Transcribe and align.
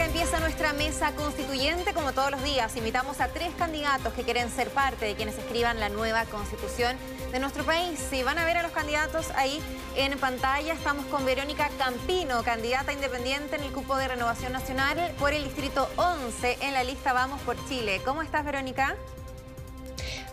acá 0.00 0.06
empieza 0.06 0.40
nuestra 0.40 0.72
mesa 0.72 1.12
constituyente. 1.14 1.92
Como 1.92 2.12
todos 2.12 2.30
los 2.30 2.42
días, 2.42 2.74
invitamos 2.76 3.20
a 3.20 3.28
tres 3.28 3.50
candidatos 3.58 4.14
que 4.14 4.22
quieren 4.22 4.48
ser 4.50 4.70
parte 4.70 5.04
de 5.04 5.14
quienes 5.14 5.36
escriban 5.36 5.78
la 5.78 5.90
nueva 5.90 6.24
constitución 6.24 6.96
de 7.30 7.38
nuestro 7.38 7.64
país. 7.64 8.00
Si 8.08 8.22
van 8.22 8.38
a 8.38 8.46
ver 8.46 8.56
a 8.56 8.62
los 8.62 8.72
candidatos 8.72 9.30
ahí 9.36 9.60
en 9.96 10.18
pantalla, 10.18 10.72
estamos 10.72 11.04
con 11.06 11.26
Verónica 11.26 11.68
Campino, 11.76 12.42
candidata 12.42 12.94
independiente 12.94 13.56
en 13.56 13.62
el 13.62 13.72
cupo 13.72 13.96
de 13.96 14.08
Renovación 14.08 14.54
Nacional 14.54 14.96
por 15.18 15.34
el 15.34 15.44
Distrito 15.44 15.86
11 15.96 16.58
en 16.62 16.72
la 16.72 16.82
lista 16.82 17.12
Vamos 17.12 17.40
por 17.42 17.56
Chile. 17.68 18.00
¿Cómo 18.02 18.22
estás, 18.22 18.42
Verónica? 18.44 18.96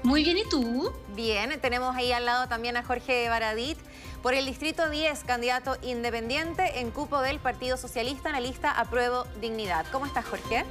Muy 0.03 0.23
bien, 0.23 0.37
¿y 0.37 0.47
tú? 0.47 0.93
Bien, 1.09 1.59
tenemos 1.59 1.93
ahí 1.93 2.13
al 2.13 2.23
lado 2.23 2.47
también 2.47 2.77
a 2.77 2.83
Jorge 2.83 3.27
Baradit 3.27 3.77
por 4.21 4.33
el 4.33 4.45
Distrito 4.45 4.89
10, 4.89 5.23
candidato 5.23 5.77
independiente 5.81 6.79
en 6.79 6.91
cupo 6.91 7.21
del 7.21 7.39
Partido 7.39 7.77
Socialista 7.77 8.29
en 8.29 8.35
la 8.35 8.41
lista 8.41 8.71
Apruebo 8.71 9.25
Dignidad. 9.39 9.85
¿Cómo 9.91 10.05
estás, 10.05 10.25
Jorge? 10.25 10.65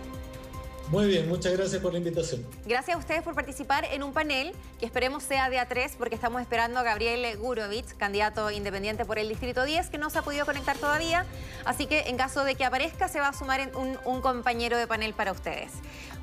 Muy 0.90 1.08
bien, 1.08 1.28
muchas 1.28 1.52
gracias 1.52 1.82
por 1.82 1.92
la 1.92 1.98
invitación. 1.98 2.46
Gracias 2.64 2.94
a 2.94 2.98
ustedes 2.98 3.22
por 3.22 3.34
participar 3.34 3.84
en 3.86 4.04
un 4.04 4.12
panel 4.12 4.52
que 4.78 4.86
esperemos 4.86 5.24
sea 5.24 5.50
de 5.50 5.58
A3 5.58 5.96
porque 5.98 6.14
estamos 6.14 6.40
esperando 6.40 6.78
a 6.78 6.84
Gabriel 6.84 7.36
Gurovich, 7.38 7.96
candidato 7.96 8.52
independiente 8.52 9.04
por 9.04 9.18
el 9.18 9.28
Distrito 9.28 9.64
10, 9.64 9.91
que 9.91 9.98
no 9.98 10.10
se 10.10 10.18
ha 10.18 10.22
podido 10.22 10.46
conectar 10.46 10.78
todavía. 10.78 11.27
Así 11.64 11.86
que 11.86 12.02
en 12.06 12.16
caso 12.16 12.44
de 12.44 12.54
que 12.54 12.64
aparezca 12.64 13.08
se 13.08 13.18
va 13.18 13.28
a 13.28 13.32
sumar 13.32 13.68
un, 13.74 14.20
compañero 14.20 14.78
de 14.78 14.86
panel 14.86 15.12
para 15.12 15.32
ustedes. 15.32 15.72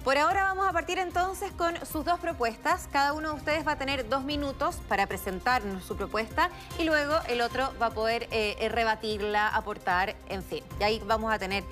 Por 0.06 0.18
ahora 0.18 0.44
vamos 0.44 0.68
a 0.68 0.72
partir 0.72 0.98
entonces 0.98 1.52
con 1.52 1.76
sus 1.86 2.06
dos 2.06 2.20
propuestas. 2.20 2.88
Cada 2.92 3.12
uno 3.12 3.30
de 3.30 3.36
ustedes 3.36 3.68
va 3.68 3.74
a 3.74 3.78
tener 3.78 4.08
dos 4.08 4.24
minutos 4.24 4.78
para 4.88 5.08
presentarnos 5.08 5.84
su 5.84 5.98
propuesta 5.98 6.50
y 6.80 6.84
luego 6.84 7.16
el 7.28 7.42
otro 7.42 7.74
va 7.82 7.88
a 7.88 7.92
poder 7.92 8.28
eh, 8.32 8.70
rebatirla, 8.70 9.50
aportar, 9.50 10.16
en 10.30 10.44
fin. 10.44 10.64
Y 10.80 10.84
ahí 10.84 11.02
vamos 11.06 11.34
a 11.34 11.40
tener 11.40 11.64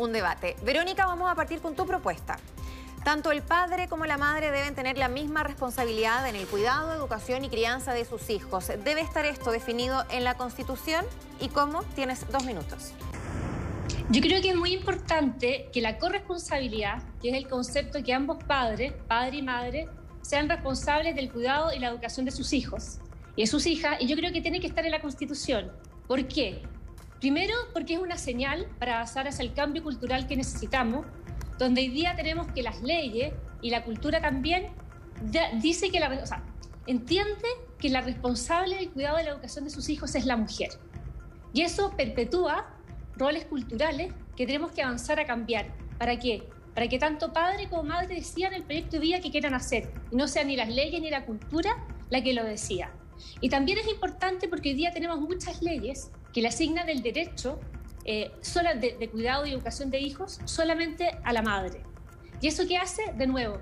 un 0.00 0.12
debate. 0.12 0.56
Verónica, 0.62 1.06
vamos 1.06 1.30
a 1.30 1.34
partir 1.34 1.60
con 1.60 1.76
tu 1.76 1.86
propuesta. 1.86 2.38
Tanto 3.04 3.32
el 3.32 3.42
padre 3.42 3.88
como 3.88 4.04
la 4.04 4.18
madre 4.18 4.50
deben 4.50 4.74
tener 4.74 4.98
la 4.98 5.08
misma 5.08 5.42
responsabilidad 5.42 6.28
en 6.28 6.36
el 6.36 6.46
cuidado, 6.46 6.92
educación 6.92 7.44
y 7.44 7.48
crianza 7.48 7.94
de 7.94 8.04
sus 8.04 8.28
hijos. 8.28 8.68
¿Debe 8.84 9.00
estar 9.00 9.24
esto 9.24 9.50
definido 9.52 10.04
en 10.10 10.24
la 10.24 10.34
Constitución? 10.34 11.04
¿Y 11.40 11.48
cómo? 11.48 11.82
Tienes 11.94 12.30
dos 12.30 12.44
minutos. 12.44 12.92
Yo 14.10 14.20
creo 14.20 14.42
que 14.42 14.50
es 14.50 14.56
muy 14.56 14.72
importante 14.72 15.68
que 15.72 15.80
la 15.80 15.98
corresponsabilidad, 15.98 17.02
que 17.22 17.30
es 17.30 17.36
el 17.36 17.48
concepto 17.48 18.02
que 18.02 18.12
ambos 18.12 18.42
padres, 18.44 18.92
padre 19.06 19.36
y 19.38 19.42
madre, 19.42 19.88
sean 20.22 20.48
responsables 20.48 21.14
del 21.14 21.30
cuidado 21.30 21.72
y 21.72 21.78
la 21.78 21.88
educación 21.88 22.26
de 22.26 22.32
sus 22.32 22.52
hijos 22.52 22.98
y 23.36 23.42
de 23.42 23.46
sus 23.46 23.66
hijas, 23.66 23.96
y 24.00 24.06
yo 24.06 24.16
creo 24.16 24.32
que 24.32 24.40
tiene 24.40 24.60
que 24.60 24.66
estar 24.66 24.84
en 24.84 24.90
la 24.90 25.00
Constitución. 25.00 25.70
¿Por 26.06 26.26
qué? 26.26 26.62
Primero, 27.20 27.54
porque 27.74 27.94
es 27.94 28.00
una 28.00 28.16
señal 28.16 28.66
para 28.78 28.94
avanzar 28.94 29.28
hacia 29.28 29.42
el 29.42 29.52
cambio 29.52 29.82
cultural 29.82 30.26
que 30.26 30.36
necesitamos, 30.36 31.04
donde 31.58 31.82
hoy 31.82 31.88
día 31.88 32.16
tenemos 32.16 32.50
que 32.52 32.62
las 32.62 32.80
leyes 32.80 33.34
y 33.60 33.68
la 33.68 33.84
cultura 33.84 34.22
también 34.22 34.68
dice 35.60 35.90
que 35.90 36.00
la, 36.00 36.24
sea, 36.24 36.42
entiende 36.86 37.46
que 37.78 37.90
la 37.90 38.00
responsable 38.00 38.76
del 38.76 38.90
cuidado 38.90 39.18
de 39.18 39.24
la 39.24 39.30
educación 39.32 39.64
de 39.64 39.70
sus 39.70 39.90
hijos 39.90 40.14
es 40.14 40.24
la 40.24 40.38
mujer. 40.38 40.70
Y 41.52 41.60
eso 41.60 41.92
perpetúa 41.94 42.74
roles 43.16 43.44
culturales 43.44 44.14
que 44.34 44.46
tenemos 44.46 44.72
que 44.72 44.82
avanzar 44.82 45.20
a 45.20 45.26
cambiar. 45.26 45.74
¿Para 45.98 46.18
qué? 46.18 46.48
Para 46.74 46.88
que 46.88 46.98
tanto 46.98 47.34
padre 47.34 47.68
como 47.68 47.82
madre 47.82 48.14
decidan 48.14 48.54
el 48.54 48.62
proyecto 48.62 48.92
de 48.92 49.00
vida 49.00 49.20
que 49.20 49.30
quieran 49.30 49.52
hacer 49.52 49.92
y 50.10 50.16
no 50.16 50.26
sean 50.26 50.46
ni 50.46 50.56
las 50.56 50.70
leyes 50.70 51.02
ni 51.02 51.10
la 51.10 51.26
cultura 51.26 51.76
la 52.08 52.22
que 52.22 52.32
lo 52.32 52.44
decía. 52.44 52.90
Y 53.40 53.48
también 53.48 53.78
es 53.78 53.88
importante 53.88 54.48
porque 54.48 54.70
hoy 54.70 54.74
día 54.74 54.92
tenemos 54.92 55.20
muchas 55.20 55.62
leyes 55.62 56.10
que 56.32 56.42
le 56.42 56.48
asignan 56.48 56.88
el 56.88 57.02
derecho 57.02 57.58
eh, 58.04 58.32
de, 58.80 59.08
cuidado 59.10 59.46
y 59.46 59.52
educación 59.52 59.90
de 59.90 60.00
hijos 60.00 60.40
solamente 60.44 61.18
a 61.24 61.32
la 61.32 61.42
madre. 61.42 61.82
¿Y 62.40 62.48
eso 62.48 62.66
qué 62.66 62.76
hace? 62.76 63.02
De 63.16 63.26
nuevo, 63.26 63.60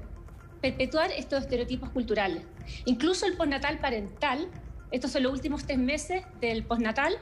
perpetuar 0.60 1.10
estos 1.12 1.42
estereotipos 1.42 1.91
culturales. 1.91 2.44
Incluso 2.84 3.26
el 3.26 3.36
postnatal 3.36 3.78
parental, 3.78 4.48
estos 4.91 5.10
son 5.12 5.24
los 5.24 5.32
últimos 5.32 5.64
tres 5.64 5.78
meses 5.78 6.24
del 6.41 6.64
postnatal, 6.64 7.18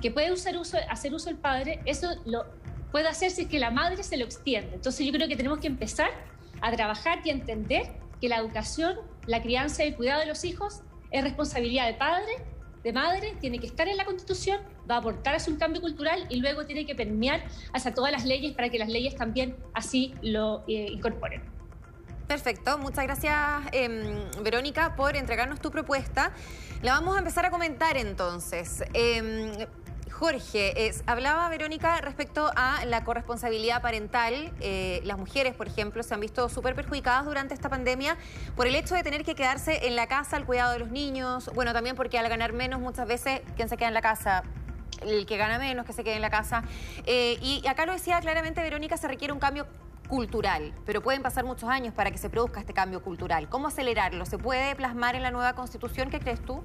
que 0.00 0.10
puede 0.10 0.28
hacer 0.28 1.14
uso 1.14 1.30
el 1.30 1.36
padre, 1.36 1.80
eso 1.84 2.10
lo 2.26 2.44
puede 2.90 3.08
hacer 3.08 3.30
si 3.30 3.46
que 3.46 3.58
la 3.58 3.70
madre 3.70 4.02
se 4.02 4.16
lo 4.16 4.24
extiende. 4.24 4.74
Entonces 4.74 5.06
yo 5.06 5.12
creo 5.12 5.28
que 5.28 5.36
tenemos 5.36 5.58
que 5.58 5.66
empezar 5.66 6.10
a 6.60 6.72
trabajar 6.72 7.20
y 7.24 7.30
a 7.30 7.32
entender 7.32 7.92
que 8.20 8.28
la 8.28 8.38
educación, 8.38 8.96
la 9.26 9.42
crianza 9.42 9.84
y 9.84 9.88
el 9.88 9.96
cuidado 9.96 10.20
de 10.20 10.26
los 10.26 10.44
hijos 10.44 10.82
es 11.18 11.24
responsabilidad 11.24 11.86
de 11.86 11.94
padre 11.94 12.32
de 12.86 12.92
madre, 12.92 13.34
tiene 13.40 13.58
que 13.58 13.66
estar 13.66 13.88
en 13.88 13.96
la 13.96 14.04
Constitución, 14.04 14.60
va 14.88 14.94
a 14.94 14.98
aportar 14.98 15.34
hacia 15.34 15.52
un 15.52 15.58
cambio 15.58 15.80
cultural 15.80 16.24
y 16.30 16.36
luego 16.36 16.66
tiene 16.66 16.86
que 16.86 16.94
permear 16.94 17.42
hacia 17.72 17.92
todas 17.92 18.12
las 18.12 18.24
leyes 18.24 18.54
para 18.54 18.68
que 18.68 18.78
las 18.78 18.88
leyes 18.88 19.16
también 19.16 19.56
así 19.74 20.14
lo 20.22 20.62
eh, 20.68 20.86
incorporen. 20.92 21.42
Perfecto, 22.28 22.78
muchas 22.78 23.04
gracias 23.04 23.36
eh, 23.72 24.28
Verónica 24.40 24.94
por 24.94 25.16
entregarnos 25.16 25.60
tu 25.60 25.72
propuesta. 25.72 26.32
La 26.82 26.92
vamos 26.92 27.16
a 27.16 27.18
empezar 27.18 27.44
a 27.44 27.50
comentar 27.50 27.96
entonces. 27.96 28.84
Eh, 28.94 29.66
Jorge, 30.18 30.94
hablaba 31.04 31.46
Verónica 31.50 32.00
respecto 32.00 32.50
a 32.56 32.86
la 32.86 33.04
corresponsabilidad 33.04 33.82
parental. 33.82 34.50
Eh, 34.60 35.02
las 35.04 35.18
mujeres, 35.18 35.54
por 35.54 35.66
ejemplo, 35.66 36.02
se 36.02 36.14
han 36.14 36.20
visto 36.20 36.48
súper 36.48 36.74
perjudicadas 36.74 37.26
durante 37.26 37.52
esta 37.52 37.68
pandemia 37.68 38.16
por 38.56 38.66
el 38.66 38.74
hecho 38.76 38.94
de 38.94 39.02
tener 39.02 39.24
que 39.24 39.34
quedarse 39.34 39.86
en 39.86 39.94
la 39.94 40.06
casa 40.06 40.38
al 40.38 40.46
cuidado 40.46 40.72
de 40.72 40.78
los 40.78 40.90
niños. 40.90 41.50
Bueno, 41.54 41.74
también 41.74 41.96
porque 41.96 42.18
al 42.18 42.26
ganar 42.30 42.54
menos 42.54 42.80
muchas 42.80 43.06
veces, 43.06 43.42
¿quién 43.56 43.68
se 43.68 43.76
queda 43.76 43.88
en 43.88 43.94
la 43.94 44.00
casa? 44.00 44.42
El 45.02 45.26
que 45.26 45.36
gana 45.36 45.58
menos, 45.58 45.84
que 45.84 45.92
se 45.92 46.02
quede 46.02 46.16
en 46.16 46.22
la 46.22 46.30
casa. 46.30 46.62
Eh, 47.04 47.36
y 47.42 47.66
acá 47.66 47.84
lo 47.84 47.92
decía 47.92 48.18
claramente 48.20 48.62
Verónica, 48.62 48.96
se 48.96 49.08
requiere 49.08 49.34
un 49.34 49.38
cambio 49.38 49.66
cultural, 50.08 50.72
pero 50.86 51.02
pueden 51.02 51.20
pasar 51.20 51.44
muchos 51.44 51.68
años 51.68 51.92
para 51.92 52.10
que 52.10 52.16
se 52.16 52.30
produzca 52.30 52.60
este 52.60 52.72
cambio 52.72 53.02
cultural. 53.02 53.50
¿Cómo 53.50 53.68
acelerarlo? 53.68 54.24
¿Se 54.24 54.38
puede 54.38 54.74
plasmar 54.76 55.14
en 55.14 55.22
la 55.22 55.30
nueva 55.30 55.52
constitución? 55.52 56.08
¿Qué 56.08 56.20
crees 56.20 56.42
tú? 56.42 56.64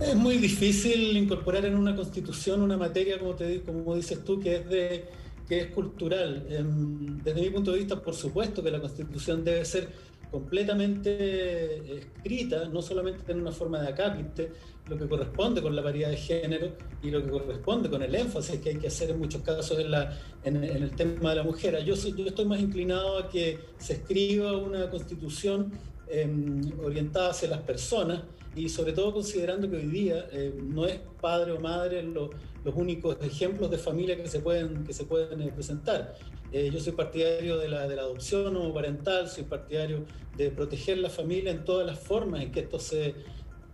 Es 0.00 0.14
muy 0.14 0.36
difícil 0.36 1.16
incorporar 1.16 1.64
en 1.66 1.74
una 1.74 1.94
constitución 1.94 2.62
una 2.62 2.76
materia, 2.76 3.18
como, 3.18 3.34
te, 3.34 3.62
como 3.62 3.96
dices 3.96 4.24
tú, 4.24 4.38
que 4.38 4.56
es, 4.56 4.68
de, 4.68 5.04
que 5.48 5.60
es 5.60 5.66
cultural. 5.68 6.46
Em, 6.48 7.18
desde 7.18 7.40
mi 7.40 7.50
punto 7.50 7.72
de 7.72 7.78
vista, 7.78 8.00
por 8.00 8.14
supuesto 8.14 8.62
que 8.62 8.70
la 8.70 8.80
constitución 8.80 9.44
debe 9.44 9.64
ser 9.64 9.88
completamente 10.30 11.98
escrita, 11.98 12.68
no 12.68 12.80
solamente 12.80 13.32
en 13.32 13.40
una 13.40 13.50
forma 13.50 13.80
de 13.80 13.88
acápite, 13.88 14.52
lo 14.88 14.96
que 14.96 15.08
corresponde 15.08 15.62
con 15.62 15.74
la 15.74 15.82
paridad 15.82 16.10
de 16.10 16.16
género 16.16 16.72
y 17.02 17.10
lo 17.10 17.24
que 17.24 17.30
corresponde 17.30 17.90
con 17.90 18.02
el 18.02 18.14
énfasis 18.14 18.60
que 18.60 18.70
hay 18.70 18.76
que 18.76 18.86
hacer 18.86 19.10
en 19.10 19.18
muchos 19.18 19.42
casos 19.42 19.78
en, 19.78 19.90
la, 19.90 20.16
en, 20.44 20.62
el 20.62 20.90
tema 20.92 21.30
de 21.30 21.36
la 21.36 21.42
mujer. 21.42 21.82
Yo, 21.84 21.94
yo 21.94 22.26
estoy 22.26 22.44
más 22.44 22.60
inclinado 22.60 23.18
a 23.18 23.28
que 23.28 23.58
se 23.78 23.94
escriba 23.94 24.56
una 24.56 24.88
constitución 24.90 25.72
em, 26.08 26.60
orientada 26.82 27.30
hacia 27.30 27.48
las 27.48 27.60
personas 27.60 28.22
y 28.54 28.68
sobre 28.68 28.92
todo 28.92 29.12
considerando 29.12 29.70
que 29.70 29.76
hoy 29.76 29.86
día 29.86 30.26
eh, 30.32 30.52
no 30.62 30.86
es 30.86 31.00
padre 31.20 31.52
o 31.52 31.60
madre 31.60 32.02
los 32.02 32.30
únicos 32.74 33.16
ejemplos 33.22 33.70
de 33.70 33.78
familia 33.78 34.16
que 34.16 34.28
se 34.28 34.40
pueden, 34.40 34.84
que 34.84 34.92
se 34.92 35.04
pueden 35.04 35.40
eh, 35.42 35.52
presentar. 35.54 36.14
Eh, 36.52 36.70
yo 36.72 36.80
soy 36.80 36.92
partidario 36.92 37.58
de 37.58 37.68
la, 37.68 37.86
de 37.86 37.96
la 37.96 38.02
adopción 38.02 38.72
parental, 38.72 39.28
soy 39.28 39.44
partidario 39.44 40.04
de 40.36 40.50
proteger 40.50 40.98
la 40.98 41.10
familia 41.10 41.50
en 41.50 41.64
todas 41.64 41.86
las 41.86 41.98
formas 41.98 42.42
en 42.42 42.52
que 42.52 42.60
esto 42.60 42.78
se, 42.78 43.14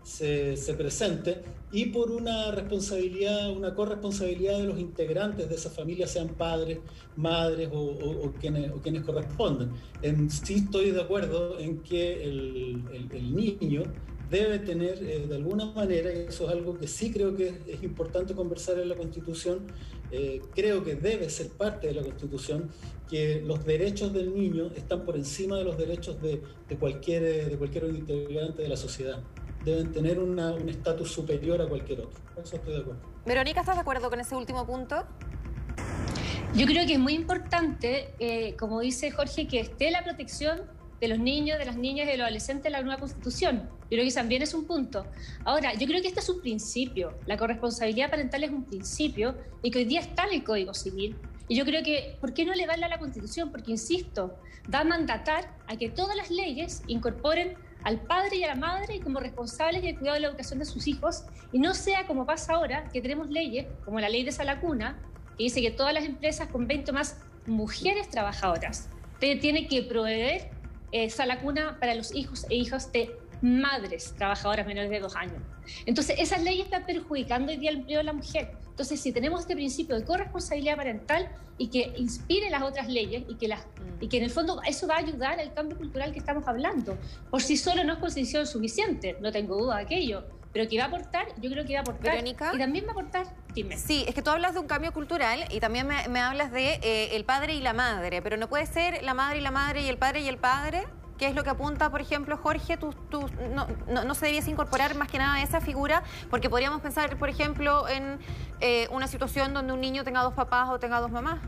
se, 0.03 0.57
se, 0.57 0.75
presente 0.75 1.43
y 1.73 1.87
por 1.87 2.11
una 2.11 2.51
responsabilidad, 2.51 3.51
una 3.51 3.75
corresponsabilidad 3.75 4.59
de 4.59 4.65
los 4.65 4.79
integrantes 4.79 5.49
de 5.49 5.55
esa 5.55 5.71
familia, 5.71 6.07
sean 6.07 6.29
padres, 6.29 6.79
madres 7.17 7.69
o, 7.73 7.81
o, 7.81 8.33
quienes, 8.41 8.71
o 8.73 8.81
quienes, 8.81 9.03
corresponden. 9.03 9.71
En, 10.03 10.31
sí 10.31 10.55
estoy 10.65 10.91
de 10.91 11.01
acuerdo 11.01 11.59
en 11.59 11.79
que 11.81 12.25
el, 12.25 12.83
el, 12.93 13.09
el 13.13 13.37
niño 13.37 13.85
debe 14.31 14.59
tener 14.59 15.03
eh, 15.03 15.27
de 15.27 15.37
alguna 15.37 15.67
manera, 15.67 16.13
y 16.13 16.27
eso 16.29 16.47
es 16.47 16.53
algo 16.53 16.79
que 16.79 16.87
sí 16.87 17.13
creo 17.13 17.37
que 17.37 17.61
es, 17.67 17.83
importante 17.83 18.35
conversar 18.35 18.79
en 18.79 18.89
la 18.89 18.97
Constitución, 18.97 19.67
eh, 20.11 20.41
creo 20.55 20.85
que 20.85 20.95
debe 20.95 21.29
ser 21.31 21.49
parte 21.51 21.89
de 21.89 21.95
la 21.95 22.03
Constitución, 22.03 22.71
que 23.09 23.43
los 23.45 23.65
derechos 23.65 24.13
del 24.13 24.35
niño 24.35 24.71
están 24.77 25.05
por 25.05 25.17
encima 25.17 25.59
de 25.59 25.65
los 25.65 25.77
derechos 25.77 26.21
de, 26.23 26.41
de 26.69 26.77
cualquier, 26.77 27.51
de 27.51 27.57
cualquier 27.57 27.85
integrante 27.85 28.63
de 28.63 28.69
la 28.69 28.77
sociedad. 28.77 29.23
Deben 29.65 29.93
tener 29.93 30.19
un 30.19 30.39
estatus 30.69 31.11
superior 31.11 31.61
a 31.63 31.67
cualquier 31.67 32.01
otro. 32.01 32.21
Eso 32.43 32.57
estoy 32.57 32.75
de 32.75 32.81
acuerdo. 32.81 33.01
Verónica, 33.25 33.61
¿estás 33.61 33.77
de 33.77 33.81
acuerdo 33.81 34.11
con 34.11 34.21
ese 34.21 34.35
último 34.35 34.67
punto? 34.67 35.05
Yo 36.55 36.67
creo 36.67 36.87
que 36.87 36.93
es 36.93 36.99
muy 37.01 37.15
importante, 37.15 38.15
eh, 38.21 38.55
como 38.57 38.81
dice 38.81 39.11
Jorge, 39.11 39.49
que 39.49 39.59
esté 39.59 39.91
la 39.91 40.05
protección 40.05 40.63
de 41.05 41.09
los 41.09 41.19
niños, 41.19 41.59
de 41.59 41.65
las 41.67 41.77
niñas 41.77 42.07
y 42.07 42.11
de 42.13 42.17
los 42.17 42.25
adolescentes 42.25 42.67
en 42.67 42.73
la 42.73 42.83
nueva 42.83 42.99
constitución. 42.99 43.69
Yo 43.83 43.89
creo 43.89 44.05
que 44.05 44.13
también 44.13 44.43
es 44.43 44.55
un 44.55 44.65
punto. 44.65 45.07
Ahora, 45.45 45.75
yo 45.75 45.87
creo 45.87 46.01
que 46.01 46.09
este 46.09 46.21
es 46.21 46.29
un 46.29 46.41
principio. 46.41 47.19
La 47.27 47.37
corresponsabilidad 47.37 48.11
parental 48.11 48.45
es 48.45 48.51
un 48.51 48.65
principio 48.65 49.37
y 49.63 49.71
que 49.71 49.81
hoy 49.81 49.85
día 49.85 50.01
está 50.01 50.25
en 50.25 50.35
el 50.35 50.45
Código 50.45 50.73
Civil. 50.75 51.17
Y 51.49 51.57
yo 51.57 51.65
creo 51.65 51.83
que, 51.83 52.17
¿por 52.21 52.33
qué 52.33 52.45
no 52.45 52.55
le 52.55 52.67
darle 52.67 52.87
a 52.87 52.89
la 52.89 52.99
Constitución? 52.99 53.51
Porque, 53.51 53.71
insisto, 53.71 54.35
va 54.73 54.81
a 54.81 54.85
mandatar 54.85 55.55
a 55.67 55.77
que 55.77 55.91
todas 55.91 56.17
las 56.17 56.31
leyes 56.31 56.83
incorporen 56.87 57.55
al 57.83 58.01
padre 58.01 58.37
y 58.37 58.45
a 58.45 58.49
la 58.49 58.55
madre 58.55 59.01
como 59.01 59.21
responsables 59.21 59.83
del 59.83 59.99
cuidado 59.99 60.15
de 60.15 60.21
la 60.21 60.29
educación 60.29 60.59
de 60.59 60.65
sus 60.65 60.87
hijos 60.87 61.25
y 61.53 61.59
no 61.59 61.75
sea 61.75 62.07
como 62.07 62.25
pasa 62.25 62.55
ahora, 62.55 62.89
que 62.91 63.03
tenemos 63.03 63.29
leyes, 63.29 63.67
como 63.85 64.01
la 64.01 64.09
ley 64.09 64.25
de 64.25 64.33
Salacuna, 64.33 64.99
que 65.37 65.45
dice 65.45 65.61
que 65.61 65.71
todas 65.71 65.93
las 65.93 66.05
empresas 66.05 66.49
con 66.49 66.67
20 66.67 66.91
o 66.91 66.95
más 66.95 67.19
mujeres 67.47 68.09
trabajadoras 68.09 68.89
tienen 69.41 69.69
que 69.69 69.83
proveer 69.83 70.51
eh, 70.95 71.11
sala 71.11 71.41
cuna 71.41 71.77
para 71.81 71.93
los 71.97 72.15
hijos 72.15 72.47
e 72.49 72.55
hijas 72.55 72.93
de 72.93 73.19
madres 73.43 74.15
trabajadoras 74.17 74.65
menores 74.65 74.91
de 74.91 75.01
dos 75.01 75.17
años. 75.17 75.43
Entonces, 75.87 76.21
esas 76.21 76.41
leyes 76.45 76.67
están 76.67 76.87
perjudicando 76.87 77.51
hoy 77.51 77.59
día 77.59 77.71
el 77.71 77.79
empleo 77.79 77.99
de 77.99 78.05
la 78.05 78.13
mujer. 78.13 78.53
Entonces, 78.69 79.01
si 79.01 79.11
tenemos 79.11 79.41
este 79.41 79.57
principio 79.57 79.97
de 79.97 80.05
corresponsabilidad 80.05 80.77
parental 80.77 81.29
y 81.59 81.67
que 81.67 81.93
inspire 81.97 82.49
las 82.49 82.63
otras 82.63 82.89
leyes 82.89 83.25
y 83.29 83.35
que, 83.35 83.49
las, 83.49 83.67
y 84.01 84.07
que 84.07 84.19
en 84.19 84.23
el 84.23 84.31
fondo 84.31 84.61
eso 84.65 84.87
va 84.87 84.95
a 84.95 84.99
ayudar 84.99 85.41
al 85.41 85.53
cambio 85.53 85.77
cultural 85.77 86.13
que 86.13 86.21
estamos 86.21 86.47
hablando, 86.47 86.97
por 87.29 87.43
sí 87.43 87.57
solo 87.57 87.83
no 87.83 87.95
es 87.95 87.99
condición 87.99 88.47
suficiente, 88.47 89.17
no 89.21 89.33
tengo 89.33 89.57
duda 89.57 89.79
de 89.79 89.83
aquello, 89.83 90.25
pero 90.55 90.69
que 90.71 90.79
va 90.79 90.85
a 90.85 90.87
aportar, 90.87 91.27
yo 91.41 91.51
creo 91.51 91.67
que 91.67 91.73
va 91.73 91.81
a 91.81 91.83
aportar. 91.83 92.13
Verónica. 92.13 92.53
Y 92.55 92.59
también 92.59 92.85
va 92.85 92.91
a 92.91 92.93
aportar, 92.93 93.27
dime. 93.55 93.77
Sí, 93.77 94.05
es 94.07 94.15
que 94.15 94.23
tú 94.23 94.31
hablas 94.31 94.55
de 94.55 94.61
un 94.61 94.69
cambio 94.69 94.93
cultural 94.93 95.45
y 95.51 95.59
también 95.59 95.89
me, 95.89 96.21
hablas 96.21 96.53
de 96.53 96.79
eh, 96.81 97.17
el 97.17 97.25
padre 97.25 97.55
y 97.55 97.61
la 97.61 97.73
madre, 97.73 98.23
pero 98.23 98.37
no 98.37 98.49
puede 98.49 98.65
ser 98.67 99.03
la 99.03 99.15
madre 99.15 99.39
y 99.39 99.41
la 99.41 99.51
madre 99.51 99.83
y 99.83 99.89
el 99.89 99.99
padre 99.99 100.21
y 100.21 100.29
el 100.29 100.39
padre. 100.39 100.87
¿Qué 101.19 101.27
es 101.27 101.35
lo 101.35 101.43
que 101.43 101.51
apunta, 101.51 101.91
por 101.91 102.01
ejemplo, 102.01 102.37
Jorge? 102.37 102.77
Tú, 102.77 102.93
tú 103.11 103.29
no, 103.53 103.67
no, 104.05 104.15
se 104.15 104.27
debiese 104.27 104.51
incorporar 104.51 104.95
más 104.95 105.09
que 105.09 105.19
nada 105.19 105.43
esa 105.43 105.61
figura, 105.61 106.05
porque 106.31 106.49
podríamos 106.49 106.81
pensar, 106.83 107.17
por 107.17 107.29
ejemplo, 107.29 107.89
en 107.89 108.19
eh, 108.61 108.87
una 108.91 109.09
situación 109.09 109.55
donde 109.55 109.73
un 109.73 109.81
niño 109.81 110.05
tenga 110.05 110.23
dos 110.23 110.35
papás 110.35 110.69
o 110.71 110.79
tenga 110.79 111.01
dos 111.01 111.11
mamás. 111.11 111.41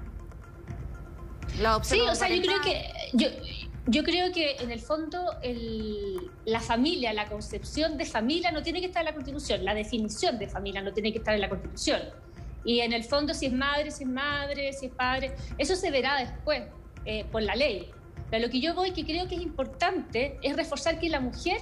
La 1.60 1.82
sí, 1.82 2.00
o 2.00 2.14
sea, 2.14 2.28
yo 2.28 2.42
creo 2.42 2.60
que 2.60 2.84
yo, 3.14 3.28
yo 3.88 4.02
creo 4.02 4.32
que 4.32 4.56
en 4.56 4.70
el 4.72 4.80
fondo 4.80 5.36
la 6.44 6.60
familia, 6.60 7.12
la 7.12 7.26
concepción 7.26 7.96
de 7.96 8.04
familia 8.04 8.50
no 8.50 8.62
tiene 8.62 8.80
que 8.80 8.86
estar 8.86 9.02
en 9.02 9.06
la 9.06 9.14
Constitución, 9.14 9.64
la 9.64 9.74
definición 9.74 10.38
de 10.38 10.48
familia 10.48 10.82
no 10.82 10.92
tiene 10.92 11.12
que 11.12 11.18
estar 11.18 11.34
en 11.34 11.40
la 11.40 11.48
Constitución. 11.48 12.00
Y 12.64 12.80
en 12.80 12.92
el 12.92 13.04
fondo 13.04 13.32
si 13.32 13.46
es 13.46 13.52
madre, 13.52 13.92
si 13.92 14.02
es 14.02 14.10
madre, 14.10 14.72
si 14.72 14.86
es 14.86 14.92
padre, 14.92 15.36
eso 15.56 15.76
se 15.76 15.92
verá 15.92 16.18
después 16.18 16.64
eh, 17.04 17.24
por 17.30 17.42
la 17.42 17.54
ley. 17.54 17.90
Pero 18.28 18.46
lo 18.46 18.50
que 18.50 18.60
yo 18.60 18.74
voy, 18.74 18.90
que 18.90 19.04
creo 19.04 19.28
que 19.28 19.36
es 19.36 19.42
importante, 19.42 20.36
es 20.42 20.56
reforzar 20.56 20.98
que 20.98 21.08
la 21.08 21.20
mujer 21.20 21.58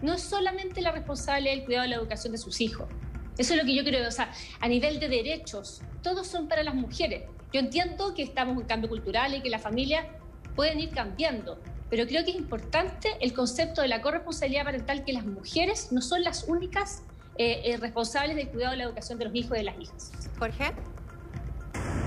no 0.00 0.14
es 0.14 0.22
solamente 0.22 0.80
la 0.80 0.92
responsable 0.92 1.50
del 1.50 1.64
cuidado 1.64 1.82
de 1.82 1.88
la 1.90 1.96
educación 1.96 2.32
de 2.32 2.38
sus 2.38 2.62
hijos. 2.62 2.88
Eso 3.36 3.52
es 3.52 3.60
lo 3.60 3.66
que 3.66 3.74
yo 3.74 3.84
creo, 3.84 4.08
o 4.08 4.10
sea, 4.10 4.32
a 4.60 4.68
nivel 4.68 4.98
de 4.98 5.08
derechos, 5.08 5.82
todos 6.02 6.26
son 6.26 6.48
para 6.48 6.62
las 6.62 6.74
mujeres. 6.74 7.24
Yo 7.52 7.60
entiendo 7.60 8.14
que 8.14 8.22
estamos 8.22 8.58
en 8.58 8.66
cambio 8.66 8.88
cultural 8.88 9.34
y 9.34 9.42
que 9.42 9.50
la 9.50 9.58
familia 9.58 10.08
pueden 10.56 10.80
ir 10.80 10.90
cambiando, 10.90 11.60
pero 11.90 12.06
creo 12.06 12.24
que 12.24 12.30
es 12.32 12.36
importante 12.36 13.10
el 13.20 13.32
concepto 13.32 13.82
de 13.82 13.88
la 13.88 14.02
corresponsabilidad 14.02 14.64
parental, 14.64 15.04
que 15.04 15.12
las 15.12 15.24
mujeres 15.24 15.92
no 15.92 16.00
son 16.00 16.24
las 16.24 16.44
únicas 16.48 17.02
eh, 17.38 17.60
eh, 17.64 17.76
responsables 17.76 18.34
del 18.34 18.48
cuidado 18.48 18.72
de 18.72 18.78
la 18.78 18.84
educación 18.84 19.18
de 19.18 19.26
los 19.26 19.34
hijos 19.34 19.52
y 19.52 19.58
de 19.58 19.64
las 19.64 19.78
hijas. 19.78 20.10
Jorge. 20.38 20.72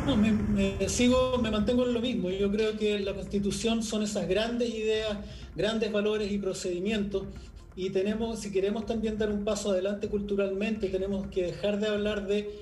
No, 0.05 0.17
me, 0.17 0.89
sigo, 0.89 1.37
me 1.37 1.51
mantengo 1.51 1.85
en 1.85 1.93
lo 1.93 2.01
mismo. 2.01 2.29
Yo 2.31 2.51
creo 2.51 2.75
que 2.75 2.99
la 2.99 3.13
Constitución 3.13 3.83
son 3.83 4.01
esas 4.01 4.27
grandes 4.27 4.69
ideas, 4.73 5.17
grandes 5.55 5.91
valores 5.91 6.31
y 6.31 6.39
procedimientos 6.39 7.27
y 7.79 7.91
tenemos, 7.91 8.39
si 8.39 8.51
queremos 8.51 8.85
también 8.85 9.17
dar 9.17 9.31
un 9.31 9.45
paso 9.45 9.71
adelante 9.71 10.09
culturalmente, 10.09 10.89
tenemos 10.89 11.27
que 11.27 11.43
dejar 11.43 11.79
de 11.79 11.87
hablar 11.87 12.27
de 12.27 12.53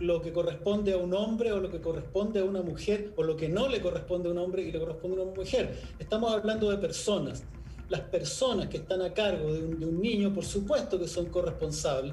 lo 0.00 0.20
que 0.20 0.34
corresponde 0.34 0.92
a 0.92 0.98
un 0.98 1.14
hombre 1.14 1.50
o 1.52 1.60
lo 1.60 1.70
que 1.70 1.80
corresponde 1.80 2.40
a 2.40 2.44
una 2.44 2.60
mujer 2.60 3.14
o 3.16 3.22
lo 3.22 3.38
que 3.38 3.48
no 3.48 3.70
le 3.70 3.80
corresponde 3.80 4.28
a 4.28 4.32
un 4.32 4.36
hombre 4.36 4.60
y 4.60 4.70
le 4.70 4.78
corresponde 4.78 5.18
a 5.18 5.24
una 5.24 5.34
mujer. 5.34 5.80
Estamos 5.98 6.30
hablando 6.30 6.70
de 6.70 6.76
personas. 6.76 7.42
Las 7.88 8.02
personas 8.02 8.68
que 8.68 8.76
están 8.76 9.00
a 9.00 9.14
cargo 9.14 9.50
de 9.50 9.86
un, 9.86 9.98
niño, 9.98 10.34
por 10.34 10.44
supuesto 10.44 10.98
que 10.98 11.08
son 11.08 11.30
corresponsables. 11.30 12.12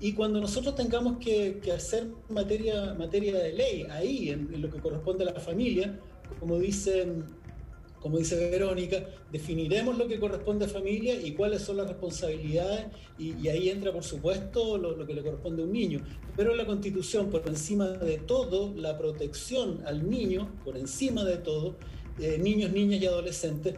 Y 0.00 0.14
cuando 0.14 0.40
nosotros 0.40 0.74
tengamos 0.74 1.18
que, 1.18 1.60
hacer 1.72 2.08
materia, 2.28 2.92
materia 2.94 3.38
de 3.38 3.52
ley 3.52 3.86
ahí, 3.88 4.30
en, 4.30 4.52
en, 4.52 4.62
lo 4.62 4.68
que 4.68 4.80
corresponde 4.80 5.22
a 5.22 5.32
la 5.32 5.38
familia, 5.38 5.96
como 6.40 6.58
dicen 6.58 7.43
como 8.04 8.18
dice 8.18 8.36
Verónica, 8.50 9.02
definiremos 9.32 9.96
lo 9.96 10.06
que 10.06 10.20
corresponde 10.20 10.66
a 10.66 10.68
familia 10.68 11.14
y 11.14 11.32
cuáles 11.32 11.62
son 11.62 11.78
las 11.78 11.88
responsabilidades, 11.88 12.84
y, 13.18 13.48
ahí 13.48 13.70
entra, 13.70 13.94
por 13.94 14.04
supuesto, 14.04 14.76
lo, 14.76 15.06
que 15.06 15.14
le 15.14 15.22
corresponde 15.22 15.62
a 15.62 15.64
un 15.64 15.72
niño. 15.72 16.04
Pero 16.36 16.54
la 16.54 16.66
Constitución, 16.66 17.30
por 17.30 17.48
encima 17.48 17.88
de 17.88 18.18
todo, 18.18 18.74
la 18.76 18.98
protección 18.98 19.80
al 19.86 20.10
niño, 20.10 20.52
por 20.66 20.76
encima 20.76 21.24
de 21.24 21.38
todo, 21.38 21.76
eh, 22.20 22.36
niños, 22.36 22.72
niñas 22.72 23.00
y 23.00 23.06
adolescentes, 23.06 23.76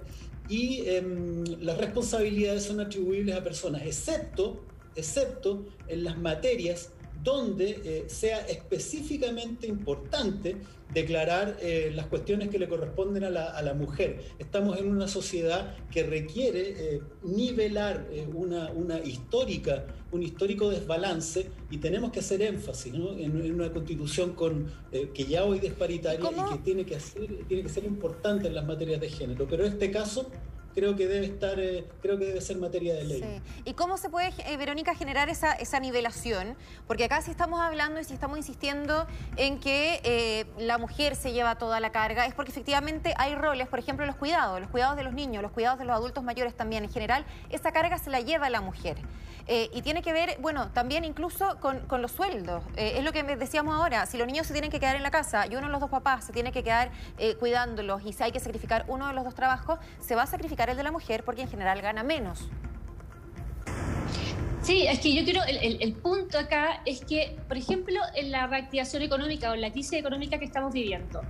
y 0.48 0.80
em, 0.86 1.44
las 1.60 1.78
responsabilidades 1.78 2.64
son 2.64 2.80
atribuibles 2.80 3.36
a 3.36 3.44
personas, 3.44 3.82
excepto, 3.82 4.60
excepto 4.96 5.66
en 5.86 6.02
las 6.02 6.18
materias 6.18 6.90
donde 7.22 7.80
eh, 7.84 8.04
sea 8.08 8.40
específicamente 8.46 9.66
importante 9.66 10.56
declarar 10.92 11.56
eh, 11.60 11.90
las 11.94 12.06
cuestiones 12.06 12.48
que 12.48 12.58
le 12.58 12.68
corresponden 12.68 13.24
a 13.24 13.30
la, 13.30 13.74
mujer. 13.74 14.22
Estamos 14.38 14.78
en 14.78 14.88
una 14.88 15.08
sociedad 15.08 15.74
que 15.90 16.04
requiere 16.04 16.94
eh, 16.94 17.02
nivelar 17.24 18.06
una, 18.32 18.70
una, 18.70 19.00
histórica, 19.00 19.84
un 20.12 20.22
histórico 20.22 20.70
desbalance 20.70 21.50
y 21.70 21.78
tenemos 21.78 22.12
que 22.12 22.20
hacer 22.20 22.40
énfasis 22.42 22.94
en, 22.94 23.52
una 23.52 23.72
constitución 23.72 24.32
con, 24.34 24.70
que 25.12 25.24
ya 25.24 25.44
hoy 25.44 25.58
desparitaria 25.58 26.30
y 26.30 26.52
que 26.52 26.58
tiene 26.62 26.86
que, 26.86 26.98
tiene 27.48 27.62
que 27.64 27.68
ser 27.68 27.84
importante 27.84 28.46
en 28.46 28.54
las 28.54 28.64
materias 28.64 29.00
de 29.00 29.10
género. 29.10 29.46
Pero 29.48 29.66
en 29.66 29.72
este 29.72 29.90
caso 29.90 30.30
creo 30.76 30.94
que 30.94 31.08
debe 31.08 31.24
estar, 31.24 31.58
eh, 31.58 31.86
creo 32.02 32.18
que 32.18 32.26
debe 32.26 32.40
ser 32.42 32.58
materia 32.58 32.94
de 32.94 33.04
ley. 33.04 33.42
¿Y 33.64 33.72
cómo 33.72 33.96
se 33.96 34.10
puede, 34.10 34.34
eh, 34.44 34.58
Verónica, 34.58 34.94
generar 34.94 35.30
esa, 35.30 35.54
esa 35.54 35.80
nivelación? 35.80 36.54
Porque 36.86 37.04
acá 37.04 37.22
sí 37.22 37.30
estamos 37.30 37.60
hablando 37.60 37.98
y 37.98 38.04
si 38.04 38.12
estamos 38.12 38.36
insistiendo 38.36 39.06
en 39.38 39.58
que 39.58 40.02
eh, 40.04 40.44
la 40.58 40.76
mujer 40.76 41.16
se 41.16 41.32
lleva 41.32 41.56
toda 41.56 41.80
la 41.80 41.92
carga, 41.92 42.26
es 42.26 42.34
porque 42.34 42.52
efectivamente 42.52 43.14
hay 43.16 43.34
roles, 43.34 43.68
por 43.68 43.78
ejemplo, 43.78 44.04
los 44.04 44.16
cuidados, 44.16 44.60
los 44.60 44.68
cuidados 44.68 44.98
de 44.98 45.02
los 45.02 45.14
niños, 45.14 45.42
los 45.42 45.52
cuidados 45.52 45.78
de 45.78 45.86
los 45.86 45.96
adultos 45.96 46.22
mayores 46.22 46.54
también. 46.54 46.84
En 46.84 46.92
general, 46.92 47.24
esa 47.48 47.72
carga 47.72 47.96
se 47.96 48.10
la 48.10 48.20
lleva 48.20 48.50
la 48.50 48.60
mujer. 48.60 48.98
y 49.48 49.80
tiene 49.82 50.02
que 50.02 50.12
ver, 50.12 50.38
bueno, 50.40 50.72
también 50.72 51.04
incluso 51.04 51.58
con, 51.60 51.78
con 51.86 52.02
los 52.02 52.10
sueldos. 52.10 52.64
es 52.74 53.04
lo 53.04 53.12
que 53.12 53.22
decíamos 53.22 53.76
ahora, 53.76 54.04
si 54.06 54.18
los 54.18 54.26
niños 54.26 54.44
se 54.48 54.52
tienen 54.52 54.72
que 54.72 54.80
quedar 54.80 54.96
en 54.96 55.04
la 55.04 55.12
casa 55.12 55.46
y 55.46 55.54
uno 55.54 55.68
de 55.68 55.72
los 55.72 55.80
dos 55.80 55.88
papás 55.88 56.24
se 56.26 56.32
tiene 56.32 56.50
que 56.50 56.64
quedar 56.64 56.90
cuidándolos 57.38 58.02
y 58.04 58.12
si 58.12 58.24
hay 58.24 58.32
que 58.32 58.40
sacrificar 58.40 58.84
uno 58.88 59.06
de 59.06 59.14
los 59.14 59.22
dos 59.22 59.36
trabajos, 59.36 59.78
se 60.00 60.16
va 60.16 60.22
a 60.22 60.26
sacrificar 60.26 60.65
el 60.70 60.76
de 60.76 60.82
la 60.82 60.92
mujer 60.92 61.24
porque 61.24 61.42
en 61.42 61.48
general 61.48 61.80
gana 61.80 62.02
menos. 62.02 62.48
Sí, 64.62 64.86
es 64.86 64.98
que 64.98 65.14
yo 65.14 65.24
creo, 65.24 65.44
el, 65.44 65.80
el, 65.80 65.92
punto 65.92 66.38
acá 66.38 66.82
es 66.84 67.04
que, 67.04 67.36
por 67.46 67.56
ejemplo, 67.56 68.00
en 68.16 68.32
la 68.32 68.48
reactivación 68.48 69.02
económica 69.02 69.50
o 69.50 69.54
en 69.54 69.60
la 69.60 69.70
crisis 69.70 69.92
económica 69.92 70.38
que 70.38 70.44
estamos 70.44 70.72
viviendo, 70.72 71.22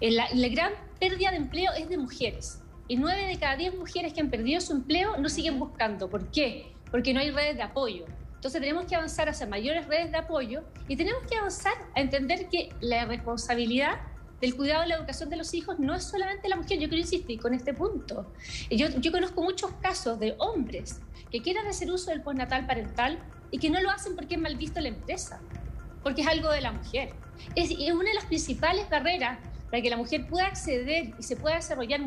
la, 0.00 0.26
la 0.32 0.48
gran 0.48 0.72
pérdida 0.98 1.30
de 1.30 1.36
empleo 1.36 1.70
es 1.76 1.88
de 1.90 1.98
mujeres. 1.98 2.62
Y 2.86 2.96
nueve 2.96 3.26
de 3.26 3.38
cada 3.38 3.56
diez 3.56 3.74
mujeres 3.74 4.14
que 4.14 4.22
han 4.22 4.30
perdido 4.30 4.62
su 4.62 4.72
empleo 4.72 5.18
no 5.18 5.28
siguen 5.28 5.58
buscando. 5.58 6.08
¿Por 6.08 6.30
qué? 6.30 6.72
Porque 6.90 7.12
no 7.12 7.20
hay 7.20 7.30
redes 7.30 7.56
de 7.56 7.62
apoyo. 7.62 8.06
Entonces 8.36 8.60
tenemos 8.60 8.86
que 8.86 8.94
avanzar 8.94 9.28
hacia 9.28 9.46
mayores 9.46 9.86
redes 9.86 10.10
de 10.10 10.16
apoyo 10.16 10.62
y 10.86 10.96
tenemos 10.96 11.22
que 11.28 11.36
avanzar 11.36 11.74
a 11.94 12.00
entender 12.00 12.48
que 12.48 12.70
la 12.80 13.04
responsabilidad 13.04 13.96
del 14.40 14.54
cuidado 14.54 14.84
y 14.84 14.88
la 14.88 14.96
educación 14.96 15.30
de 15.30 15.36
los 15.36 15.52
hijos 15.54 15.78
no 15.78 15.94
es 15.94 16.04
solamente 16.04 16.48
la 16.48 16.56
mujer. 16.56 16.78
Yo 16.78 16.88
quiero 16.88 17.02
insistir 17.02 17.40
con 17.40 17.54
este 17.54 17.74
punto. 17.74 18.32
Yo, 18.70 19.12
conozco 19.12 19.42
muchos 19.42 19.70
casos 19.82 20.18
de 20.18 20.34
hombres 20.38 21.00
que 21.30 21.42
quieren 21.42 21.66
hacer 21.66 21.90
uso 21.90 22.10
del 22.10 22.22
postnatal 22.22 22.66
parental 22.66 23.18
y 23.50 23.58
que 23.58 23.70
no 23.70 23.80
lo 23.80 23.90
hacen 23.90 24.14
porque 24.14 24.34
es 24.34 24.40
mal 24.40 24.56
visto 24.56 24.80
la 24.80 24.88
empresa, 24.88 25.40
porque 26.02 26.22
es 26.22 26.28
algo 26.28 26.50
de 26.50 26.60
la 26.60 26.72
mujer. 26.72 27.12
Es, 27.54 27.70
es 27.70 27.92
una 27.92 28.10
de 28.10 28.14
las 28.14 28.26
principales 28.26 28.88
barreras 28.88 29.38
para 29.70 29.82
que 29.82 29.90
la 29.90 29.96
mujer 29.96 30.26
pueda 30.26 30.46
acceder 30.46 31.14
y 31.18 31.22
se 31.22 31.36
pueda 31.36 31.56
desarrollar 31.56 32.00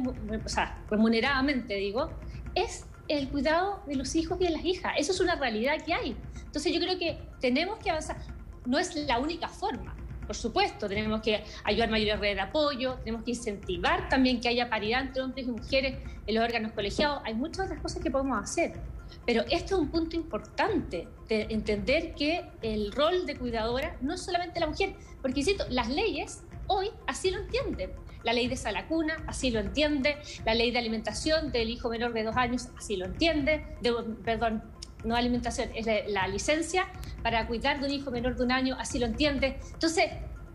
remuneradamente, 0.90 1.76
digo, 1.76 2.10
es 2.56 2.86
el 3.08 3.30
cuidado 3.30 3.84
de 3.88 3.96
los 3.96 4.16
hijos 4.16 4.40
y 4.42 4.46
de 4.46 4.52
las 4.52 4.66
hijas. 4.66 4.94
Eso 4.98 5.12
es 5.12 5.20
una 5.20 5.36
realidad 5.36 5.82
que 5.86 5.94
hay. 5.94 6.16
Entonces 6.46 6.74
yo 6.74 6.80
creo 6.80 6.98
que 6.98 7.20
tenemos 7.40 7.78
que 7.80 7.90
avanzar. 7.90 8.18
No 8.66 8.80
es 8.80 8.96
la 8.96 9.20
única 9.20 9.48
forma, 9.48 9.96
por 10.32 10.38
supuesto, 10.38 10.88
tenemos 10.88 11.20
que 11.20 11.44
ayudar 11.66 11.90
a 11.90 11.92
mayores 11.92 12.18
redes 12.22 12.36
de 12.36 12.42
apoyo, 12.42 12.94
tenemos 13.00 13.26
que 13.26 13.32
incentivar 13.32 14.08
también 14.08 14.40
que 14.40 14.48
haya 14.48 14.70
paridad 14.70 15.02
entre 15.02 15.24
hombres 15.24 15.46
y 15.46 15.52
mujeres 15.52 15.98
en 16.26 16.36
los 16.36 16.42
órganos 16.42 16.72
colegiados. 16.72 17.22
Hay 17.26 17.34
muchas 17.34 17.66
otras 17.66 17.82
cosas 17.82 18.02
que 18.02 18.10
podemos 18.10 18.42
hacer. 18.42 18.80
Pero 19.26 19.42
esto 19.50 19.76
es 19.76 19.82
un 19.82 19.90
punto 19.90 20.16
importante, 20.16 21.10
de 21.28 21.48
entender 21.50 22.16
que 22.16 22.46
el 22.62 22.94
rol 22.94 23.26
de 23.26 23.36
cuidadora 23.36 23.98
no 24.00 24.14
es 24.14 24.22
solamente 24.22 24.62
la 24.62 24.68
mujer, 24.68 24.96
porque 25.22 25.42
insisto, 25.42 25.66
las 25.70 25.90
leyes 25.90 26.44
hoy 26.68 26.92
así 27.08 27.30
lo 27.30 27.40
entienden. 27.40 27.92
La 28.24 28.32
ley 28.32 28.48
de 28.48 28.56
salacuna 28.56 29.22
así 29.28 29.52
lo 29.52 29.60
entiende, 29.60 30.16
la 30.46 30.54
ley 30.54 30.72
de 30.72 30.80
alimentación 30.80 31.52
del 31.52 31.70
hijo 31.70 31.90
menor 31.90 32.14
de 32.14 32.24
dos 32.24 32.38
años 32.38 32.70
así 32.78 32.96
lo 32.96 33.08
entiende, 33.08 33.66
de, 33.82 33.94
perdón, 34.24 34.64
no 35.04 35.16
alimentación, 35.16 35.70
es 35.76 35.86
la, 36.08 36.28
licencia 36.28 36.88
para 37.24 37.48
cuidar 37.48 37.80
de 37.80 37.88
un 37.88 37.92
hijo 37.92 38.12
menor 38.12 38.36
de 38.36 38.44
un 38.44 38.52
año, 38.52 38.76
así 38.80 39.00
lo 39.00 39.06
entiende. 39.06 39.60
Entonces, 39.74 40.06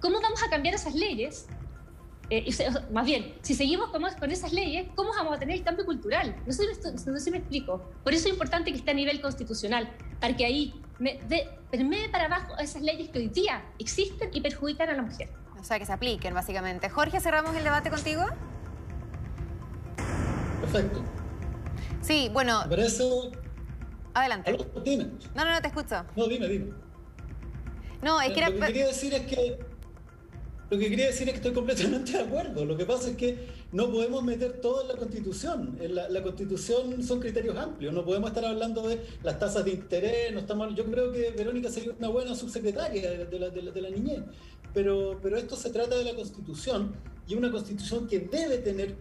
¿cómo 0.01 0.21
vamos 0.21 0.43
a 0.43 0.51
cambiar 0.51 0.75
esas 0.75 0.95
leyes? 0.95 1.47
Eh, 2.29 2.53
más 2.93 3.07
bien, 3.07 3.35
si 3.43 3.55
seguimos 3.55 3.91
con, 3.91 4.03
con, 4.19 4.31
esas 4.33 4.53
leyes, 4.53 4.89
¿cómo 4.97 5.11
vamos 5.11 5.37
a 5.37 5.39
tener 5.39 5.57
el 5.57 5.63
cambio 5.63 5.85
cultural? 5.85 6.35
No 6.45 6.53
sé, 6.53 6.65
no 7.07 7.19
sé 7.19 7.31
me 7.31 7.39
explico. 7.39 7.89
Por 8.03 8.15
eso 8.15 8.27
es 8.27 8.33
importante 8.33 8.73
que 8.73 8.79
esté 8.79 8.91
a 8.91 8.95
nivel 8.95 9.21
constitucional, 9.21 9.89
para 10.21 10.37
que 10.37 10.45
ahí 10.45 10.75
me, 10.99 11.19
de, 11.29 11.49
permee 11.71 12.09
para 12.09 12.25
abajo 12.25 12.57
esas 12.59 12.83
leyes 12.83 13.11
que 13.11 13.19
hoy 13.19 13.29
día 13.29 13.65
existen 13.79 14.31
y 14.33 14.41
perjudican 14.41 14.91
a 14.91 14.95
la 14.95 15.03
mujer. 15.03 15.29
O 15.61 15.65
sea, 15.65 15.79
que 15.79 15.87
se 15.87 15.93
apliquen, 15.93 16.35
básicamente. 16.35 16.89
Jorge, 16.89 17.21
cerramos 17.21 17.55
el 17.57 17.65
debate 17.65 17.91
contigo. 17.91 18.25
Perfecto. 20.61 21.03
Sí, 22.03 22.31
bueno. 22.33 22.65
Por 22.69 22.81
eso. 22.81 23.33
Adelante. 24.17 24.57
Dime. 24.83 25.05
No, 25.35 25.45
no, 25.45 25.53
no, 25.53 25.61
te 25.61 25.69
escucho. 25.69 26.03
No, 26.17 26.27
dime, 26.27 26.49
dime. 26.49 26.73
No, 28.03 28.19
es 28.19 28.33
que 28.33 28.41
Lo 28.41 28.53
que 28.53 28.61
quería 28.61 28.87
decir 28.87 29.13
es 29.13 29.27
que 29.27 29.59
lo 30.71 30.79
que 30.79 30.89
quería 30.89 31.07
decir 31.07 31.29
es 31.29 31.35
que 31.35 31.37
estoy 31.37 31.53
completamente 31.61 32.13
de 32.13 32.21
acuerdo. 32.21 32.65
Lo 32.65 32.79
que 32.79 32.87
pasa 32.87 33.11
es 33.11 33.17
que 33.17 33.47
no 33.73 33.93
podemos 33.93 34.25
meter 34.25 34.55
todo 34.55 34.81
en 34.81 34.89
la 34.89 34.97
Constitución. 34.97 35.77
En 35.83 35.95
la, 35.95 36.23
Constitución 36.23 37.03
son 37.03 37.21
criterios 37.21 37.59
amplios. 37.59 37.93
No 37.93 38.07
podemos 38.07 38.31
estar 38.31 38.47
hablando 38.47 38.89
de 38.89 39.03
las 39.23 39.39
tasas 39.39 39.67
de 39.67 39.73
interés. 39.73 40.33
No 40.33 40.41
estamos, 40.41 40.75
yo 40.75 40.87
creo 40.87 41.13
que 41.13 41.33
Verónica 41.33 41.69
sería 41.69 41.93
una 41.99 42.09
buena 42.09 42.35
subsecretaria 42.35 43.11
de 43.11 43.39
la, 43.39 43.51
de 43.51 43.81
la 43.83 43.91
niñez. 43.91 44.23
Pero, 44.73 45.21
pero 45.23 45.37
esto 45.37 45.57
se 45.57 45.69
trata 45.69 45.99
de 45.99 46.05
la 46.05 46.15
Constitución 46.15 46.97
y 47.29 47.35
una 47.35 47.51
Constitución 47.51 48.09
que 48.09 48.21
debe 48.21 48.59
tener 48.59 48.97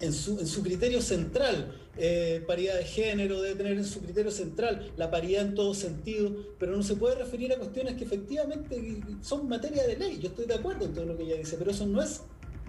en 0.00 0.12
su, 0.12 0.38
en 0.38 0.46
su 0.46 0.62
criterio 0.62 1.00
central, 1.00 1.72
eh, 1.96 2.42
paridad 2.46 2.76
de 2.76 2.84
género, 2.84 3.40
debe 3.40 3.54
tener 3.54 3.72
en 3.72 3.84
su 3.84 4.00
criterio 4.00 4.30
central 4.30 4.92
la 4.96 5.10
paridad 5.10 5.42
en 5.42 5.54
todo 5.54 5.74
sentido, 5.74 6.34
pero 6.58 6.76
no 6.76 6.82
se 6.82 6.96
puede 6.96 7.14
referir 7.14 7.52
a 7.52 7.56
cuestiones 7.56 7.94
que 7.94 8.04
efectivamente 8.04 9.00
son 9.20 9.48
materia 9.48 9.86
de 9.86 9.96
ley. 9.96 10.18
Yo 10.20 10.28
estoy 10.28 10.46
de 10.46 10.54
acuerdo 10.54 10.86
en 10.86 10.94
todo 10.94 11.04
lo 11.04 11.16
que 11.16 11.24
ella 11.24 11.36
dice, 11.36 11.56
pero 11.56 11.70
eso 11.70 11.86
no 11.86 12.02
es 12.02 12.22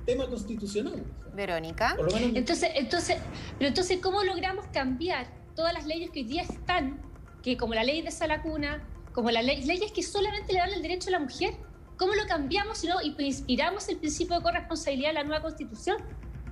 tema 0.05 0.27
constitucional. 0.27 1.03
Verónica. 1.33 1.97
Entonces, 2.33 2.69
entonces, 2.75 3.17
pero 3.57 3.69
entonces, 3.69 3.99
¿cómo 4.01 4.23
logramos 4.23 4.65
cambiar 4.67 5.27
todas 5.55 5.73
las 5.73 5.85
leyes 5.85 6.11
que 6.11 6.19
hoy 6.19 6.25
día 6.25 6.43
están, 6.43 7.01
que 7.41 7.57
como 7.57 7.73
la 7.73 7.83
ley 7.83 8.01
de 8.01 8.11
Salacuna, 8.11 8.87
como 9.13 9.31
las 9.31 9.43
leyes 9.43 9.91
que 9.91 10.03
solamente 10.03 10.53
le 10.53 10.59
dan 10.59 10.71
el 10.71 10.81
derecho 10.81 11.09
a 11.09 11.13
la 11.13 11.19
mujer? 11.19 11.55
¿Cómo 11.97 12.13
lo 12.13 12.25
cambiamos 12.27 12.79
si 12.79 12.87
no 12.87 13.01
inspiramos 13.01 13.87
el 13.89 13.97
principio 13.97 14.35
de 14.37 14.43
corresponsabilidad 14.43 15.11
en 15.11 15.15
la 15.15 15.23
nueva 15.23 15.41
constitución? 15.41 15.97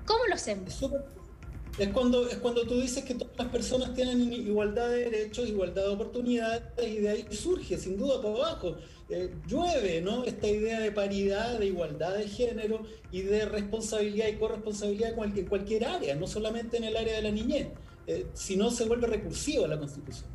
¿Cómo 0.05 0.25
lo 0.27 0.35
hacemos? 0.35 0.69
Es 0.69 0.81
cuando, 1.93 2.27
es 2.27 2.37
cuando 2.37 2.65
tú 2.65 2.79
dices 2.79 3.03
que 3.03 3.15
todas 3.15 3.35
las 3.37 3.47
personas 3.47 3.93
tienen 3.93 4.31
igualdad 4.31 4.89
de 4.89 5.09
derechos, 5.09 5.47
igualdad 5.47 5.83
de 5.83 5.89
oportunidades, 5.89 6.61
y 6.85 6.97
de 6.99 7.09
ahí 7.09 7.25
surge, 7.31 7.77
sin 7.77 7.97
duda, 7.97 8.21
por 8.21 8.37
abajo. 8.37 8.75
Eh, 9.09 9.33
llueve, 9.47 10.01
¿no? 10.01 10.23
Esta 10.23 10.47
idea 10.47 10.79
de 10.79 10.91
paridad, 10.91 11.59
de 11.59 11.65
igualdad 11.65 12.15
de 12.15 12.27
género 12.27 12.83
y 13.11 13.21
de 13.21 13.45
responsabilidad 13.45 14.27
y 14.27 14.37
corresponsabilidad 14.37 15.13
en 15.17 15.45
cualquier 15.45 15.85
área, 15.85 16.15
no 16.15 16.27
solamente 16.27 16.77
en 16.77 16.85
el 16.85 16.95
área 16.95 17.15
de 17.15 17.21
la 17.23 17.31
niñez, 17.31 17.67
eh, 18.07 18.27
se 18.33 18.85
vuelve 18.85 19.07
recursiva 19.07 19.67
la 19.67 19.77
Constitución. 19.77 20.33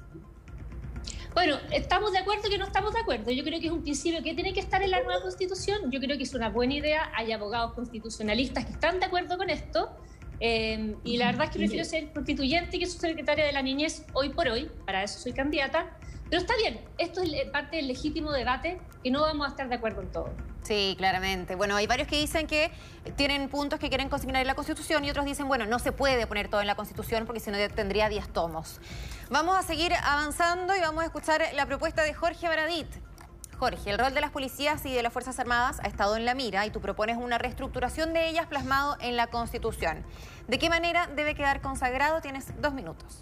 Bueno, 1.34 1.58
estamos 1.70 2.10
de 2.12 2.18
acuerdo 2.18 2.48
que 2.48 2.58
no 2.58 2.64
estamos 2.64 2.92
de 2.94 3.00
acuerdo. 3.00 3.30
Yo 3.30 3.44
creo 3.44 3.60
que 3.60 3.66
es 3.66 3.72
un 3.72 3.82
principio 3.82 4.22
que 4.22 4.34
tiene 4.34 4.52
que 4.52 4.60
estar 4.60 4.82
en 4.82 4.90
la 4.90 5.02
nueva 5.02 5.22
constitución. 5.22 5.90
Yo 5.90 6.00
creo 6.00 6.16
que 6.16 6.24
es 6.24 6.34
una 6.34 6.48
buena 6.48 6.74
idea. 6.74 7.12
Hay 7.14 7.30
abogados 7.30 7.74
constitucionalistas 7.74 8.64
que 8.64 8.72
están 8.72 8.98
de 8.98 9.06
acuerdo 9.06 9.36
con 9.38 9.48
esto. 9.48 9.88
Eh, 10.40 10.96
y 11.04 11.16
la 11.16 11.26
verdad 11.26 11.44
es 11.44 11.50
que 11.50 11.58
prefiero 11.58 11.84
ser 11.84 12.12
constituyente 12.12 12.78
que 12.78 12.86
subsecretaria 12.86 13.44
de 13.44 13.52
la 13.52 13.62
niñez 13.62 14.04
hoy 14.12 14.30
por 14.30 14.48
hoy. 14.48 14.70
Para 14.86 15.02
eso 15.02 15.18
soy 15.18 15.32
candidata. 15.32 15.96
Pero 16.30 16.42
está 16.42 16.54
bien, 16.56 16.80
esto 16.98 17.22
es 17.22 17.50
parte 17.50 17.76
del 17.76 17.88
legítimo 17.88 18.32
debate 18.32 18.78
que 19.02 19.10
no 19.10 19.22
vamos 19.22 19.46
a 19.46 19.50
estar 19.50 19.68
de 19.68 19.76
acuerdo 19.76 20.02
en 20.02 20.12
todo. 20.12 20.30
Sí, 20.62 20.94
claramente. 20.98 21.54
Bueno, 21.54 21.76
hay 21.76 21.86
varios 21.86 22.06
que 22.06 22.16
dicen 22.16 22.46
que 22.46 22.70
tienen 23.16 23.48
puntos 23.48 23.80
que 23.80 23.88
quieren 23.88 24.10
consignar 24.10 24.42
en 24.42 24.46
la 24.46 24.54
Constitución 24.54 25.04
y 25.06 25.10
otros 25.10 25.24
dicen, 25.24 25.48
bueno, 25.48 25.64
no 25.64 25.78
se 25.78 25.92
puede 25.92 26.26
poner 26.26 26.48
todo 26.48 26.60
en 26.60 26.66
la 26.66 26.74
Constitución 26.74 27.24
porque 27.24 27.40
si 27.40 27.50
no 27.50 27.56
tendría 27.74 28.10
10 28.10 28.28
tomos. 28.34 28.78
Vamos 29.30 29.56
a 29.56 29.62
seguir 29.62 29.94
avanzando 30.02 30.76
y 30.76 30.80
vamos 30.80 31.02
a 31.02 31.06
escuchar 31.06 31.42
la 31.54 31.64
propuesta 31.64 32.02
de 32.02 32.12
Jorge 32.12 32.46
Baradit. 32.46 32.88
Jorge, 33.58 33.90
el 33.90 33.98
rol 33.98 34.14
de 34.14 34.20
las 34.20 34.30
policías 34.30 34.86
y 34.86 34.94
de 34.94 35.02
las 35.02 35.12
Fuerzas 35.12 35.40
Armadas 35.40 35.80
ha 35.82 35.88
estado 35.88 36.16
en 36.16 36.24
la 36.24 36.34
mira 36.34 36.64
y 36.64 36.70
tú 36.70 36.80
propones 36.80 37.16
una 37.16 37.38
reestructuración 37.38 38.12
de 38.12 38.28
ellas 38.28 38.46
plasmado 38.46 38.96
en 39.00 39.16
la 39.16 39.26
Constitución. 39.26 40.04
¿De 40.46 40.60
qué 40.60 40.68
manera 40.68 41.10
debe 41.16 41.34
quedar 41.34 41.60
consagrado? 41.60 42.20
Tienes 42.20 42.46
dos 42.62 42.72
minutos. 42.72 43.18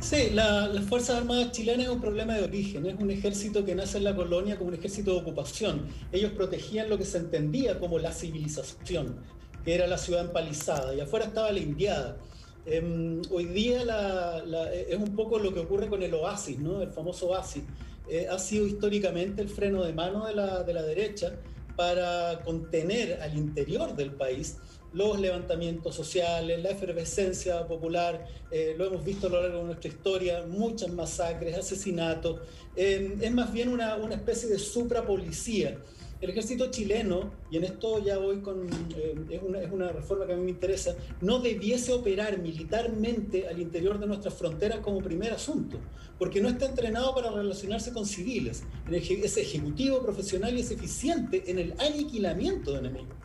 Sí, 0.00 0.30
las 0.32 0.80
Fuerzas 0.86 1.16
Armadas 1.16 1.52
chilenas 1.52 1.86
es 1.86 1.92
un 1.92 2.00
problema 2.00 2.34
de 2.34 2.44
origen, 2.44 2.86
es 2.86 2.98
un 2.98 3.10
ejército 3.10 3.66
que 3.66 3.74
nace 3.74 3.98
en 3.98 4.04
la 4.04 4.16
colonia 4.16 4.56
como 4.56 4.68
un 4.68 4.76
ejército 4.76 5.12
de 5.12 5.20
ocupación. 5.20 5.86
Ellos 6.10 6.32
protegían 6.32 6.88
lo 6.88 6.96
que 6.96 7.04
se 7.04 7.18
entendía 7.18 7.78
como 7.78 7.98
la 7.98 8.12
civilización, 8.12 9.16
que 9.62 9.74
era 9.74 9.86
la 9.86 9.98
ciudad 9.98 10.22
empalizada, 10.24 10.94
y 10.94 11.00
afuera 11.00 11.26
estaba 11.26 11.52
la 11.52 11.58
indiada. 11.58 12.16
Em, 12.66 13.20
hoy 13.30 13.44
día 13.44 13.82
es 14.88 14.96
un 14.96 15.14
poco 15.14 15.38
lo 15.38 15.52
que 15.52 15.60
ocurre 15.60 15.88
con 15.88 16.02
el 16.02 16.14
oasis, 16.14 16.58
¿no? 16.58 16.80
el 16.80 16.90
famoso 16.90 17.28
oasis. 17.28 17.62
Eh, 18.08 18.26
ha 18.30 18.38
sido 18.38 18.66
históricamente 18.66 19.42
el 19.42 19.48
freno 19.48 19.82
de 19.82 19.92
mano 19.92 20.26
de 20.26 20.34
la, 20.34 20.62
de 20.62 20.74
la 20.74 20.82
derecha 20.82 21.36
para 21.76 22.40
contener 22.44 23.20
al 23.22 23.36
interior 23.36 23.96
del 23.96 24.12
país 24.12 24.56
los 24.94 25.18
levantamientos 25.18 25.94
sociales, 25.94 26.62
la 26.62 26.70
efervescencia 26.70 27.66
popular, 27.66 28.26
eh, 28.50 28.74
lo 28.78 28.86
hemos 28.86 29.04
visto 29.04 29.26
a 29.26 29.30
lo 29.30 29.42
largo 29.42 29.58
de 29.58 29.64
nuestra 29.64 29.88
historia, 29.88 30.44
muchas 30.46 30.90
masacres, 30.92 31.58
asesinatos, 31.58 32.40
eh, 32.76 33.16
es 33.20 33.32
más 33.32 33.52
bien 33.52 33.70
una, 33.70 33.96
una 33.96 34.14
especie 34.14 34.48
de 34.48 34.58
suprapolicía. 34.58 35.78
El 36.20 36.30
ejército 36.30 36.70
chileno, 36.70 37.32
y 37.50 37.56
en 37.56 37.64
esto 37.64 38.02
ya 38.02 38.18
voy 38.18 38.40
con, 38.40 38.66
eh, 38.96 39.14
es, 39.30 39.42
una, 39.42 39.60
es, 39.60 39.70
una, 39.70 39.88
reforma 39.90 40.26
que 40.26 40.32
a 40.32 40.36
mí 40.36 40.42
me 40.42 40.50
interesa, 40.50 40.94
no 41.20 41.38
debiese 41.38 41.92
operar 41.92 42.38
militarmente 42.38 43.46
al 43.48 43.60
interior 43.60 43.98
de 43.98 44.06
nuestras 44.06 44.34
fronteras 44.34 44.78
como 44.78 45.00
primer 45.00 45.32
asunto, 45.32 45.78
porque 46.18 46.40
no 46.40 46.48
está 46.48 46.66
entrenado 46.66 47.14
para 47.14 47.30
relacionarse 47.30 47.92
con 47.92 48.06
civiles. 48.06 48.64
Es 48.90 49.36
ejecutivo, 49.36 50.02
profesional 50.02 50.56
y 50.56 50.60
es 50.60 50.70
eficiente 50.70 51.44
en 51.46 51.58
el 51.58 51.74
aniquilamiento 51.78 52.72
de 52.72 52.78
enemigos. 52.78 53.16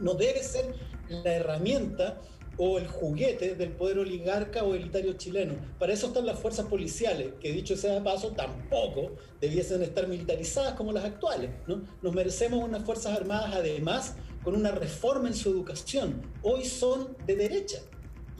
No 0.00 0.14
debe 0.14 0.42
ser 0.42 0.74
la 1.08 1.34
herramienta 1.34 2.20
o 2.58 2.76
el 2.76 2.88
juguete 2.88 3.54
del 3.54 3.70
poder 3.70 4.00
oligarca 4.00 4.64
o 4.64 4.74
elitario 4.74 5.12
chileno. 5.14 5.54
Para 5.78 5.92
eso 5.92 6.08
están 6.08 6.26
las 6.26 6.38
fuerzas 6.38 6.66
policiales, 6.66 7.34
que 7.40 7.52
dicho 7.52 7.76
sea 7.76 7.94
de 7.94 8.00
paso, 8.00 8.32
tampoco 8.32 9.12
debiesen 9.40 9.82
estar 9.82 10.08
militarizadas 10.08 10.74
como 10.74 10.92
las 10.92 11.04
actuales. 11.04 11.50
¿no? 11.66 11.82
Nos 12.02 12.14
merecemos 12.14 12.62
unas 12.62 12.84
fuerzas 12.84 13.16
armadas 13.16 13.54
además 13.54 14.16
con 14.42 14.56
una 14.56 14.72
reforma 14.72 15.28
en 15.28 15.34
su 15.34 15.50
educación. 15.50 16.20
Hoy 16.42 16.64
son 16.64 17.16
de 17.26 17.36
derecha 17.36 17.78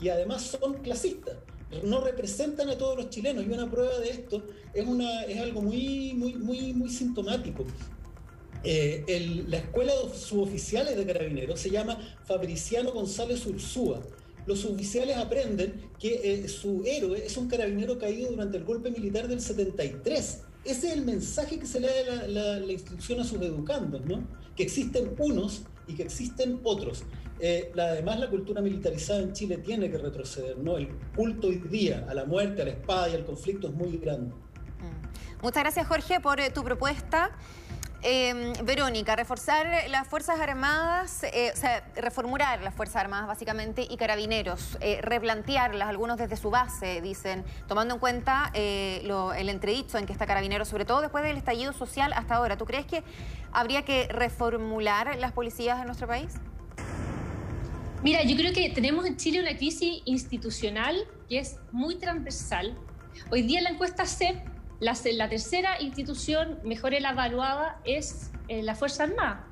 y 0.01 0.09
además 0.09 0.41
son 0.41 0.75
clasistas. 0.75 1.37
No 1.83 2.01
representan 2.01 2.69
a 2.69 2.77
todos 2.77 2.97
los 2.97 3.09
chilenos 3.09 3.45
y 3.45 3.49
una 3.49 3.69
prueba 3.69 3.99
de 3.99 4.09
esto 4.09 4.43
es, 4.73 4.85
una, 4.85 5.23
es 5.23 5.39
algo 5.39 5.61
muy, 5.61 6.13
muy, 6.15 6.33
muy, 6.33 6.73
muy 6.73 6.89
sintomático. 6.89 7.65
Eh, 8.63 9.45
la 9.47 9.57
escuela 9.57 9.93
de 9.93 10.17
suboficiales 10.17 10.97
de 10.97 11.05
carabineros 11.05 11.59
se 11.59 11.69
llama 11.69 11.97
Fabriciano 12.25 12.91
González 12.91 13.45
Ursúa. 13.45 14.01
Los 14.45 14.59
suboficiales 14.59 15.17
aprenden 15.17 15.89
que 15.99 16.21
eh, 16.23 16.47
su 16.47 16.83
héroe 16.85 17.25
es 17.25 17.37
un 17.37 17.47
carabinero 17.47 17.97
caído 17.97 18.31
durante 18.31 18.57
el 18.57 18.63
golpe 18.63 18.89
militar 18.91 19.27
del 19.27 19.41
73. 19.41 20.41
Ese 20.65 20.87
es 20.87 20.93
el 20.93 21.05
mensaje 21.05 21.57
que 21.59 21.65
se 21.65 21.79
le 21.79 21.87
da 21.87 22.27
la, 22.27 22.71
instrucción 22.71 23.19
a 23.19 23.23
sus 23.23 23.41
educandos, 23.41 24.05
¿no? 24.05 24.27
Que 24.55 24.63
existen 24.63 25.15
unos 25.17 25.61
y 25.87 25.93
que 25.93 26.03
existen 26.03 26.59
otros. 26.63 27.03
Eh, 27.39 27.71
además, 27.77 28.19
la 28.19 28.29
cultura 28.29 28.61
militarizada 28.61 29.21
en 29.21 29.31
Chile 29.31 29.57
tiene 29.59 29.89
que 29.89 29.97
retroceder, 29.97 30.57
¿no? 30.57 30.77
El 30.77 30.89
culto 31.15 31.47
hoy 31.47 31.61
día 31.69 32.05
a 32.09 32.13
la 32.13 32.25
muerte, 32.25 32.61
a 32.61 32.65
la 32.65 32.71
espada 32.71 33.09
y 33.09 33.13
al 33.13 33.25
conflicto 33.25 33.67
es 33.67 33.73
muy 33.73 33.97
grande. 33.97 34.33
Mm. 34.33 35.43
Muchas 35.43 35.63
gracias, 35.63 35.87
Jorge, 35.87 36.19
por 36.19 36.41
tu 36.53 36.63
propuesta. 36.63 37.31
Em, 38.01 38.53
Verónica, 38.63 39.17
reforzar 39.17 39.67
las 39.89 40.07
Fuerzas 40.07 40.39
Armadas, 40.39 41.23
eh, 41.23 41.51
o 41.53 41.57
sea, 41.57 41.83
reformular 41.97 42.61
las 42.61 42.73
Fuerzas 42.73 42.95
Armadas 42.95 43.27
básicamente 43.27 43.85
y 43.89 43.97
carabineros, 43.97 44.77
eh, 44.79 44.99
replantearlas, 45.01 45.89
algunos 45.89 46.17
desde 46.17 46.37
su 46.37 46.49
base, 46.49 47.01
dicen, 47.01 47.43
tomando 47.67 47.95
en 47.95 47.99
cuenta 47.99 48.51
eh, 48.53 49.05
el 49.37 49.49
entredicho 49.49 49.97
en 49.97 50.05
que 50.05 50.13
está 50.13 50.25
carabineros, 50.25 50.69
sobre 50.69 50.85
todo 50.85 51.01
después 51.01 51.25
del 51.25 51.35
estallido 51.35 51.73
social 51.73 52.13
hasta 52.13 52.35
ahora. 52.35 52.55
¿Tú 52.55 52.65
crees 52.65 52.85
que 52.85 53.03
habría 53.51 53.83
que 53.83 54.07
reformular 54.07 55.17
las 55.17 55.33
policías 55.33 55.77
en 55.79 55.87
nuestro 55.87 56.07
país? 56.07 56.35
Mira, 58.01 58.23
yo 58.23 58.37
creo 58.37 58.53
que 58.53 58.69
tenemos 58.69 59.05
en 59.05 59.17
Chile 59.17 59.41
una 59.41 59.57
crisis 59.57 60.03
institucional 60.05 60.95
que 61.27 61.39
es 61.39 61.57
muy 61.73 61.97
transversal. 61.97 62.77
Hoy 63.29 63.41
día 63.41 63.59
la 63.59 63.71
encuesta 63.71 64.05
CEP 64.05 64.37
la, 64.79 65.29
tercera 65.29 65.81
institución 65.81 66.59
mejor 66.63 66.93
evaluada 66.93 67.81
es 67.83 68.31
eh, 68.47 68.63
la 68.63 68.75
Fuerza 68.75 69.03
Armada. 69.03 69.45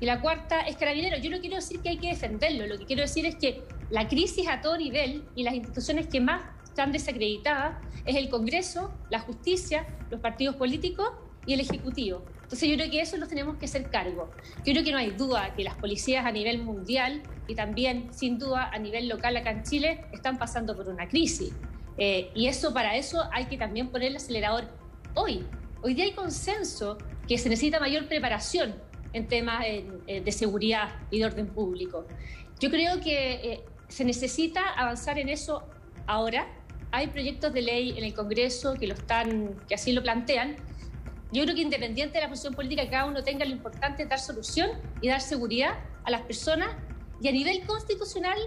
Y 0.00 0.06
la 0.06 0.20
cuarta 0.20 0.60
es 0.60 0.76
Carabineros. 0.76 1.20
Yo 1.20 1.30
no 1.30 1.40
quiero 1.40 1.56
decir 1.56 1.80
que 1.80 1.88
hay 1.88 1.98
que 1.98 2.08
defenderlo, 2.08 2.66
lo 2.66 2.78
que 2.78 2.84
quiero 2.84 3.02
decir 3.02 3.26
es 3.26 3.34
que 3.34 3.64
la 3.90 4.06
crisis 4.06 4.46
a 4.48 4.60
todo 4.60 4.76
nivel 4.78 5.24
y 5.34 5.42
las 5.42 5.54
instituciones 5.54 6.06
que 6.06 6.20
más 6.20 6.42
están 6.62 6.92
desacreditadas 6.92 7.76
es 8.04 8.14
el 8.14 8.28
Congreso, 8.28 8.94
la 9.10 9.18
justicia, 9.18 9.86
los 10.10 10.20
partidos 10.20 10.54
políticos 10.54 11.10
y 11.46 11.54
el 11.54 11.60
Ejecutivo. 11.60 12.22
Entonces 12.42 12.68
yo 12.68 12.76
creo 12.76 12.90
que 12.90 13.00
eso 13.00 13.18
nos 13.18 13.28
tenemos 13.28 13.56
que 13.56 13.64
hacer 13.64 13.90
cargo. 13.90 14.30
Yo 14.58 14.72
creo 14.72 14.84
que 14.84 14.92
no 14.92 14.98
hay 14.98 15.10
duda 15.10 15.54
que 15.54 15.64
las 15.64 15.74
policías 15.74 16.24
a 16.24 16.30
nivel 16.30 16.62
mundial 16.62 17.22
y 17.46 17.54
también 17.54 18.08
sin 18.14 18.38
duda 18.38 18.70
a 18.72 18.78
nivel 18.78 19.08
local 19.08 19.36
acá 19.36 19.50
en 19.50 19.64
Chile 19.64 20.04
están 20.12 20.38
pasando 20.38 20.76
por 20.76 20.88
una 20.88 21.08
crisis. 21.08 21.52
Eh, 21.98 22.30
y 22.34 22.46
eso 22.46 22.72
para 22.72 22.96
eso 22.96 23.28
hay 23.32 23.46
que 23.46 23.58
también 23.58 23.88
poner 23.88 24.08
el 24.08 24.16
acelerador 24.16 24.64
hoy. 25.14 25.44
Hoy 25.82 25.94
día 25.94 26.04
hay 26.04 26.12
consenso 26.12 26.98
que 27.26 27.36
se 27.38 27.48
necesita 27.48 27.80
mayor 27.80 28.08
preparación, 28.08 28.74
en 29.14 29.26
temas 29.26 29.64
de 30.06 30.32
seguridad 30.32 30.90
y 31.10 31.18
de 31.18 31.24
orden 31.24 31.46
público. 31.46 32.06
Yo 32.60 32.70
creo 32.70 33.00
que 33.00 33.34
eh, 33.34 33.64
se 33.86 34.04
necesita 34.04 34.68
avanzar 34.70 35.18
en 35.18 35.28
eso 35.28 35.62
ahora. 36.06 36.48
Hay 36.90 37.08
proyectos 37.08 37.52
de 37.52 37.62
ley 37.62 37.96
en 37.96 38.04
el 38.04 38.14
Congreso 38.14 38.74
que, 38.74 38.86
lo 38.86 38.94
están, 38.94 39.54
que 39.68 39.74
así 39.74 39.92
lo 39.92 40.02
plantean. 40.02 40.56
Yo 41.30 41.44
creo 41.44 41.54
que 41.54 41.60
independiente 41.60 42.18
de 42.18 42.24
la 42.24 42.28
posición 42.28 42.54
política 42.54 42.82
que 42.82 42.90
cada 42.90 43.04
uno 43.04 43.22
tenga, 43.22 43.44
lo 43.44 43.52
importante 43.52 44.02
es 44.02 44.08
dar 44.08 44.18
solución 44.18 44.70
y 45.00 45.08
dar 45.08 45.20
seguridad 45.20 45.78
a 46.04 46.10
las 46.10 46.22
personas. 46.22 46.70
Y 47.20 47.28
a 47.28 47.32
nivel 47.32 47.64
constitucional, 47.66 48.38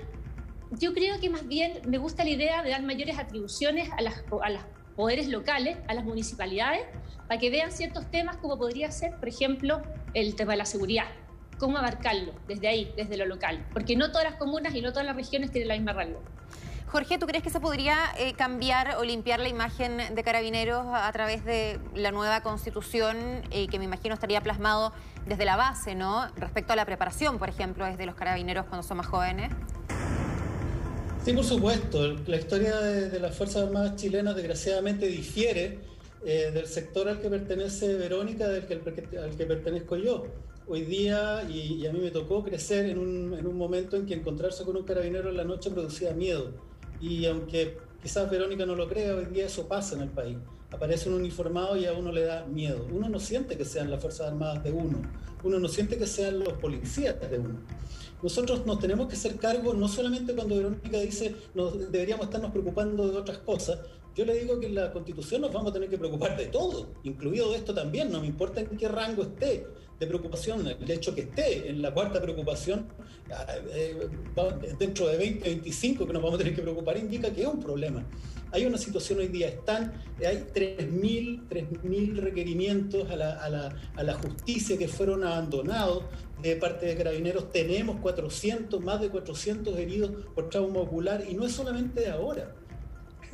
yo 0.72 0.94
creo 0.94 1.20
que 1.20 1.30
más 1.30 1.48
bien 1.48 1.82
me 1.88 1.98
gusta 1.98 2.24
la 2.24 2.30
idea 2.30 2.64
de 2.64 2.72
dar 2.72 2.84
mayores 2.84 3.18
atribuciones 3.20 3.90
a 3.98 4.02
las, 4.02 4.24
a 4.42 4.50
los 4.50 4.62
poderes 4.96 5.28
locales, 5.28 5.78
a 5.88 5.94
las 5.94 6.04
municipalidades, 6.04 6.82
para 7.28 7.40
que 7.40 7.50
vean 7.50 7.72
ciertos 7.72 8.10
temas 8.12 8.38
como 8.38 8.58
podría 8.58 8.92
ser, 8.92 9.16
por 9.16 9.30
ejemplo, 9.30 9.82
el 10.14 10.36
tema 10.36 10.54
de 10.54 10.58
la 10.58 10.66
seguridad 10.66 11.06
cómo 11.62 11.78
abarcarlo 11.78 12.34
desde 12.48 12.68
ahí, 12.68 12.92
desde 12.98 13.18
lo 13.18 13.28
local, 13.28 13.64
porque 13.72 13.96
no 13.96 14.10
todas 14.10 14.24
las 14.24 14.40
comunas 14.40 14.74
y 14.74 14.82
no 14.82 14.90
todas 14.90 15.06
las 15.06 15.16
regiones 15.16 15.52
tienen 15.52 15.68
la 15.68 15.76
misma 15.76 15.94
rango. 15.94 16.20
Jorge, 16.88 17.20
¿tú 17.20 17.28
crees 17.28 17.44
que 17.44 17.52
se 17.52 17.60
podría 17.60 17.96
eh, 18.18 18.34
cambiar 18.34 18.98
o 18.98 19.04
limpiar 19.04 19.40
la 19.40 19.48
imagen 19.48 20.14
de 20.14 20.24
carabineros 20.24 20.88
a, 20.92 21.10
través 21.14 21.46
de 21.46 21.80
la 21.94 22.12
nueva 22.12 22.42
constitución 22.42 23.44
eh, 23.52 23.68
que 23.68 23.78
me 23.78 23.86
imagino 23.86 24.16
estaría 24.16 24.42
plasmado 24.42 24.92
desde 25.28 25.46
la 25.46 25.56
base, 25.56 25.94
¿no? 25.94 26.28
Respecto 26.36 26.74
a 26.74 26.76
la 26.76 26.84
preparación, 26.84 27.38
por 27.38 27.48
ejemplo, 27.48 27.86
desde 27.86 28.08
los 28.08 28.16
carabineros 28.16 28.66
cuando 28.66 28.86
son 28.86 28.98
más 28.98 29.06
jóvenes. 29.06 29.54
Sí, 31.24 31.34
por 31.34 31.44
supuesto. 31.44 32.16
La 32.26 32.38
historia 32.38 32.80
de, 32.80 33.20
las 33.20 33.36
Fuerzas 33.36 33.64
Armadas 33.64 33.96
chilenas 33.96 34.36
desgraciadamente 34.36 35.08
difiere 35.08 35.78
eh, 36.26 36.50
del 36.52 36.66
sector 36.66 37.08
al 37.08 37.22
que 37.22 37.30
pertenece 37.30 37.94
Verónica, 37.94 38.48
del 38.48 38.64
al 39.20 39.36
que 39.38 39.46
pertenezco 39.46 39.98
yo 39.98 40.26
hoy 40.68 40.82
día, 40.82 41.44
y, 41.50 41.86
a 41.86 41.92
mí 41.92 42.00
me 42.00 42.12
tocó 42.12 42.44
crecer 42.44 42.86
en 42.86 42.98
un, 42.98 43.36
en 43.38 43.46
un, 43.46 43.58
momento 43.58 43.98
en 43.98 44.06
que 44.06 44.14
encontrarse 44.14 44.64
con 44.64 44.78
un 44.78 44.84
carabinero 44.84 45.30
en 45.30 45.38
la 45.38 45.44
noche 45.44 45.70
producía 45.70 46.14
miedo. 46.14 46.54
Y 47.00 47.26
aunque 47.26 47.78
quizás 48.02 48.30
Verónica 48.32 48.66
no 48.66 48.76
lo 48.76 48.88
crea, 48.88 49.16
hoy 49.16 49.26
día 49.26 49.46
eso 49.46 49.68
pasa 49.68 49.96
en 49.96 50.02
el 50.04 50.10
país. 50.10 50.38
Aparece 50.72 51.10
un 51.10 51.16
uniformado 51.16 51.76
y 51.78 51.86
a 51.86 51.94
uno 51.94 52.12
le 52.12 52.24
da 52.24 52.46
miedo. 52.46 52.88
Uno 52.92 53.10
no 53.10 53.20
siente 53.20 53.58
que 53.58 53.66
sean 53.66 53.92
las 53.92 54.02
Fuerzas 54.02 54.28
Armadas 54.28 54.64
de 54.64 54.72
uno, 54.72 55.02
uno 55.44 55.60
no 55.60 55.68
siente 55.68 55.98
que 55.98 56.08
sean 56.08 56.40
los 56.40 56.54
policías 56.54 57.20
de 57.20 57.38
uno. 57.38 57.60
Nosotros 58.24 58.66
nos 58.66 58.80
tenemos 58.80 59.08
que 59.08 59.16
hacer 59.16 59.36
cargo 59.38 59.74
no 59.74 59.88
solamente 59.88 60.34
cuando 60.34 60.56
Verónica 60.56 61.00
dice 61.00 61.36
nos, 61.56 61.92
deberíamos 61.92 62.26
estarnos 62.26 62.52
preocupando 62.52 63.08
de 63.10 63.18
otras 63.18 63.40
cosas, 63.40 63.80
yo 64.16 64.26
le 64.26 64.36
digo 64.36 64.60
que 64.60 64.68
en 64.68 64.76
la 64.76 64.92
constitución 64.92 65.42
nos 65.42 65.54
vamos 65.54 65.72
a 65.72 65.74
tener 65.74 65.90
que 65.90 65.98
preocupar 65.98 66.38
de 66.38 66.48
todo, 66.48 66.90
incluido 67.04 67.50
de 67.52 67.58
esto 67.58 67.74
también, 67.74 68.12
no 68.12 68.22
me 68.22 68.28
importa 68.28 68.60
en 68.62 68.68
qué 68.78 68.88
rango 68.88 69.24
esté 69.24 69.66
de 70.02 70.08
preocupación. 70.08 70.68
El 70.68 70.90
hecho 70.90 71.14
que 71.14 71.22
esté 71.22 71.70
en 71.70 71.82
la 71.82 71.94
cuarta 71.94 72.20
preocupación, 72.20 72.88
ah, 73.32 73.46
eh, 73.72 74.10
dentro 74.80 75.08
de 75.08 75.16
20, 75.16 75.48
25 75.48 76.08
que 76.08 76.14
nos 76.14 76.24
vamos 76.24 76.36
a 76.36 76.38
tener 76.40 76.56
que 76.56 76.64
preocupar, 76.64 76.98
indica 76.98 77.32
que 77.32 77.42
es 77.42 77.48
un 77.48 77.60
problema. 77.60 78.04
Hay 78.52 78.66
una 78.66 78.80
situación 78.80 79.20
hoy 79.20 79.28
día, 79.28 79.48
están, 79.48 79.94
hay 80.26 80.48
3.000 80.54 82.16
requerimientos 82.16 83.12
a 83.12 83.16
la, 83.16 83.34
a, 83.34 83.50
la, 83.50 83.76
a 83.96 84.04
la 84.04 84.16
justicia 84.16 84.76
que 84.76 84.88
fueron 84.88 85.24
abandonados 85.24 86.06
de 86.42 86.56
parte 86.56 86.88
de 86.88 86.98
carabineros. 86.98 87.52
Tenemos 87.52 87.98
400, 88.02 88.84
más 88.84 89.00
de 89.02 89.10
400 89.10 89.78
heridos 89.78 90.12
por 90.34 90.50
trauma 90.50 90.80
ocular 90.80 91.24
y 91.30 91.36
no 91.36 91.46
es 91.46 91.52
solamente 91.52 92.10
ahora 92.10 92.56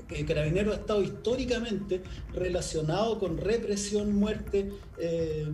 que 0.08 0.26
Carabinero 0.26 0.72
ha 0.72 0.76
estado 0.76 1.02
históricamente 1.04 2.02
relacionado 2.34 3.20
con 3.20 3.38
represión, 3.38 4.16
muerte, 4.16 4.72
eh, 4.98 5.46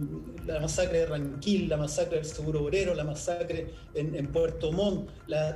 la 0.45 0.59
masacre 0.59 0.99
de 0.99 1.05
Ranquil, 1.07 1.67
la 1.67 1.77
masacre 1.77 2.17
del 2.17 2.25
Seguro 2.25 2.63
Obrero, 2.63 2.93
la 2.93 3.03
masacre 3.03 3.67
en, 3.93 4.27
Puerto 4.27 4.71
Montt, 4.71 5.09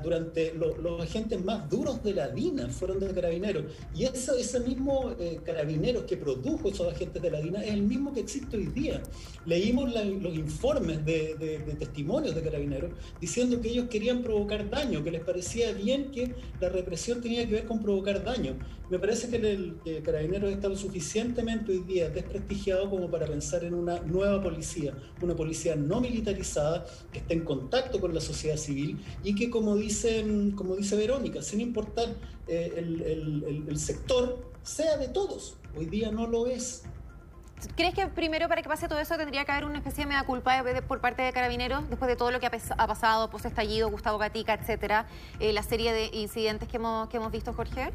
durante 0.04 0.54
los 0.54 1.02
agentes 1.02 1.44
más 1.44 1.70
duros 1.70 2.04
de 2.04 2.14
la 2.14 2.28
DINA 2.30 2.70
fueron 2.70 3.00
de 3.00 3.14
Carabineros. 3.14 3.66
Y 3.96 4.06
ese, 4.06 4.60
mismo 4.60 5.14
eh, 5.20 5.40
Carabineros 5.44 6.04
que 6.04 6.18
produjo 6.18 6.70
esos 6.70 6.92
agentes 6.92 7.22
de 7.22 7.32
la 7.32 7.40
DINA 7.40 7.64
es 7.64 7.74
el 7.74 7.84
mismo 7.84 8.14
que 8.14 8.22
existe 8.22 8.58
hoy 8.58 8.68
día. 8.68 9.02
Leímos 9.46 9.94
los 9.94 10.36
informes 10.36 11.06
de 11.06 11.76
testimonios 11.80 12.36
de 12.36 12.42
Carabineros 12.42 12.92
diciendo 13.20 13.62
que 13.62 13.70
ellos 13.70 13.88
querían 13.90 14.22
provocar 14.22 14.70
daño, 14.70 15.04
que 15.04 15.12
les 15.12 15.24
parecía 15.24 15.72
bien 15.72 16.12
que 16.12 16.36
la 16.60 16.70
represión 16.70 17.22
tenía 17.22 17.46
que 17.48 17.54
ver 17.54 17.66
con 17.66 17.82
provocar 17.82 18.24
daño. 18.24 18.58
Me 18.90 19.00
parece 19.00 19.30
que 19.30 19.36
el 19.36 19.80
que 19.84 20.02
Carabineros 20.02 20.50
está 20.50 20.70
lo 20.70 20.78
suficientemente 20.78 21.74
hoy 21.74 21.80
día 21.80 22.10
desprestigiado 22.10 22.90
como 22.90 23.12
para 23.12 23.28
pensar 23.28 23.66
en 23.66 23.74
una 23.74 24.00
nueva 24.00 24.42
policía, 24.42 24.94
una 25.22 25.36
policía 25.36 25.76
no 25.76 26.00
militarizada 26.00 26.86
que 27.12 27.20
esté 27.20 27.34
en 27.34 27.44
contacto 27.44 28.00
con 28.00 28.14
la 28.14 28.22
sociedad 28.22 28.56
civil 28.56 28.98
y 29.26 29.36
que, 29.36 29.50
como 29.50 29.76
dice, 29.76 30.26
como 30.56 30.78
dice 30.78 30.96
Verónica, 30.96 31.42
sin 31.42 31.60
importar 31.60 32.16
eh, 32.48 32.74
el, 32.78 33.78
sector, 33.78 34.52
sea 34.64 34.98
de 34.98 35.10
todos. 35.10 35.58
Hoy 35.76 35.88
día 35.88 36.10
no 36.12 36.26
lo 36.26 36.48
es. 36.48 36.84
¿Crees 37.76 37.94
que 37.94 38.08
primero 38.08 38.48
para 38.48 38.62
que 38.62 38.70
pase 38.70 38.88
todo 38.88 39.00
eso 39.00 39.18
tendría 39.18 39.44
que 39.44 39.52
haber 39.52 39.66
una 39.66 39.80
especie 39.80 40.06
de 40.06 40.10
mea 40.10 40.24
culpa 40.24 40.64
por 40.88 41.02
parte 41.02 41.24
de 41.24 41.34
Carabineros 41.34 41.90
después 41.90 42.08
de 42.08 42.16
todo 42.16 42.32
lo 42.32 42.40
que 42.40 42.46
ha, 42.46 42.52
pasado, 42.88 43.30
post 43.30 43.46
estallido, 43.46 43.90
Gustavo 43.90 44.18
Gatica, 44.18 44.54
etcétera, 44.54 45.08
eh, 45.40 45.52
la 45.52 45.64
serie 45.64 45.92
de 45.92 46.06
incidentes 46.14 46.70
que 46.70 46.78
hemos, 46.78 47.10
que 47.10 47.18
hemos 47.18 47.32
visto, 47.32 47.52
Jorge? 47.52 47.92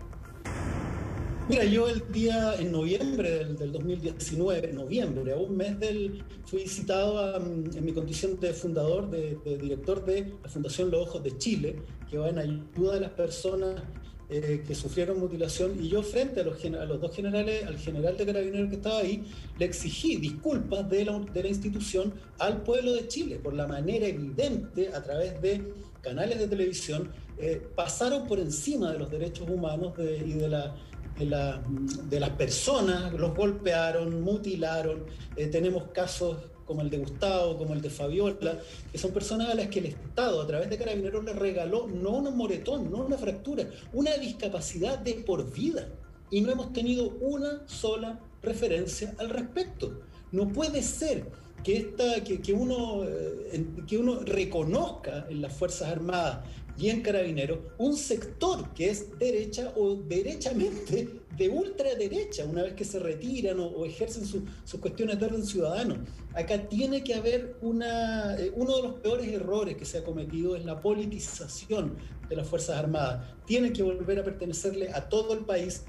Mira, 1.49 1.65
yo 1.65 1.89
el 1.89 2.03
día 2.13 2.55
en 2.55 2.71
noviembre 2.71 3.45
del, 3.45 3.73
2019, 3.73 4.73
noviembre, 4.73 5.33
a 5.33 5.37
un 5.37 5.57
mes 5.57 5.79
del, 5.81 6.23
fui 6.47 6.69
citado 6.69 7.37
en 7.37 7.85
mi 7.85 7.93
condición 7.93 8.39
de 8.39 8.53
fundador, 8.53 9.11
de, 9.11 9.37
director 9.45 10.05
de 10.05 10.33
la 10.41 10.49
Fundación 10.49 10.91
Los 10.91 11.09
Ojos 11.09 11.25
de 11.25 11.37
Chile, 11.39 11.83
que 12.09 12.17
va 12.17 12.29
en 12.29 12.39
ayuda 12.39 12.95
de 12.95 13.01
las 13.01 13.11
personas 13.11 13.83
eh, 14.31 14.63
que 14.65 14.75
sufrieron 14.77 15.19
mutilación. 15.19 15.83
Y 15.83 15.89
yo 15.89 16.05
frente 16.05 16.43
a 16.43 16.45
los, 16.45 16.65
a 16.65 16.87
dos 16.87 17.15
generales, 17.15 17.67
al 17.67 17.77
general 17.77 18.17
de 18.17 18.25
carabineros 18.25 18.69
que 18.69 18.77
estaba 18.77 18.99
ahí, 19.01 19.25
le 19.59 19.65
exigí 19.65 20.17
disculpas 20.17 20.89
de 20.89 21.05
la, 21.05 21.19
de 21.19 21.43
la, 21.43 21.49
institución 21.49 22.15
al 22.39 22.63
pueblo 22.63 22.93
de 22.93 23.09
Chile 23.09 23.41
por 23.43 23.53
la 23.53 23.67
manera 23.67 24.07
evidente 24.07 24.95
a 24.95 25.03
través 25.03 25.43
de 25.43 25.61
canales 26.03 26.39
de 26.39 26.49
televisión, 26.49 27.11
eh, 27.39 27.61
pasaron 27.75 28.27
por 28.27 28.39
encima 28.39 28.93
de 28.93 28.99
los 28.99 29.11
derechos 29.11 29.49
humanos 29.49 29.95
y 29.99 30.33
de 30.33 30.49
la 30.49 30.75
de, 31.19 32.21
las 32.21 32.31
personas, 32.31 33.13
los 33.13 33.35
golpearon, 33.35 34.23
mutilaron. 34.23 35.05
Eh, 35.37 35.47
tenemos 35.47 35.85
casos 35.93 36.37
como 36.67 36.83
el 36.83 36.91
de 36.91 36.99
Gustavo, 36.99 37.59
como 37.59 37.75
el 37.75 37.81
de 37.81 37.91
Fabiola, 37.91 38.59
que 38.91 38.99
son 38.99 39.13
personas 39.13 39.51
a 39.51 39.55
las 39.55 39.69
que 39.69 39.81
el 39.81 39.87
Estado, 39.87 40.41
a 40.41 40.47
través 40.47 40.71
de 40.71 40.79
Carabineros, 40.79 41.25
les 41.25 41.37
regaló 41.37 41.87
no 41.87 42.13
un 42.13 42.37
moretón, 42.37 42.91
no 42.91 42.99
una 42.99 43.19
fractura, 43.19 43.69
una 43.93 44.17
discapacidad 44.17 44.99
de 44.99 45.15
por 45.15 45.53
vida. 45.53 45.89
Y 46.31 46.41
no 46.41 46.51
hemos 46.51 46.73
tenido 46.73 47.11
una 47.21 47.67
sola 47.67 48.19
referencia 48.43 49.15
al 49.19 49.29
respecto. 49.29 50.01
No 50.31 50.49
puede 50.49 50.83
ser 50.83 51.27
que, 51.63 51.77
esta, 51.77 52.23
que, 52.25 52.53
uno, 52.53 53.05
eh, 53.05 53.67
que 53.87 53.99
uno 53.99 54.21
reconozca 54.21 55.27
en 55.29 55.43
las 55.43 55.53
Fuerzas 55.53 55.91
Armadas 55.91 56.41
y 56.79 56.91
en 56.91 57.03
Carabineros 57.03 57.59
un 57.79 57.97
sector 57.97 58.73
que 58.75 58.91
es 58.91 59.19
derecha 59.19 59.73
o 59.77 59.97
derechamente 59.97 61.23
de 61.37 61.49
ultraderecha, 61.49 62.45
una 62.45 62.63
vez 62.63 62.75
que 62.75 62.85
se 62.85 62.99
retiran 62.99 63.59
o, 63.59 63.85
ejercen 63.87 64.27
sus 64.27 64.81
cuestiones 64.81 65.19
de 65.19 65.27
orden 65.27 65.47
ciudadano. 65.47 65.97
Acá 66.35 66.69
tiene 66.69 67.03
que 67.03 67.15
haber 67.15 67.57
una, 67.63 68.37
eh, 68.37 68.53
uno 68.55 68.77
de 68.77 68.83
los 68.83 68.93
peores 69.01 69.29
errores 69.29 69.77
que 69.77 69.85
se 69.85 69.99
ha 69.99 70.05
cometido 70.05 70.57
es 70.57 70.65
la 70.65 70.81
politización 70.81 71.97
de 72.29 72.37
las 72.37 72.47
Fuerzas 72.47 72.79
Armadas. 72.79 73.35
Tienen 73.47 73.73
que 73.73 73.83
volver 73.83 74.19
a 74.19 74.25
pertenecerle 74.25 74.91
a 74.91 75.09
todo 75.09 75.33
el 75.33 75.45
país 75.45 75.85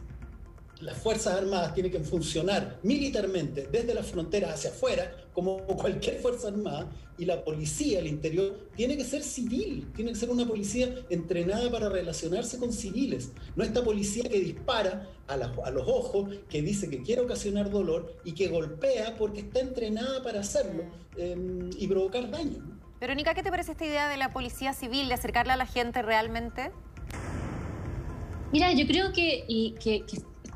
las 0.84 0.98
Fuerzas 0.98 1.38
Armadas 1.38 1.74
tienen 1.74 1.92
que 1.92 2.00
funcionar 2.00 2.80
militarmente 2.84 3.68
desde 3.72 3.94
las 3.94 4.06
fronteras 4.08 4.54
hacia 4.54 4.70
afuera, 4.70 5.12
como 5.34 5.58
cualquier 5.66 6.20
Fuerza 6.20 6.50
Armada, 6.50 6.92
y 7.18 7.26
la 7.26 7.44
policía, 7.44 8.00
el 8.00 8.08
interior, 8.08 8.70
tiene 8.76 8.98
que 8.98 9.06
ser 9.06 9.24
civil, 9.24 9.92
tiene 9.96 10.12
que 10.12 10.18
ser 10.18 10.30
una 10.30 10.46
policía 10.46 10.94
entrenada 11.10 11.70
para 11.72 11.90
relacionarse 11.90 12.58
con 12.58 12.74
civiles, 12.74 13.32
no 13.56 13.64
esta 13.64 13.84
policía 13.84 14.24
que 14.30 14.40
dispara 14.40 15.10
a, 15.28 15.38
los 15.38 15.88
ojos, 15.88 16.30
que 16.50 16.62
dice 16.62 16.90
que 16.90 17.02
quiere 17.02 17.22
ocasionar 17.22 17.70
dolor 17.70 18.16
y 18.24 18.34
que 18.34 18.48
golpea 18.48 19.16
porque 19.18 19.42
está 19.42 19.60
entrenada 19.60 20.22
para 20.22 20.42
hacerlo 20.42 20.84
em, 21.16 21.70
y 21.78 21.88
provocar 21.88 22.30
daño. 22.30 22.80
Verónica, 23.00 23.34
¿qué 23.34 23.44
te 23.44 23.50
parece 23.50 23.72
esta 23.72 23.86
idea 23.86 24.10
de 24.10 24.18
la 24.18 24.32
policía 24.32 24.74
civil, 24.74 25.08
de 25.08 25.14
acercarla 25.16 25.54
a 25.54 25.58
la 25.58 25.66
gente 25.66 26.02
realmente? 26.02 26.72
Mira, 28.52 28.72
yo 28.74 28.86
creo 28.86 29.12
que, 29.14 29.46
y, 29.48 29.72
que 29.74 30.04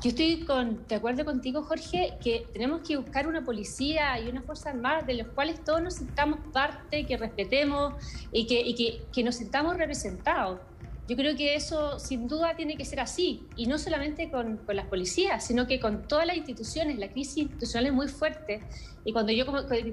yo 0.00 0.10
estoy 0.10 0.46
de 0.88 0.94
acuerdo 0.94 1.24
contigo, 1.24 1.62
Jorge, 1.62 2.14
que 2.22 2.46
tenemos 2.52 2.86
que 2.86 2.96
buscar 2.96 3.26
una 3.26 3.44
policía 3.44 4.20
y 4.20 4.28
una 4.28 4.42
fuerza 4.42 4.70
armada 4.70 5.02
de 5.02 5.14
los 5.14 5.28
cuales 5.28 5.64
todos 5.64 5.82
nos 5.82 5.94
sintamos 5.94 6.38
parte, 6.52 7.04
que 7.04 7.16
respetemos 7.16 7.94
y 8.30 8.46
que, 8.46 9.02
que, 9.12 9.24
nos 9.24 9.36
sintamos 9.36 9.76
representados. 9.76 10.60
Yo 11.08 11.16
creo 11.16 11.34
que 11.36 11.56
eso 11.56 11.98
sin 11.98 12.28
duda 12.28 12.54
tiene 12.54 12.76
que 12.76 12.84
ser 12.84 13.00
así, 13.00 13.46
y 13.56 13.66
no 13.66 13.78
solamente 13.78 14.30
con, 14.30 14.58
con, 14.58 14.76
las 14.76 14.86
policías, 14.86 15.44
sino 15.44 15.66
que 15.66 15.80
con 15.80 16.06
todas 16.06 16.26
las 16.26 16.36
instituciones. 16.36 16.98
La 16.98 17.10
crisis 17.10 17.38
institucional 17.38 17.86
es 17.86 17.92
muy 17.92 18.08
fuerte, 18.08 18.62
y 19.04 19.12
cuando 19.12 19.32
yo 19.32 19.46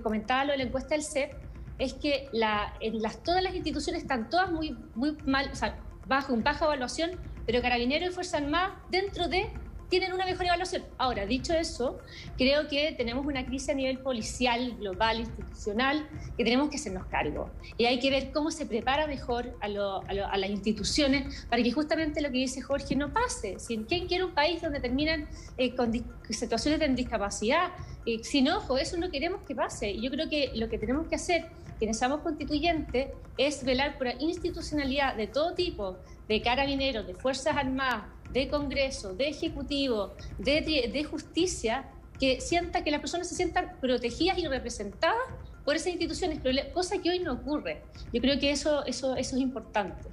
comentaba 0.04 0.46
lo 0.46 0.52
de 0.52 0.58
la 0.60 0.63
encuesta 0.65 0.89
del 0.89 1.04
CEP, 1.04 1.34
es 1.80 1.94
que 1.94 2.30
la, 2.32 2.74
en 2.80 3.02
las, 3.02 3.24
todas 3.24 3.41
las 3.41 3.56
instituciones 3.56 4.04
están 4.04 4.30
todas 4.30 4.52
muy, 4.52 4.78
muy 4.94 5.18
mal, 5.26 5.50
o 5.52 5.56
sea, 5.56 5.80
bajo, 6.08 6.36
baja 6.38 6.65
evaluación, 6.65 7.12
pero 7.46 7.62
Carabineros 7.62 8.12
y 8.12 8.13
Fuerza 8.13 8.38
Armada 8.38 8.82
dentro 8.91 9.28
de 9.28 9.50
tienen 9.89 10.13
una 10.13 10.26
mejor 10.26 10.45
evaluación. 10.45 10.84
Ahora, 10.98 11.26
dicho 11.26 11.54
eso, 11.54 12.00
creo 12.38 12.67
que 12.67 12.93
tenemos 12.98 13.26
una 13.26 13.45
crisis 13.45 13.69
a 13.69 13.74
nivel 13.74 14.00
policial, 14.00 14.76
global, 14.78 15.19
institucional, 15.19 16.08
que 16.38 16.43
tenemos 16.43 16.69
que 16.69 16.78
hacernos 16.78 17.06
cargo. 17.08 17.50
Y 17.78 17.86
hay 17.86 18.00
que 18.00 18.10
ver 18.10 18.32
cómo 18.32 18.52
se 18.52 18.65
prepara 18.65 19.08
mejor 19.08 19.56
a, 19.62 19.67
las 19.67 20.50
instituciones 20.50 21.45
para 21.50 21.62
que 21.63 21.71
justamente 21.71 22.21
lo 22.21 22.32
que 22.32 22.39
dice 22.39 22.62
Jorge 22.62 22.95
no 22.95 23.13
pase. 23.13 23.58
¿Quién 23.88 24.08
quiere 24.08 24.24
un 24.24 24.34
país 24.34 24.62
donde 24.62 24.80
terminan 24.80 25.28
eh, 25.58 25.76
con 25.76 25.91
situaciones 26.30 26.80
de 26.80 26.88
discapacidad? 26.89 27.71
Eh, 28.06 28.24
sin 28.24 28.50
ojo, 28.50 28.78
eso 28.78 28.98
no 28.98 29.10
queremos 29.10 29.41
que 29.43 29.56
pase. 29.56 29.91
Y 29.91 30.02
yo 30.02 30.12
creo 30.12 30.30
que 30.30 30.52
lo 30.56 30.69
que 30.69 30.78
tenemos 30.78 31.08
que 31.08 31.15
hacer 31.15 31.45
quienes 31.78 32.00
somos 32.00 32.21
constituyentes, 32.21 33.10
es 33.38 33.63
velar 33.63 33.98
por 33.98 34.08
la 34.08 34.15
institucionalidad 34.19 35.15
de 35.15 35.28
todo 35.28 35.54
tipo, 35.54 35.98
de 36.28 36.41
carabineros, 36.41 37.06
de 37.06 37.13
Fuerzas 37.13 37.56
Armadas, 37.58 38.06
de 38.36 38.50
Congreso, 38.50 39.13
de 39.13 39.30
Ejecutivo, 39.30 40.13
de, 40.38 41.08
Justicia, 41.10 41.86
que 42.19 42.41
sienta 42.41 42.84
que 42.84 42.91
las 42.91 43.00
personas 43.00 43.30
se 43.30 43.36
sientan 43.36 43.78
protegidas 43.80 44.38
y 44.38 44.45
representadas 44.45 45.15
por 45.63 45.78
esas 45.78 45.88
instituciones, 45.88 46.39
cosa 46.74 46.98
que 47.02 47.10
hoy 47.10 47.19
no 47.19 47.32
ocurre. 47.32 47.82
Yo 48.12 48.21
creo 48.21 48.38
que 48.38 48.52
eso, 48.52 48.86
eso, 48.86 49.15
eso 49.15 49.36
es 49.38 49.41
importante. 49.41 50.10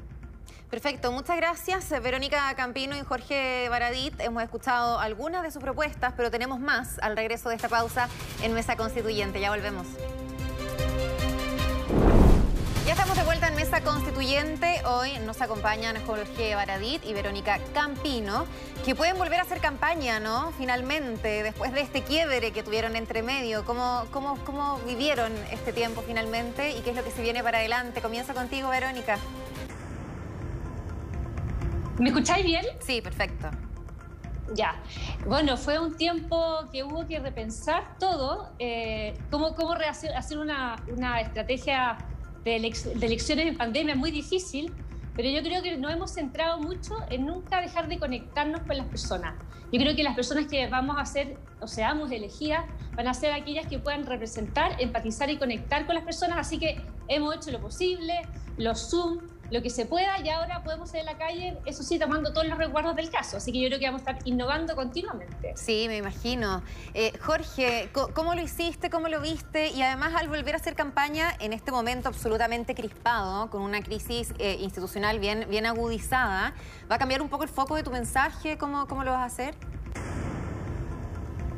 Perfecto, 0.71 1.13
muchas 1.13 1.37
gracias 1.37 1.91
Verónica 2.03 2.55
Campino 2.55 2.97
y 2.97 3.01
Jorge 3.01 3.69
Baradit. 3.69 4.19
Hemos 4.21 4.43
escuchado 4.43 5.01
algunas 5.01 5.43
de 5.43 5.51
sus 5.51 5.61
propuestas, 5.61 6.15
pero 6.17 6.31
tenemos 6.31 6.61
más 6.61 6.99
al 7.01 7.17
regreso 7.17 7.49
de 7.49 7.57
esta 7.57 7.69
pausa 7.69 8.09
en 8.43 8.55
Mesa 8.55 8.77
Constituyente. 8.77 9.41
Ya 9.41 9.51
volvemos. 9.51 9.87
Ya 12.93 12.97
estamos 12.97 13.17
de 13.17 13.25
vuelta 13.25 13.49
en 13.49 13.55
Mesa 13.55 13.81
Constituyente. 13.81 14.83
Hoy 14.85 15.19
nos 15.25 15.41
acompañan 15.41 15.97
Jorge 16.05 16.55
Baradit 16.55 17.03
y 17.07 17.15
Verónica 17.15 17.59
Campino, 17.73 18.45
que 18.85 18.95
pueden 18.95 19.17
volver 19.17 19.39
a 19.39 19.45
hacer 19.45 19.61
campaña, 19.61 20.21
¿no? 20.21 20.53
Finalmente, 20.59 21.43
después 21.43 21.73
de 21.73 21.81
este 21.81 22.03
quiebre 22.03 22.53
que 22.53 22.63
tuvieron 22.63 22.95
entre 22.95 23.23
medio. 23.23 23.65
¿Cómo, 23.65 24.05
cómo, 24.11 24.37
cómo 24.45 24.79
vivieron 24.81 25.33
este 25.51 25.73
tiempo 25.73 26.05
finalmente 26.07 26.73
y 26.77 26.83
qué 26.83 26.91
es 26.91 26.97
lo 26.97 27.03
que 27.03 27.11
se 27.11 27.23
viene 27.23 27.43
para 27.43 27.61
adelante? 27.61 28.03
Comienza 28.03 28.35
contigo, 28.35 28.69
Verónica. 28.69 29.17
¿Me 31.99 32.11
escucháis 32.11 32.45
bien? 32.45 32.67
Sí, 32.81 33.01
perfecto. 33.01 33.49
Ya, 34.53 34.75
bueno, 35.25 35.57
fue 35.57 35.79
un 35.79 35.97
tiempo 35.97 36.69
que 36.71 36.85
hubo 36.85 37.07
que 37.07 37.21
repensar 37.21 37.97
todo, 37.99 38.53
eh, 38.59 39.19
cómo, 39.31 39.55
cómo 39.55 39.73
hacer 39.73 40.39
una, 40.39 40.77
una 40.89 41.23
estrategia 41.23 41.97
de, 42.45 42.57
elecciones 42.57 43.47
en 43.47 43.57
pandemia 43.57 43.95
muy 43.95 44.11
difícil, 44.11 44.73
pero 45.15 45.29
yo 45.29 45.43
creo 45.43 45.63
que 45.63 45.77
nos 45.77 45.93
hemos 45.93 46.13
centrado 46.13 46.59
mucho 46.59 46.97
en 47.11 47.27
nunca 47.27 47.61
dejar 47.61 47.89
de 47.89 47.99
conectarnos 47.99 48.63
con 48.63 48.77
las 48.77 48.87
personas. 48.87 49.35
Yo 49.71 49.79
creo 49.81 49.97
que 49.97 50.03
las 50.03 50.15
personas 50.15 50.47
que 50.47 50.67
vamos 50.67 50.97
a 50.99 51.05
ser 51.05 51.39
o 51.61 51.67
seamos 51.67 52.11
elegidas 52.11 52.65
van 52.95 53.09
a 53.09 53.15
ser 53.15 53.33
aquellas 53.33 53.67
que 53.67 53.79
puedan 53.79 54.05
representar, 54.05 54.81
empatizar 54.81 55.31
y 55.31 55.39
conectar 55.39 55.87
con 55.87 55.95
las 55.95 56.05
personas, 56.05 56.39
así 56.39 56.59
que 56.59 56.81
hemos 57.09 57.37
hecho 57.37 57.51
lo 57.51 57.61
posible, 57.61 58.15
los 58.57 58.91
Zoom, 58.91 59.19
lo 59.53 59.63
que 59.63 59.71
se 59.71 59.85
pueda 59.85 60.19
y 60.25 60.29
ahora 60.31 60.63
podemos 60.65 60.93
ir 60.95 61.01
en 61.01 61.07
la 61.07 61.19
calle, 61.19 61.59
eso 61.67 61.83
sí, 61.83 61.99
tomando 61.99 62.33
todos 62.33 62.47
los 62.47 62.57
recuerdos 62.57 62.97
del 62.97 63.11
caso. 63.11 63.37
Así 63.37 63.53
que 63.53 63.61
yo 63.61 63.69
creo 63.69 63.79
que 63.79 63.87
vamos 63.87 64.03
a 64.07 64.13
estar 64.13 64.27
innovando 64.27 64.75
continuamente. 64.75 65.53
Sí, 65.57 65.85
me 65.89 65.99
imagino. 65.99 66.63
Eh, 66.95 67.13
Jorge, 67.21 67.91
¿cómo 68.15 68.35
lo 68.35 68.41
hiciste? 68.41 68.89
¿Cómo 68.89 69.09
lo 69.09 69.21
viste? 69.21 69.69
Y 69.69 69.83
además 69.83 70.15
al 70.15 70.29
volver 70.29 70.55
a 70.55 70.57
hacer 70.57 70.75
campaña 70.75 71.37
en 71.39 71.53
este 71.53 71.71
momento 71.71 72.09
absolutamente 72.09 72.75
crispado, 72.75 73.51
con 73.51 73.61
una 73.61 73.83
crisis 73.83 74.33
eh, 74.39 74.57
institucional 74.61 75.19
bien, 75.19 75.47
bien 75.51 75.67
agudizada, 75.67 76.55
¿va 76.91 76.95
a 76.95 76.99
cambiar 76.99 77.21
un 77.21 77.29
poco 77.29 77.43
el 77.43 77.51
foco 77.51 77.77
de 77.77 77.83
tu 77.83 77.91
mensaje? 77.91 78.57
¿Cómo, 78.57 78.87
cómo 78.89 79.05
lo 79.05 79.13
vas 79.13 79.21
a 79.21 79.25
hacer? 79.27 79.55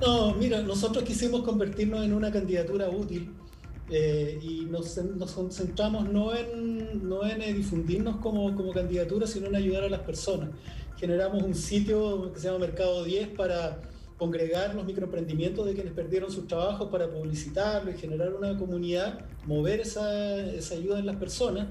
No, 0.01 0.35
mira, 0.35 0.61
nosotros 0.61 1.05
quisimos 1.05 1.43
convertirnos 1.43 2.05
en 2.05 2.13
una 2.13 2.33
candidatura 2.33 2.89
útil 2.89 3.33
eh, 3.91 4.39
y 4.43 4.67
nos, 4.67 4.99
concentramos 5.35 6.09
no 6.09 6.35
en, 6.35 7.07
no 7.07 7.27
en 7.27 7.41
difundirnos 7.55 8.17
como, 8.17 8.55
como 8.55 8.73
candidatura, 8.73 9.27
sino 9.27 9.47
en 9.47 9.57
ayudar 9.57 9.85
a 9.85 9.89
las 9.89 10.01
personas. 10.01 10.51
Generamos 10.97 11.43
un 11.43 11.55
sitio 11.55 12.33
que 12.33 12.41
se 12.41 12.47
llama 12.47 12.61
Mercado 12.61 13.05
10 13.05 13.29
para 13.31 13.83
congregar 14.17 14.75
los 14.75 14.87
microemprendimientos 14.87 15.67
de 15.67 15.75
quienes 15.75 15.93
perdieron 15.93 16.31
sus 16.31 16.47
trabajos 16.47 16.89
para 16.89 17.11
publicitarlo 17.11 17.91
y 17.91 17.95
generar 17.95 18.33
una 18.33 18.57
comunidad, 18.57 19.21
mover 19.45 19.81
esa, 19.81 20.39
esa 20.47 20.75
ayuda 20.75 20.99
en 20.99 21.07
las 21.07 21.17
personas 21.17 21.67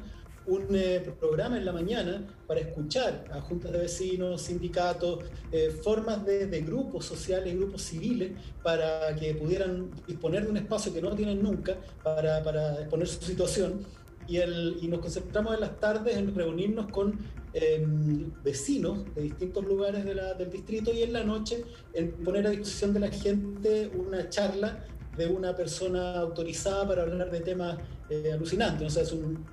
un 0.48 0.68
eh, 0.76 1.02
programa 1.20 1.58
en 1.58 1.66
la 1.66 1.72
mañana 1.72 2.26
para 2.48 2.60
escuchar 2.60 3.26
a 3.32 3.42
juntas 3.42 3.72
de 3.72 3.80
vecinos, 3.80 4.42
sindicatos, 4.42 5.20
eh, 5.52 5.70
formas 5.84 6.26
de, 6.26 6.62
grupos 6.62 7.06
sociales, 7.06 7.56
grupos 7.56 7.82
civiles, 7.82 8.32
para 8.62 9.16
que 9.16 9.34
pudieran 9.36 9.90
disponer 10.08 10.46
de 10.46 10.52
un 10.52 10.58
espacio 10.58 10.94
que 10.94 11.02
no 11.02 11.16
tienen 11.16 11.42
nunca 11.42 11.78
para, 12.04 12.44
para 12.44 12.80
exponer 12.82 13.08
su 13.08 13.22
situación. 13.24 13.86
Y, 14.28 14.38
el, 14.38 14.78
y 14.82 14.88
nos 14.88 15.00
concentramos 15.00 15.54
en 15.54 15.60
las 15.60 15.80
tardes 15.80 16.16
en 16.16 16.34
reunirnos 16.34 16.90
con 16.92 17.20
em, 17.54 18.32
vecinos 18.42 19.04
de 19.16 19.24
distintos 19.24 19.66
lugares 19.66 20.06
del 20.06 20.50
distrito 20.50 20.94
y 20.94 21.04
en 21.04 21.12
la 21.12 21.26
noche 21.26 21.66
en 21.94 22.12
poner 22.24 22.48
a 22.48 22.52
disposición 22.52 22.94
de 22.94 23.00
la 23.02 23.10
gente 23.10 23.92
una 23.94 24.30
charla 24.30 24.86
de 25.18 25.28
una 25.28 25.56
persona 25.56 26.20
autorizada 26.20 26.88
para 26.88 27.04
hablar 27.04 27.30
de 27.32 27.42
temas 27.42 27.78
eh, 28.10 28.32
alucinantes. 28.34 28.88
O 28.88 28.90
sea, 28.90 29.04
es 29.04 29.12
un, 29.12 29.46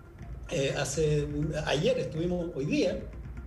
eh, 0.50 0.74
hace, 0.76 1.28
ayer 1.66 1.98
estuvimos, 1.98 2.50
hoy 2.54 2.64
día, 2.64 3.00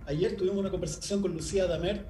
ayer 0.06 0.36
tuvimos 0.36 0.58
una 0.58 0.70
conversación 0.70 1.20
con 1.20 1.32
Lucía 1.32 1.66
Damer, 1.66 2.06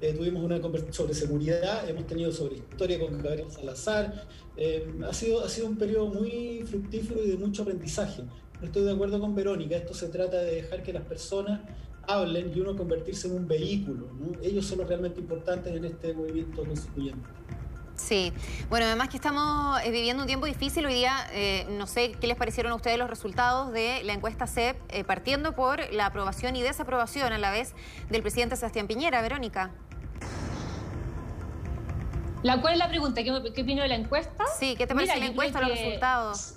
eh, 0.00 0.14
tuvimos 0.14 0.42
una 0.42 0.60
conversación 0.60 0.94
sobre 0.94 1.14
seguridad, 1.14 1.88
hemos 1.88 2.06
tenido 2.06 2.32
sobre 2.32 2.56
historia 2.56 2.98
con 2.98 3.20
Gabriel 3.20 3.50
Salazar. 3.50 4.26
Eh, 4.56 4.86
ha, 5.06 5.12
sido, 5.12 5.44
ha 5.44 5.48
sido 5.48 5.66
un 5.66 5.76
periodo 5.76 6.06
muy 6.06 6.62
fructífero 6.64 7.24
y 7.24 7.30
de 7.30 7.36
mucho 7.36 7.62
aprendizaje. 7.62 8.22
estoy 8.62 8.84
de 8.84 8.92
acuerdo 8.92 9.20
con 9.20 9.34
Verónica, 9.34 9.76
esto 9.76 9.92
se 9.94 10.08
trata 10.08 10.38
de 10.38 10.56
dejar 10.56 10.82
que 10.82 10.92
las 10.92 11.04
personas 11.04 11.60
hablen 12.06 12.50
y 12.54 12.60
uno 12.60 12.74
convertirse 12.74 13.28
en 13.28 13.34
un 13.34 13.48
vehículo. 13.48 14.08
Ellos 14.42 14.64
son 14.64 14.78
los 14.78 14.88
realmente 14.88 15.20
importantes 15.20 15.74
en 15.74 15.84
este 15.84 16.14
movimiento 16.14 16.64
constituyente. 16.64 17.28
Sí, 17.98 18.32
bueno, 18.70 18.86
además 18.86 19.08
que 19.08 19.16
estamos 19.16 19.80
eh, 19.82 19.90
viviendo 19.90 20.22
un 20.22 20.26
tiempo 20.26 20.46
difícil 20.46 20.86
hoy 20.86 20.94
día, 20.94 21.26
eh, 21.32 21.66
no 21.68 21.86
sé 21.86 22.12
qué 22.12 22.26
les 22.26 22.36
parecieron 22.36 22.72
a 22.72 22.76
ustedes 22.76 22.96
los 22.96 23.10
resultados 23.10 23.72
de 23.72 24.02
la 24.04 24.12
encuesta 24.12 24.46
CEP, 24.46 24.76
eh, 24.88 25.04
partiendo 25.04 25.52
por 25.52 25.92
la 25.92 26.06
aprobación 26.06 26.54
y 26.56 26.62
desaprobación 26.62 27.32
a 27.32 27.38
la 27.38 27.50
vez 27.50 27.74
del 28.08 28.22
presidente 28.22 28.56
Sebastián 28.56 28.86
Piñera. 28.86 29.20
Verónica. 29.20 29.72
¿La, 32.42 32.60
¿Cuál 32.60 32.74
es 32.74 32.78
la 32.78 32.88
pregunta? 32.88 33.22
¿Qué, 33.24 33.52
qué 33.52 33.62
opino 33.62 33.82
de 33.82 33.88
la 33.88 33.96
encuesta? 33.96 34.44
Sí, 34.58 34.76
¿qué 34.76 34.86
te 34.86 34.94
parece 34.94 35.18
la 35.18 35.26
encuesta, 35.26 35.60
los 35.60 35.70
resultados? 35.70 36.54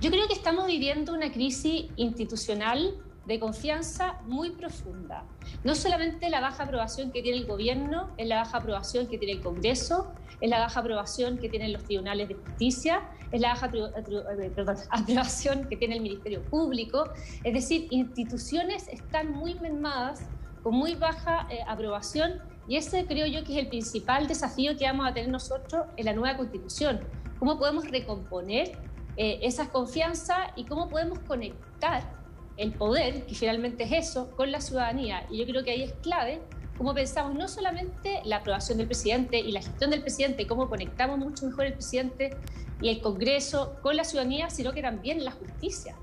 Yo 0.00 0.10
creo 0.10 0.26
que 0.26 0.34
estamos 0.34 0.66
viviendo 0.66 1.12
una 1.12 1.30
crisis 1.30 1.86
institucional 1.96 2.94
de 3.26 3.40
confianza 3.40 4.20
muy 4.26 4.50
profunda. 4.50 5.24
No 5.64 5.74
solamente 5.74 6.30
la 6.30 6.40
baja 6.40 6.62
aprobación 6.62 7.10
que 7.10 7.22
tiene 7.22 7.38
el 7.38 7.46
gobierno, 7.46 8.10
es 8.16 8.28
la 8.28 8.36
baja 8.36 8.58
aprobación 8.58 9.08
que 9.08 9.18
tiene 9.18 9.34
el 9.34 9.40
Congreso, 9.40 10.12
es 10.40 10.48
la 10.48 10.60
baja 10.60 10.80
aprobación 10.80 11.38
que 11.38 11.48
tienen 11.48 11.72
los 11.72 11.82
tribunales 11.84 12.28
de 12.28 12.34
justicia, 12.34 13.02
es 13.32 13.40
la 13.40 13.48
baja 13.48 13.70
eh, 13.74 14.52
aprobación 14.90 15.68
que 15.68 15.76
tiene 15.76 15.96
el 15.96 16.02
Ministerio 16.02 16.42
Público. 16.44 17.10
Es 17.42 17.52
decir, 17.52 17.88
instituciones 17.90 18.88
están 18.88 19.32
muy 19.32 19.54
mermadas, 19.54 20.22
con 20.62 20.74
muy 20.74 20.94
baja 20.94 21.48
eh, 21.50 21.60
aprobación, 21.66 22.40
y 22.68 22.76
ese 22.76 23.06
creo 23.06 23.26
yo 23.26 23.44
que 23.44 23.52
es 23.52 23.58
el 23.58 23.68
principal 23.68 24.26
desafío 24.26 24.76
que 24.76 24.84
vamos 24.84 25.08
a 25.08 25.14
tener 25.14 25.30
nosotros 25.30 25.86
en 25.96 26.06
la 26.06 26.12
nueva 26.12 26.36
Constitución. 26.36 27.00
¿Cómo 27.38 27.58
podemos 27.58 27.88
recomponer 27.88 28.72
eh, 29.16 29.38
esas 29.42 29.68
confianzas 29.68 30.38
y 30.56 30.64
cómo 30.64 30.88
podemos 30.88 31.18
conectar 31.20 32.15
el 32.56 32.72
poder, 32.72 33.26
que 33.26 33.34
finalmente 33.34 33.84
es 33.84 34.08
eso, 34.08 34.30
con 34.36 34.50
la 34.50 34.60
ciudadanía. 34.60 35.26
Y 35.30 35.38
yo 35.38 35.46
creo 35.46 35.64
que 35.64 35.72
ahí 35.72 35.82
es 35.82 35.92
clave 36.02 36.40
cómo 36.76 36.94
pensamos 36.94 37.34
no 37.34 37.48
solamente 37.48 38.20
la 38.24 38.36
aprobación 38.36 38.78
del 38.78 38.86
presidente 38.86 39.38
y 39.38 39.52
la 39.52 39.62
gestión 39.62 39.90
del 39.90 40.02
presidente, 40.02 40.46
cómo 40.46 40.68
conectamos 40.68 41.18
mucho 41.18 41.46
mejor 41.46 41.66
el 41.66 41.72
presidente 41.74 42.36
y 42.80 42.88
el 42.90 43.00
Congreso 43.00 43.76
con 43.82 43.96
la 43.96 44.04
ciudadanía, 44.04 44.50
sino 44.50 44.72
que 44.72 44.82
también 44.82 45.24
la 45.24 45.30
justicia. 45.32 45.96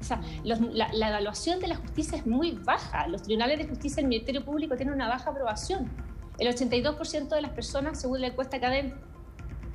O 0.00 0.04
sea, 0.04 0.20
la, 0.42 1.08
evaluación 1.08 1.60
de 1.60 1.68
la 1.68 1.76
justicia 1.76 2.18
es 2.18 2.26
muy 2.26 2.52
baja. 2.52 3.06
Los 3.06 3.22
tribunales 3.22 3.58
de 3.58 3.68
justicia 3.68 3.96
del 3.96 4.06
Ministerio 4.06 4.44
Público 4.44 4.76
tienen 4.76 4.94
una 4.94 5.08
baja 5.08 5.30
aprobación. 5.30 5.88
El 6.38 6.48
82% 6.48 7.28
de 7.28 7.42
las 7.42 7.52
personas, 7.52 8.00
según 8.00 8.20
la 8.20 8.28
encuesta 8.28 8.56
académica, 8.56 8.96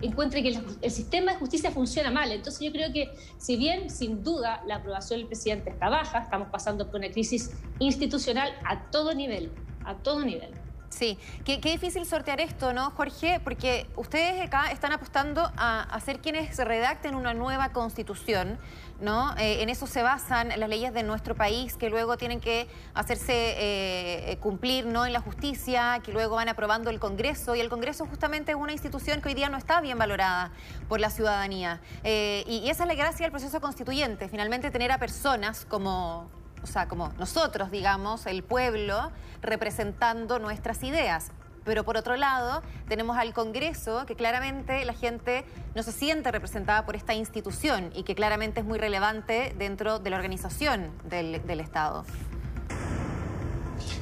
encuentre 0.02 0.44
que 0.44 0.60
el 0.82 0.92
sistema 0.92 1.34
de 1.34 1.40
justicia 1.40 1.72
funciona 1.72 2.12
mal. 2.12 2.32
Entonces 2.32 2.62
yo 2.62 2.72
creo 2.72 2.92
que 2.94 3.10
si 3.38 3.58
bien 3.58 3.90
sin 3.90 4.24
duda 4.24 4.64
la 4.68 4.76
aprobación 4.76 5.20
del 5.20 5.28
presidente 5.28 5.70
está 5.70 5.90
baja, 5.90 6.20
estamos 6.20 6.50
pasando 6.50 6.88
por 6.88 7.00
una 7.00 7.10
crisis 7.10 7.52
institucional 7.80 8.54
a 8.66 8.90
todo 8.92 9.14
nivel, 9.14 9.52
a 9.86 9.96
todo 9.96 10.24
nivel. 10.24 10.52
Sí, 10.90 11.20
qué, 11.44 11.58
difícil 11.60 12.06
sortear 12.06 12.40
esto, 12.40 12.74
¿no, 12.74 12.92
Jorge? 12.92 13.40
Porque 13.44 13.88
ustedes 13.96 14.42
acá 14.42 14.72
están 14.72 14.94
apostando 14.94 15.52
a, 15.58 15.82
hacer 15.82 16.20
quienes 16.22 16.58
redacten 16.58 17.14
una 17.14 17.34
nueva 17.34 17.70
constitución, 17.70 18.58
¿no? 19.02 19.36
Eh, 19.38 19.62
en 19.62 19.70
eso 19.70 19.86
se 19.86 20.02
basan 20.02 20.50
las 20.58 20.70
leyes 20.70 20.94
de 20.94 21.04
nuestro 21.04 21.36
país, 21.36 21.76
que 21.76 21.90
luego 21.90 22.18
tienen 22.18 22.40
que 22.40 22.68
hacerse 22.94 23.56
eh, 23.58 24.38
cumplir, 24.40 24.86
¿no? 24.86 25.06
En 25.06 25.14
la 25.14 25.20
justicia, 25.20 26.02
que 26.04 26.14
luego 26.14 26.36
van 26.36 26.50
aprobando 26.50 26.90
el 26.90 27.00
Congreso, 27.00 27.56
y 27.56 27.60
el 27.60 27.70
Congreso 27.70 28.06
justamente 28.06 28.54
es 28.54 28.58
una 28.58 28.72
institución 28.72 29.22
que 29.22 29.30
hoy 29.30 29.36
día 29.36 29.50
no 29.50 29.58
está 29.58 29.82
bien 29.82 29.98
valorada 29.98 30.52
por 30.88 31.00
la 31.00 31.10
ciudadanía. 31.10 31.82
Eh, 32.04 32.44
y, 32.48 32.60
y 32.60 32.70
esa 32.70 32.84
es 32.84 32.88
la 32.88 32.96
gracia 32.96 33.26
del 33.26 33.32
proceso 33.32 33.60
constituyente, 33.60 34.30
finalmente 34.30 34.72
tener 34.72 34.92
a 34.92 34.98
personas 34.98 35.66
como 35.66 36.30
o 36.64 36.68
sea, 36.68 36.88
como 36.88 37.14
nosotros, 37.20 37.72
digamos, 37.72 38.26
el 38.26 38.44
pueblo, 38.44 39.12
representando 39.42 40.40
nuestras 40.40 40.84
ideas. 40.84 41.32
Pero 41.68 41.84
por 41.84 41.98
otro 41.98 42.16
lado, 42.16 42.64
tenemos 42.88 43.18
al 43.18 43.34
Congreso, 43.34 44.06
que 44.06 44.16
claramente 44.16 44.86
la 44.86 44.94
gente 44.94 45.44
no 45.76 45.84
se 45.84 45.92
siente 45.92 46.32
representada 46.32 46.86
por 46.86 46.96
esta 46.96 47.14
institución 47.14 47.92
y 47.94 48.04
que 48.04 48.16
claramente 48.16 48.62
es 48.62 48.66
muy 48.66 48.80
relevante 48.80 49.54
dentro 49.58 50.00
de 50.00 50.10
la 50.10 50.16
organización 50.16 50.92
del, 51.10 51.60
Estado. 51.60 52.06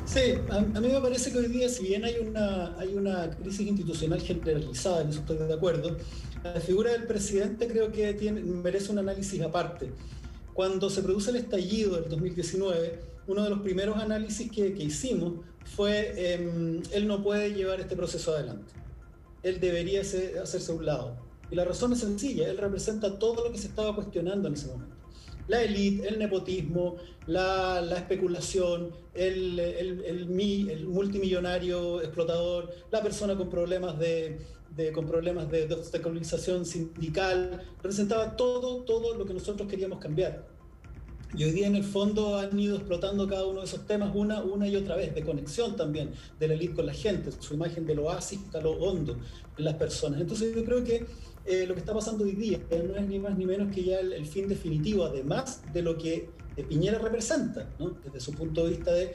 Sí, 0.05 0.35
a, 0.51 0.59
mí 0.79 0.87
me 0.87 1.01
parece 1.01 1.31
que 1.31 1.39
hoy 1.39 1.47
día, 1.47 1.67
si 1.67 1.87
bien 1.87 2.05
hay 2.05 2.19
una, 2.19 2.77
hay 2.77 2.95
una 2.95 3.31
crisis 3.31 3.67
institucional 3.67 4.21
generalizada, 4.21 5.01
en 5.01 5.09
eso 5.09 5.21
estoy 5.21 5.37
de 5.37 5.53
acuerdo, 5.53 5.97
la 6.43 6.61
figura 6.61 6.91
del 6.91 7.07
presidente 7.07 7.67
creo 7.67 7.91
que 7.91 8.13
merece 8.31 8.91
un 8.91 8.99
análisis 8.99 9.41
aparte. 9.41 9.91
Cuando 10.55 10.89
se 10.89 11.03
produce 11.03 11.31
el 11.31 11.35
estallido 11.35 11.99
del 11.99 12.09
2019, 12.09 13.01
uno 13.27 13.43
de 13.43 13.49
los 13.49 13.59
primeros 13.59 13.97
análisis 13.97 14.49
que, 14.49 14.67
hicimos 14.67 15.33
fue, 15.65 16.13
eh, 16.15 16.81
él 16.93 17.07
no 17.07 17.21
puede 17.21 17.53
llevar 17.53 17.81
este 17.81 17.97
proceso 17.97 18.33
adelante. 18.33 18.71
Él 19.43 19.59
debería 19.59 19.99
hacerse 19.99 20.71
a 20.71 20.75
un 20.75 20.85
lado. 20.85 21.17
Y 21.51 21.55
la 21.55 21.65
razón 21.65 21.91
es 21.91 21.99
sencilla, 21.99 22.49
él 22.49 22.57
representa 22.57 23.19
todo 23.19 23.43
lo 23.43 23.51
que 23.51 23.57
se 23.57 23.67
estaba 23.67 23.93
cuestionando 23.93 24.47
en 24.47 24.53
ese 24.53 24.67
momento. 24.67 24.94
La 25.47 25.61
élite, 25.61 26.07
el 26.07 26.17
nepotismo, 26.17 26.95
la, 27.27 27.81
especulación, 27.95 28.91
el, 29.13 30.27
multimillonario 30.87 32.01
explotador, 32.01 32.73
la 32.91 33.01
persona 33.01 33.35
con 33.35 33.49
problemas 33.49 33.97
de, 33.99 34.39
con 34.93 35.05
problemas 35.05 35.49
de, 35.49 35.67
de 35.67 36.65
sindical, 36.65 37.61
representaba 37.77 38.35
todo, 38.35 38.83
todo 38.83 39.15
lo 39.15 39.25
que 39.25 39.33
nosotros 39.33 39.69
queríamos 39.69 39.99
cambiar. 39.99 40.55
Y 41.37 41.43
hoy 41.43 41.51
día 41.51 41.67
en 41.67 41.75
el 41.75 41.83
fondo 41.83 42.37
han 42.37 42.57
ido 42.57 42.77
explotando 42.77 43.27
cada 43.27 43.45
uno 43.45 43.59
de 43.59 43.65
esos 43.65 43.85
temas 43.85 44.15
una, 44.15 44.41
una 44.41 44.67
y 44.67 44.75
otra 44.77 44.95
vez, 44.95 45.13
de 45.13 45.21
conexión 45.21 45.75
también 45.75 46.11
de 46.39 46.47
la 46.47 46.53
élite 46.53 46.75
con 46.75 46.85
la 46.85 46.93
gente, 46.93 47.31
su 47.39 47.55
imagen 47.55 47.85
de 47.85 47.95
lo 47.95 48.05
oasis 48.05 48.39
a 48.53 48.59
lo 48.59 48.71
hondo 48.71 49.17
en 49.57 49.65
las 49.65 49.73
personas. 49.73 50.21
Entonces 50.21 50.55
yo 50.55 50.63
creo 50.63 50.83
que 50.83 51.05
eh, 51.45 51.65
lo 51.67 51.73
que 51.73 51.79
está 51.79 51.93
pasando 51.93 52.23
hoy 52.23 52.33
día 52.33 52.59
no 52.71 52.95
es 52.95 53.07
ni 53.07 53.19
más 53.19 53.37
ni 53.37 53.45
menos 53.45 53.73
que 53.73 53.83
ya 53.83 53.99
el, 53.99 54.25
fin 54.25 54.47
definitivo, 54.47 55.05
además 55.05 55.61
de 55.73 55.81
lo 55.81 55.97
que 55.97 56.29
Piñera 56.63 56.99
representa, 56.99 57.69
¿no? 57.79 57.97
desde 58.03 58.19
su 58.21 58.31
punto 58.31 58.63
de 58.63 58.69
vista 58.69 58.93
de 58.93 59.13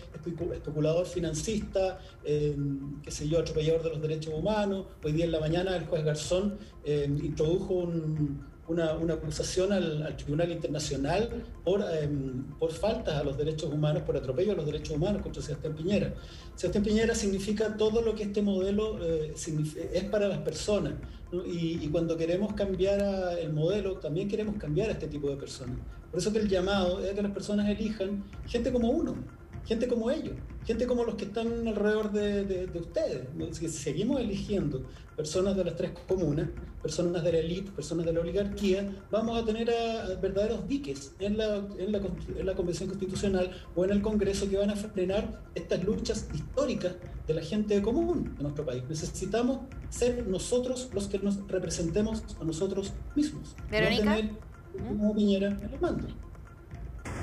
especulador 0.53 1.07
financista, 1.07 1.99
eh, 2.23 2.55
qué 3.03 3.11
sé 3.11 3.27
yo, 3.29 3.39
atropellador 3.39 3.83
de 3.83 3.91
los 3.91 4.03
derechos 4.03 4.35
humanos. 4.35 4.87
Hoy 5.03 5.13
día 5.13 5.25
en 5.25 5.33
la 5.33 5.41
mañana 5.41 5.75
el 5.75 5.87
juez 5.87 6.05
Garzón 6.05 6.59
eh, 6.85 7.07
introdujo 7.09 7.75
un, 7.75 8.45
una, 8.71 9.15
acusación 9.15 9.73
al, 9.73 10.17
Tribunal 10.17 10.53
Internacional 10.53 11.45
por, 11.65 11.83
em, 11.83 12.45
por 12.59 12.73
faltas 12.73 13.15
a 13.15 13.25
los 13.25 13.37
derechos 13.37 13.73
humanos, 13.73 14.03
por 14.03 14.17
atropello 14.17 14.53
a 14.53 14.55
los 14.55 14.67
derechos 14.67 14.97
humanos 14.97 15.23
contra 15.23 15.43
Sebastián 15.43 15.75
Piñera. 15.75 16.15
Sebastián 16.55 16.85
Piñera 16.85 17.15
significa 17.15 17.77
todo 17.77 18.03
lo 18.03 18.15
que 18.15 18.25
este 18.25 18.43
modelo 18.43 18.99
eh, 19.05 19.35
es 19.35 20.05
para 20.05 20.29
las 20.29 20.39
personas. 20.39 20.95
Y, 21.33 21.87
cuando 21.89 22.17
queremos 22.17 22.55
cambiar 22.55 23.39
el 23.39 23.53
modelo, 23.53 23.97
también 23.99 24.29
queremos 24.29 24.57
cambiar 24.57 24.89
a 24.89 24.93
este 24.93 25.07
tipo 25.07 25.31
de 25.31 25.37
personas. 25.37 25.77
Por 26.11 26.19
eso 26.19 26.33
que 26.33 26.41
el 26.41 26.49
llamado 26.49 27.05
es 27.05 27.15
que 27.15 27.23
las 27.23 27.33
personas 27.33 27.69
elijan 27.69 28.25
gente 28.49 28.73
como 28.73 28.91
uno 28.91 29.15
gente 29.67 29.89
como 29.89 30.11
ellos, 30.11 30.35
gente 30.65 30.87
como 30.87 31.05
los 31.05 31.15
que 31.15 31.25
están 31.27 31.67
alrededor 31.67 32.13
de, 32.13 32.71
ustedes. 32.75 33.73
seguimos 33.73 34.21
eligiendo 34.21 34.85
personas 35.17 35.57
de 35.57 35.65
las 35.65 35.77
tres 35.77 35.93
comunas, 36.09 36.49
personas 36.83 37.23
de 37.23 37.33
la 37.33 37.39
élite, 37.39 37.71
personas 37.73 38.07
de 38.07 38.13
la 38.13 38.21
oligarquía, 38.21 38.91
vamos 39.11 39.41
a 39.41 39.45
tener 39.45 39.71
a, 39.71 40.15
verdaderos 40.21 40.67
diques 40.67 41.13
en 41.19 41.37
la, 41.37 41.57
en, 41.79 41.93
la, 41.93 42.01
en 42.39 42.47
la 42.47 42.55
Convención 42.55 42.89
Constitucional 42.89 43.51
o 43.75 43.85
en 43.85 43.91
el 43.91 44.03
Congreso 44.03 44.49
que 44.49 44.57
van 44.57 44.71
a 44.71 44.77
frenar 44.77 45.43
estas 45.55 45.85
luchas 45.85 46.29
históricas 46.35 46.95
de 47.27 47.35
la 47.35 47.43
gente 47.43 47.81
común 47.83 48.35
de 48.37 48.43
nuestro 48.43 48.65
país. 48.65 48.83
Necesitamos 48.89 49.61
ser 49.91 50.27
nosotros 50.27 50.89
los 50.95 51.07
que 51.07 51.19
nos 51.19 51.47
representemos 51.49 52.23
a 52.41 52.45
nosotros 52.45 52.93
mismos. 53.15 53.55
Verónica. 53.71 54.05
No 54.05 54.17
tener 54.17 54.31
como 54.73 55.15
Piñera 55.15 55.49
en 55.49 55.71
el 55.75 55.81
mando. 55.81 56.09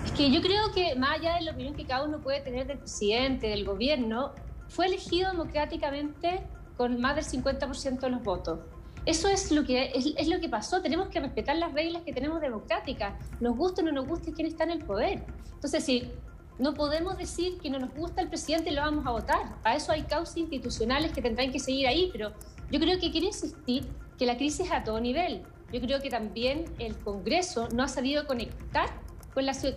Es 0.08 0.13
que 0.13 0.32
yo 0.32 0.41
creo 0.41 0.72
que 0.74 0.96
más 0.96 1.20
allá 1.20 1.36
de 1.36 1.41
la 1.41 1.52
opinión 1.52 1.76
que 1.76 1.86
cada 1.86 2.06
uno 2.06 2.22
puede 2.22 2.39
tener 2.39 2.65
del 2.65 2.78
presidente, 2.78 3.50
del 3.50 3.65
gobierno, 3.65 4.32
fue 4.70 4.86
elegido 4.86 5.30
democráticamente 5.30 6.48
con 6.78 7.02
más 7.02 7.17
del 7.17 7.43
50% 7.43 8.00
de 8.00 8.10
los 8.10 8.24
votos. 8.24 8.60
Eso 9.06 9.28
es 9.28 9.52
lo, 9.52 9.65
que, 9.65 9.91
es, 9.93 10.28
lo 10.30 10.39
que 10.39 10.48
pasó. 10.48 10.82
Tenemos 10.82 11.10
que 11.10 11.20
respetar 11.20 11.58
las 11.58 11.74
reglas 11.74 12.04
que 12.04 12.13
tenemos 12.13 12.39
democráticas. 12.39 13.15
Nos 13.41 13.58
guste 13.58 13.82
o 13.82 13.84
no 13.84 13.91
nos 13.91 14.08
guste 14.08 14.32
quién 14.32 14.48
está 14.48 14.63
en 14.63 14.72
el 14.72 14.86
poder. 14.86 15.26
Entonces, 15.56 15.84
si 15.84 16.10
no 16.58 16.74
podemos 16.74 17.17
decir 17.17 17.58
que 17.58 17.70
no 17.70 17.78
nos 17.78 17.93
gusta 17.93 18.22
el 18.22 18.30
presidente, 18.30 18.72
lo 18.72 18.84
vamos 18.84 19.06
a 19.06 19.12
votar. 19.12 19.62
Para 19.62 19.76
eso 19.76 19.91
hay 19.91 20.04
causas 20.04 20.38
institucionales 20.38 21.12
que 21.12 21.22
tendrán 21.22 21.52
que 21.52 21.60
seguir 21.60 21.86
ahí. 21.86 22.12
Pero 22.13 22.32
yo 22.72 22.80
creo 22.80 22.98
que 22.98 23.12
quiero 23.12 23.28
insistir 23.28 23.86
que 24.17 24.26
la 24.26 24.38
crisis 24.38 24.67
es 24.67 24.72
a 24.72 24.86
todo 24.86 25.02
nivel. 25.02 25.43
Yo 25.74 25.82
creo 25.82 26.02
que 26.02 26.10
también 26.10 26.63
el 26.80 26.98
Congreso 26.98 27.67
no 27.74 27.84
ha 27.84 27.89
sabido 27.89 28.26
conectar 28.26 29.06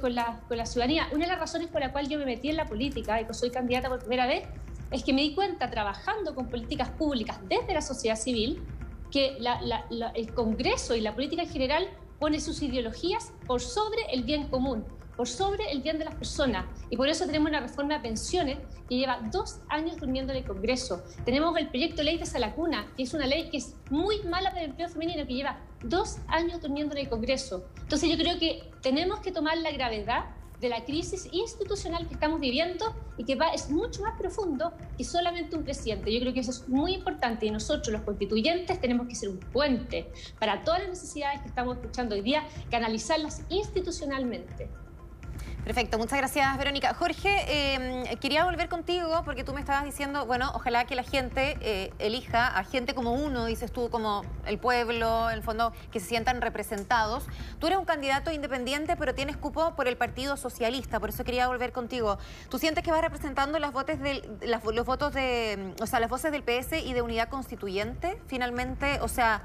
con 0.00 0.14
la, 0.14 0.64
ciudadanía. 0.64 1.06
Una 1.12 1.26
de 1.26 1.32
las 1.32 1.38
razones 1.38 1.68
por 1.68 1.82
la 1.82 1.92
cual 1.92 2.08
yo 2.08 2.18
me 2.18 2.24
metí 2.24 2.48
en 2.48 2.56
la 2.56 2.64
política 2.64 3.20
y 3.20 3.26
que 3.26 3.34
soy 3.34 3.50
candidata 3.50 3.90
por 3.90 3.98
primera 3.98 4.26
vez 4.26 4.44
es 4.90 5.04
que 5.04 5.12
me 5.12 5.20
di 5.20 5.34
cuenta 5.34 5.70
trabajando 5.70 6.34
con 6.34 6.48
políticas 6.48 6.88
públicas 6.88 7.38
desde 7.46 7.74
la 7.74 7.82
sociedad 7.82 8.16
civil 8.16 8.62
que 9.10 9.36
el 10.14 10.34
Congreso 10.34 10.94
y 10.94 11.02
la 11.02 11.14
política 11.14 11.42
en 11.42 11.50
general 11.50 11.88
pone 12.18 12.40
sus 12.40 12.62
ideologías 12.62 13.32
por 13.46 13.60
sobre 13.60 14.02
el 14.12 14.22
bien 14.22 14.48
común 14.48 14.84
por 15.20 15.28
sobre 15.28 15.70
el 15.70 15.82
bien 15.82 15.98
de 15.98 16.06
las 16.06 16.14
personas. 16.14 16.64
Y 16.88 16.96
por 16.96 17.06
eso 17.06 17.26
tenemos 17.26 17.50
una 17.50 17.60
reforma 17.60 17.92
de 17.92 18.00
pensiones 18.00 18.56
que 18.88 18.96
lleva 18.96 19.20
dos 19.30 19.58
años 19.68 19.98
durmiendo 19.98 20.32
en 20.32 20.38
el 20.38 20.44
Congreso. 20.46 21.04
Tenemos 21.26 21.54
el 21.58 21.68
proyecto 21.68 21.98
de 21.98 22.04
ley 22.04 22.16
de 22.16 22.24
Salacuna, 22.24 22.90
que 22.96 23.02
es 23.02 23.12
una 23.12 23.26
ley 23.26 23.50
que 23.50 23.58
es 23.58 23.74
muy 23.90 24.22
mala 24.22 24.48
para 24.48 24.62
el 24.62 24.70
empleo 24.70 24.88
femenino, 24.88 25.26
que 25.26 25.34
lleva 25.34 25.58
dos 25.84 26.20
años 26.28 26.62
durmiendo 26.62 26.94
en 26.94 27.02
el 27.02 27.10
Congreso. 27.10 27.66
Entonces 27.82 28.08
yo 28.08 28.16
creo 28.16 28.38
que 28.38 28.62
tenemos 28.80 29.20
que 29.20 29.30
tomar 29.30 29.58
la 29.58 29.70
gravedad 29.72 30.24
de 30.58 30.70
la 30.70 30.86
crisis 30.86 31.28
institucional 31.32 32.08
que 32.08 32.14
estamos 32.14 32.40
viviendo 32.40 32.94
y 33.18 33.24
que 33.24 33.34
va, 33.34 33.48
es 33.48 33.68
mucho 33.68 34.00
más 34.00 34.18
profundo 34.18 34.72
que 34.96 35.04
solamente 35.04 35.54
un 35.54 35.64
presidente. 35.64 36.10
Yo 36.10 36.20
creo 36.20 36.32
que 36.32 36.40
eso 36.40 36.50
es 36.50 36.66
muy 36.66 36.94
importante 36.94 37.44
y 37.44 37.50
nosotros 37.50 37.88
los 37.92 38.00
constituyentes 38.04 38.80
tenemos 38.80 39.06
que 39.06 39.16
ser 39.16 39.28
un 39.28 39.38
puente 39.38 40.10
para 40.38 40.64
todas 40.64 40.80
las 40.80 40.88
necesidades 40.88 41.42
que 41.42 41.48
estamos 41.48 41.76
escuchando 41.76 42.14
hoy 42.14 42.22
día, 42.22 42.42
canalizarlas 42.70 43.42
institucionalmente. 43.50 44.70
Perfecto, 45.64 45.98
muchas 45.98 46.18
gracias 46.18 46.56
Verónica. 46.56 46.94
Jorge, 46.94 47.74
em, 47.74 48.16
quería 48.18 48.44
volver 48.44 48.68
contigo 48.68 49.22
porque 49.24 49.44
tú 49.44 49.52
me 49.52 49.60
estabas 49.60 49.84
diciendo, 49.84 50.24
bueno, 50.24 50.50
ojalá 50.54 50.86
que 50.86 50.94
la 50.94 51.02
gente 51.02 51.58
eh, 51.60 51.92
elija 51.98 52.46
a 52.46 52.64
gente 52.64 52.94
como 52.94 53.12
uno, 53.12 53.44
dices 53.44 53.70
tú, 53.70 53.90
como 53.90 54.22
el 54.46 54.58
pueblo, 54.58 55.30
en 55.30 55.36
el 55.36 55.42
fondo, 55.42 55.72
que 55.92 56.00
se 56.00 56.06
sientan 56.06 56.40
representados. 56.40 57.24
Tú 57.58 57.66
eres 57.66 57.78
un 57.78 57.84
candidato 57.84 58.32
independiente, 58.32 58.96
pero 58.96 59.14
tienes 59.14 59.36
cupo 59.36 59.76
por 59.76 59.86
el 59.86 59.96
Partido 59.96 60.36
Socialista, 60.36 60.98
por 60.98 61.10
eso 61.10 61.24
quería 61.24 61.46
volver 61.46 61.72
contigo. 61.72 62.18
¿Tú 62.48 62.58
sientes 62.58 62.82
que 62.82 62.90
vas 62.90 63.02
representando 63.02 63.58
las 63.58 63.72
votos 63.72 64.00
del, 64.00 64.22
los 64.42 64.86
votos 64.86 65.12
de, 65.12 65.74
o 65.80 65.86
sea, 65.86 66.00
las 66.00 66.08
voces 66.08 66.32
del 66.32 66.42
PS 66.42 66.82
y 66.84 66.94
de 66.94 67.02
Unidad 67.02 67.28
Constituyente, 67.28 68.20
finalmente? 68.26 68.98
O 69.02 69.08
sea, 69.08 69.42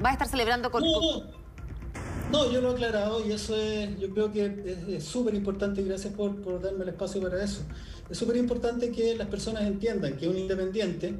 ¿vas 0.00 0.10
a 0.10 0.12
estar 0.14 0.28
celebrando 0.28 0.70
con... 0.70 0.82
No, 2.32 2.50
yo 2.50 2.62
lo 2.62 2.70
he 2.70 2.72
aclarado 2.72 3.26
y 3.26 3.32
eso 3.32 3.54
es, 3.54 4.00
yo 4.00 4.08
creo 4.08 4.32
que 4.32 4.74
es 4.88 5.04
súper 5.04 5.34
importante 5.34 5.82
y 5.82 5.84
gracias 5.84 6.14
por, 6.14 6.40
por, 6.40 6.62
darme 6.62 6.84
el 6.84 6.88
espacio 6.88 7.20
para 7.20 7.44
eso. 7.44 7.60
Es 8.08 8.16
súper 8.16 8.38
importante 8.38 8.90
que 8.90 9.14
las 9.14 9.28
personas 9.28 9.64
entiendan 9.64 10.16
que 10.16 10.26
un 10.28 10.38
independiente 10.38 11.14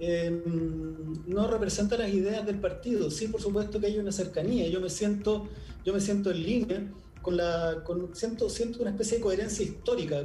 em, 0.00 1.14
no 1.26 1.46
representa 1.48 1.96
las 1.96 2.10
ideas 2.10 2.44
del 2.44 2.60
partido. 2.60 3.10
Sí, 3.10 3.28
por 3.28 3.40
supuesto 3.40 3.80
que 3.80 3.86
hay 3.86 3.98
una 3.98 4.12
cercanía. 4.12 4.68
Yo 4.68 4.82
me 4.82 4.90
siento, 4.90 5.48
yo 5.82 5.94
me 5.94 6.00
siento 6.00 6.30
en 6.30 6.42
línea 6.42 6.92
con 7.22 7.38
la, 7.38 7.82
con, 7.82 8.14
siento, 8.14 8.50
siento 8.50 8.82
una 8.82 8.90
especie 8.90 9.16
de 9.16 9.22
coherencia 9.22 9.64
histórica. 9.64 10.22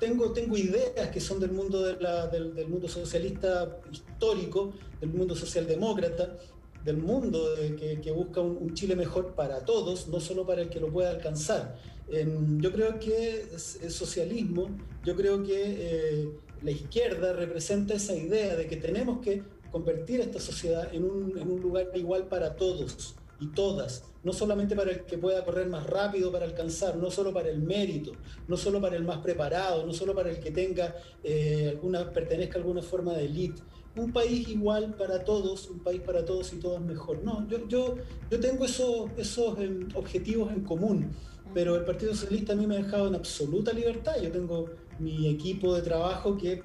tengo, 0.00 0.32
tengo 0.32 0.56
ideas 0.56 1.10
que 1.12 1.20
son 1.20 1.38
del 1.38 1.52
mundo, 1.52 1.80
de 1.84 2.00
la, 2.00 2.26
del, 2.26 2.56
del 2.56 2.66
mundo 2.66 2.88
socialista 2.88 3.78
histórico, 3.92 4.72
del 5.00 5.10
mundo 5.10 5.36
socialdemócrata, 5.36 6.36
del 6.84 6.96
mundo 6.96 7.44
que, 7.78 8.12
busca 8.12 8.40
un, 8.40 8.74
Chile 8.74 8.96
mejor 8.96 9.34
para 9.34 9.64
todos, 9.64 10.08
no 10.08 10.20
solo 10.20 10.46
para 10.46 10.62
el 10.62 10.68
que 10.68 10.80
lo 10.80 10.88
pueda 10.88 11.10
alcanzar. 11.10 11.76
yo 12.08 12.72
creo 12.72 12.98
que 12.98 13.48
el 13.82 13.90
socialismo, 13.90 14.68
yo 15.04 15.14
creo 15.16 15.42
que 15.42 15.52
eh, 15.56 16.28
la 16.62 16.70
izquierda 16.70 17.32
representa 17.32 17.94
esa 17.94 18.14
idea 18.14 18.56
de 18.56 18.66
que 18.66 18.76
tenemos 18.76 19.20
que 19.20 19.42
convertir 19.70 20.20
esta 20.20 20.40
sociedad 20.40 20.92
en 20.94 21.04
un, 21.04 21.38
en 21.38 21.50
un 21.50 21.60
lugar 21.60 21.90
igual 21.94 22.26
para 22.26 22.56
todos 22.56 23.14
y 23.40 23.48
todas, 23.48 24.04
no 24.24 24.32
solamente 24.32 24.74
para 24.74 24.90
el 24.90 25.04
que 25.04 25.16
pueda 25.16 25.44
correr 25.44 25.68
más 25.68 25.86
rápido 25.86 26.32
para 26.32 26.44
alcanzar, 26.44 26.96
no 26.96 27.10
solo 27.10 27.32
para 27.32 27.48
el 27.48 27.60
mérito, 27.60 28.12
no 28.48 28.56
solo 28.56 28.80
para 28.80 28.96
el 28.96 29.04
más 29.04 29.18
preparado, 29.18 29.86
no 29.86 29.92
solo 29.92 30.14
para 30.14 30.30
el 30.30 30.40
que 30.40 30.50
tenga 30.50 30.96
eh, 31.22 31.68
alguna, 31.70 32.10
pertenezca 32.10 32.56
a 32.56 32.58
alguna 32.58 32.82
forma 32.82 33.14
de 33.14 33.26
élite. 33.26 33.62
Un 33.98 34.12
país 34.12 34.48
igual 34.48 34.94
para 34.94 35.24
todos, 35.24 35.68
un 35.68 35.80
país 35.80 36.00
para 36.00 36.24
todos 36.24 36.52
y 36.52 36.56
todos 36.56 36.80
mejor. 36.80 37.22
No, 37.24 37.46
yo, 37.48 37.66
yo, 37.68 37.96
yo 38.30 38.40
tengo 38.40 38.64
esos, 38.64 39.10
esos 39.16 39.58
em, 39.58 39.88
objetivos 39.94 40.52
en 40.52 40.62
común, 40.62 41.10
pero 41.52 41.76
el 41.76 41.84
Partido 41.84 42.14
Socialista 42.14 42.52
a 42.52 42.56
mí 42.56 42.66
me 42.66 42.76
ha 42.76 42.78
dejado 42.78 43.08
en 43.08 43.14
absoluta 43.14 43.72
libertad. 43.72 44.14
Yo 44.22 44.30
tengo 44.30 44.66
mi 44.98 45.28
equipo 45.28 45.74
de 45.74 45.82
trabajo 45.82 46.36
que 46.36 46.62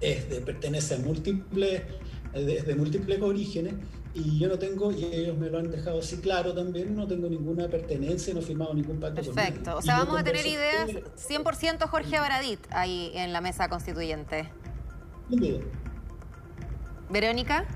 es 0.00 0.28
de, 0.28 0.40
pertenece 0.40 0.94
a 0.94 0.98
múltiples, 0.98 1.82
de, 2.32 2.62
de 2.62 2.74
múltiples 2.74 3.20
orígenes 3.20 3.74
y 4.14 4.38
yo 4.38 4.48
no 4.48 4.58
tengo, 4.58 4.92
y 4.92 5.04
ellos 5.04 5.36
me 5.36 5.50
lo 5.50 5.58
han 5.58 5.70
dejado 5.70 5.98
así 5.98 6.18
claro 6.18 6.54
también, 6.54 6.94
no 6.94 7.06
tengo 7.06 7.28
ninguna 7.28 7.68
pertenencia, 7.68 8.32
no 8.32 8.40
he 8.40 8.42
firmado 8.44 8.72
ningún 8.72 9.00
pacto 9.00 9.22
Perfecto, 9.22 9.76
o 9.76 9.82
sea, 9.82 9.98
vamos 9.98 10.20
a 10.20 10.24
tener 10.24 10.46
ideas 10.46 10.88
100% 10.88 11.88
Jorge 11.88 12.16
Abaradit 12.16 12.60
ahí 12.70 13.10
en 13.14 13.32
la 13.32 13.40
mesa 13.40 13.68
constituyente. 13.68 14.48
Verónica. 17.10 17.66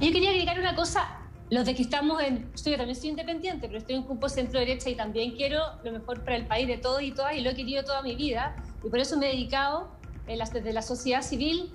Yo 0.00 0.12
quería 0.12 0.30
agregar 0.30 0.58
una 0.58 0.74
cosa, 0.74 1.06
los 1.50 1.64
de 1.64 1.74
que 1.74 1.82
estamos 1.82 2.22
en, 2.22 2.50
yo 2.54 2.76
también 2.76 2.96
soy 2.96 3.10
independiente, 3.10 3.66
pero 3.66 3.78
estoy 3.78 3.94
en 3.94 4.02
un 4.02 4.08
grupo 4.08 4.28
centro 4.28 4.60
derecha 4.60 4.90
y 4.90 4.94
también 4.94 5.36
quiero 5.36 5.62
lo 5.84 5.92
mejor 5.92 6.22
para 6.22 6.36
el 6.36 6.46
país 6.46 6.66
de 6.66 6.78
todos 6.78 7.02
y 7.02 7.12
todas 7.12 7.34
y 7.34 7.40
lo 7.40 7.50
he 7.50 7.54
querido 7.54 7.84
toda 7.84 8.02
mi 8.02 8.14
vida 8.14 8.56
y 8.84 8.88
por 8.88 8.98
eso 8.98 9.16
me 9.16 9.26
he 9.26 9.32
dedicado 9.32 9.96
desde 10.26 10.72
la 10.72 10.82
sociedad 10.82 11.22
civil 11.22 11.72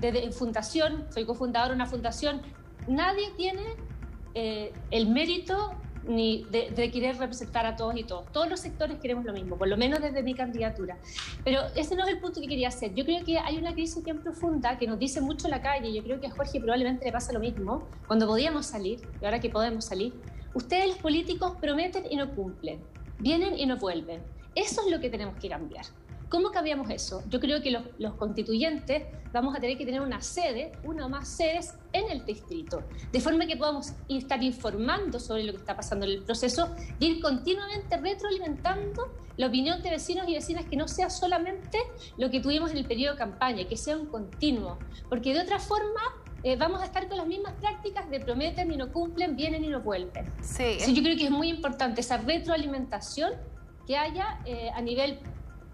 desde 0.00 0.32
fundación, 0.32 1.06
soy 1.14 1.24
cofundadora 1.24 1.70
de 1.70 1.76
una 1.76 1.86
fundación, 1.86 2.42
nadie 2.88 3.30
tiene 3.36 3.62
eh, 4.34 4.72
el 4.90 5.08
mérito 5.08 5.74
ni 6.06 6.44
de, 6.50 6.90
querer 6.90 7.16
representar 7.16 7.66
a 7.66 7.76
todos 7.76 7.96
y 7.96 8.04
todos. 8.04 8.30
Todos 8.32 8.48
los 8.48 8.60
sectores 8.60 8.98
queremos 8.98 9.24
lo 9.24 9.32
mismo, 9.32 9.56
por 9.56 9.68
lo 9.68 9.76
menos 9.76 10.00
desde 10.00 10.22
mi 10.22 10.34
candidatura. 10.34 10.98
Pero 11.44 11.60
ese 11.74 11.96
no 11.96 12.04
es 12.04 12.10
el 12.10 12.18
punto 12.18 12.40
que 12.40 12.48
quería 12.48 12.68
hacer. 12.68 12.94
Yo 12.94 13.04
creo 13.04 13.24
que 13.24 13.38
hay 13.38 13.56
una 13.58 13.72
crisis 13.72 14.02
bien 14.02 14.20
profunda 14.20 14.78
que 14.78 14.86
nos 14.86 14.98
dice 14.98 15.20
mucho 15.20 15.48
la 15.48 15.62
calle. 15.62 15.92
Yo 15.92 16.02
creo 16.02 16.20
que 16.20 16.26
a 16.26 16.30
Jorge 16.30 16.60
probablemente 16.60 17.04
le 17.04 17.12
pasa 17.12 17.32
lo 17.32 17.40
mismo 17.40 17.88
cuando 18.06 18.26
podíamos 18.26 18.66
salir 18.66 19.00
y 19.20 19.24
ahora 19.24 19.40
que 19.40 19.50
podemos 19.50 19.84
salir. 19.84 20.12
Ustedes 20.54 20.88
los 20.88 20.98
políticos 20.98 21.54
prometen 21.60 22.04
y 22.10 22.16
no 22.16 22.34
cumplen, 22.34 22.80
vienen 23.18 23.58
y 23.58 23.66
no 23.66 23.76
vuelven. 23.78 24.20
Eso 24.54 24.82
es 24.84 24.90
lo 24.90 25.00
que 25.00 25.08
tenemos 25.08 25.36
que 25.36 25.48
cambiar. 25.48 25.86
¿Cómo 26.32 26.50
cambiamos 26.50 26.88
eso? 26.88 27.22
Yo 27.28 27.40
creo 27.40 27.60
que 27.60 27.70
los, 27.70 28.14
constituyentes 28.14 29.02
vamos 29.34 29.54
a 29.54 29.60
tener 29.60 29.76
que 29.76 29.84
tener 29.84 30.00
una 30.00 30.22
sede, 30.22 30.72
una 30.82 31.04
o 31.04 31.08
más 31.10 31.28
sedes 31.28 31.74
en 31.92 32.10
el 32.10 32.24
distrito, 32.24 32.82
de 33.12 33.20
forma 33.20 33.46
que 33.46 33.54
podamos 33.58 33.92
estar 34.08 34.42
informando 34.42 35.20
sobre 35.20 35.44
lo 35.44 35.52
que 35.52 35.58
está 35.58 35.76
pasando 35.76 36.06
en 36.06 36.12
el 36.12 36.22
proceso 36.22 36.74
y 36.98 37.04
ir 37.08 37.20
continuamente 37.20 37.98
retroalimentando 37.98 39.12
la 39.36 39.48
opinión 39.48 39.82
de 39.82 39.90
vecinos 39.90 40.26
y 40.26 40.32
vecinas 40.32 40.64
que 40.64 40.74
no 40.74 40.88
sea 40.88 41.10
solamente 41.10 41.76
lo 42.16 42.30
que 42.30 42.40
tuvimos 42.40 42.70
en 42.70 42.78
el 42.78 42.86
periodo 42.86 43.12
de 43.12 43.18
campaña, 43.18 43.68
que 43.68 43.76
sea 43.76 43.98
un 43.98 44.06
continuo, 44.06 44.78
porque 45.10 45.34
de 45.34 45.42
otra 45.42 45.58
forma 45.58 46.00
eh, 46.44 46.56
vamos 46.56 46.80
a 46.80 46.86
estar 46.86 47.08
con 47.08 47.18
las 47.18 47.26
mismas 47.26 47.52
prácticas 47.60 48.08
de 48.08 48.20
prometen 48.20 48.72
y 48.72 48.78
no 48.78 48.90
cumplen, 48.90 49.36
vienen 49.36 49.64
y 49.64 49.68
no 49.68 49.82
vuelven. 49.82 50.32
Sí. 50.40 50.78
yo 50.94 51.02
creo 51.02 51.14
que 51.14 51.24
es 51.26 51.30
muy 51.30 51.50
importante 51.50 52.00
esa 52.00 52.16
retroalimentación 52.16 53.34
que 53.86 53.98
haya 53.98 54.40
eh, 54.46 54.70
a 54.74 54.80
nivel 54.80 55.18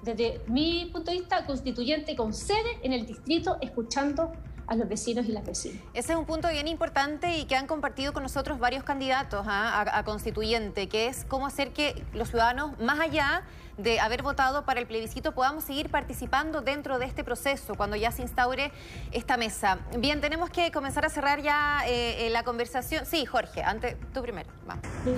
desde 0.03 0.41
mi 0.47 0.91
punto 0.93 1.11
de 1.11 1.19
vista, 1.19 1.45
constituyente 1.47 2.15
con 2.17 2.33
sede 2.33 2.79
en 2.83 2.93
el 2.93 3.07
distrito, 3.07 3.59
escuchando 3.61 4.33
a 4.69 4.77
los 4.77 4.89
vecinos 4.89 5.27
y 5.27 5.33
las 5.33 5.45
vecinas. 5.45 5.83
Ese 5.95 6.13
es 6.13 6.19
un 6.19 6.27
punto 6.27 6.49
bien 6.49 6.69
importante 6.69 7.39
y 7.39 7.47
que 7.47 7.57
han 7.57 7.67
compartido 7.67 8.13
con 8.13 8.23
nosotros 8.23 8.59
varios 8.59 8.85
candidatos 8.85 9.47
¿ah? 9.49 9.85
a, 9.93 10.05
constituyente, 10.05 10.89
que 10.89 11.07
es 11.07 11.25
cómo 11.25 11.47
hacer 11.47 11.73
que 11.73 12.05
los 12.13 12.29
ciudadanos, 12.29 12.79
más 12.79 13.01
allá 13.01 13.45
de 13.79 14.01
haber 14.01 14.23
votado 14.23 14.65
para 14.65 14.81
el 14.81 14.87
plebiscito, 14.87 15.33
podamos 15.33 15.65
seguir 15.65 15.89
participando 15.89 16.61
dentro 16.61 16.99
de 16.99 17.07
este 17.07 17.25
proceso 17.25 17.77
cuando 17.77 17.97
ya 17.97 18.11
se 18.11 18.23
instaure 18.23 18.73
esta 19.13 19.37
mesa. 19.37 19.79
Bien, 19.99 20.21
tenemos 20.21 20.51
que 20.51 20.71
comenzar 20.71 21.07
a 21.07 21.09
cerrar 21.09 21.41
ya 21.43 21.83
eh, 21.87 22.27
eh, 22.27 22.31
la 22.31 22.43
conversación. 22.43 23.07
Sí, 23.07 23.25
Jorge, 23.25 23.63
antes 23.63 23.97
tú 24.13 24.21
primero. 24.21 24.49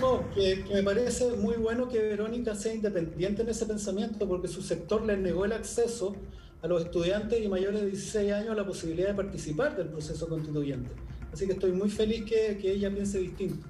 No, 0.01 0.31
que, 0.35 0.65
me 0.73 0.83
parece 0.83 1.37
muy 1.37 1.57
bueno 1.57 1.89
que 1.89 1.99
Verónica 1.99 2.55
sea 2.55 2.75
independiente 2.75 3.43
en 3.43 3.49
ese 3.49 3.67
pensamiento 3.67 4.29
porque 4.29 4.47
su 4.47 4.63
sector 4.63 5.03
le 5.03 5.17
negó 5.17 5.45
el 5.47 5.53
acceso 5.53 6.15
a 6.63 6.67
los 6.67 6.85
estudiantes 6.85 7.43
y 7.43 7.49
mayores 7.49 7.81
de 7.81 7.87
16 7.87 8.33
años 8.33 8.57
la 8.57 8.67
posibilidad 8.67 9.09
de 9.09 9.15
participar 9.15 9.77
del 9.77 9.89
proceso 9.89 10.29
constituyente. 10.29 10.91
Así 11.33 11.47
que 11.47 11.53
estoy 11.53 11.73
muy 11.73 11.91
feliz 11.91 12.25
que, 12.25 12.59
que 12.59 12.73
ella 12.73 12.91
piense 12.91 13.19
distinto. 13.19 13.67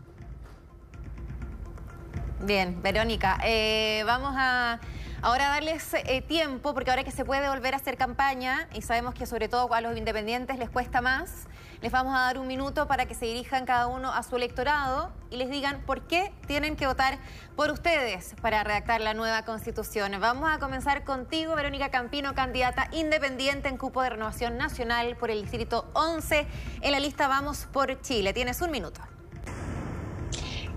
Bien, 2.45 2.81
Verónica, 2.83 3.39
eh, 3.45 4.03
vamos 4.07 4.33
a 4.35 4.81
ahora 5.23 5.49
darles 5.49 5.93
eh, 5.93 6.23
tiempo, 6.23 6.73
porque 6.73 6.91
ahora 6.91 7.05
que 7.05 7.11
se 7.11 7.25
puede 7.25 7.49
volver 7.49 7.75
a 7.75 7.77
hacer 7.77 7.97
campaña, 7.97 8.69
y 8.75 8.83
sabemos 8.83 9.15
que 9.15 9.27
sobre 9.27 9.49
todo 9.49 9.73
a 9.75 9.81
los 9.81 9.97
independientes 9.97 10.59
les 10.59 10.71
cuesta 10.71 11.01
más, 11.03 11.47
les 11.83 11.91
vamos 11.91 12.15
a 12.15 12.21
dar 12.21 12.39
un 12.39 12.47
minuto 12.47 12.87
para 12.87 13.07
que 13.07 13.15
se 13.15 13.25
dirijan 13.25 13.65
cada 13.65 13.87
uno 13.87 14.13
a 14.13 14.23
su 14.23 14.37
electorado 14.37 15.11
y 15.31 15.37
les 15.37 15.49
digan 15.49 15.83
por 15.87 16.03
qué 16.03 16.31
tienen 16.47 16.77
que 16.77 16.87
votar 16.87 17.19
por 17.57 17.71
ustedes 17.71 18.35
para 18.43 18.63
redactar 18.65 19.01
la 19.01 19.15
nueva 19.15 19.45
constitución. 19.47 20.13
Vamos 20.21 20.51
a 20.51 20.59
comenzar 20.59 21.05
contigo, 21.05 21.55
Verónica 21.55 21.91
Campino, 21.91 22.35
candidata 22.35 22.89
independiente 22.93 23.69
en 23.69 23.79
cupo 23.79 24.03
de 24.03 24.11
renovación 24.11 24.59
nacional 24.59 25.17
por 25.17 25.31
el 25.31 25.41
distrito 25.41 25.91
11. 25.95 26.47
En 26.83 26.93
la 26.93 27.01
lista 27.01 27.29
Vamos 27.29 27.67
por 27.73 28.01
Chile. 28.03 28.35
Tienes 28.35 28.61
un 28.61 28.71
minuto. 28.71 29.01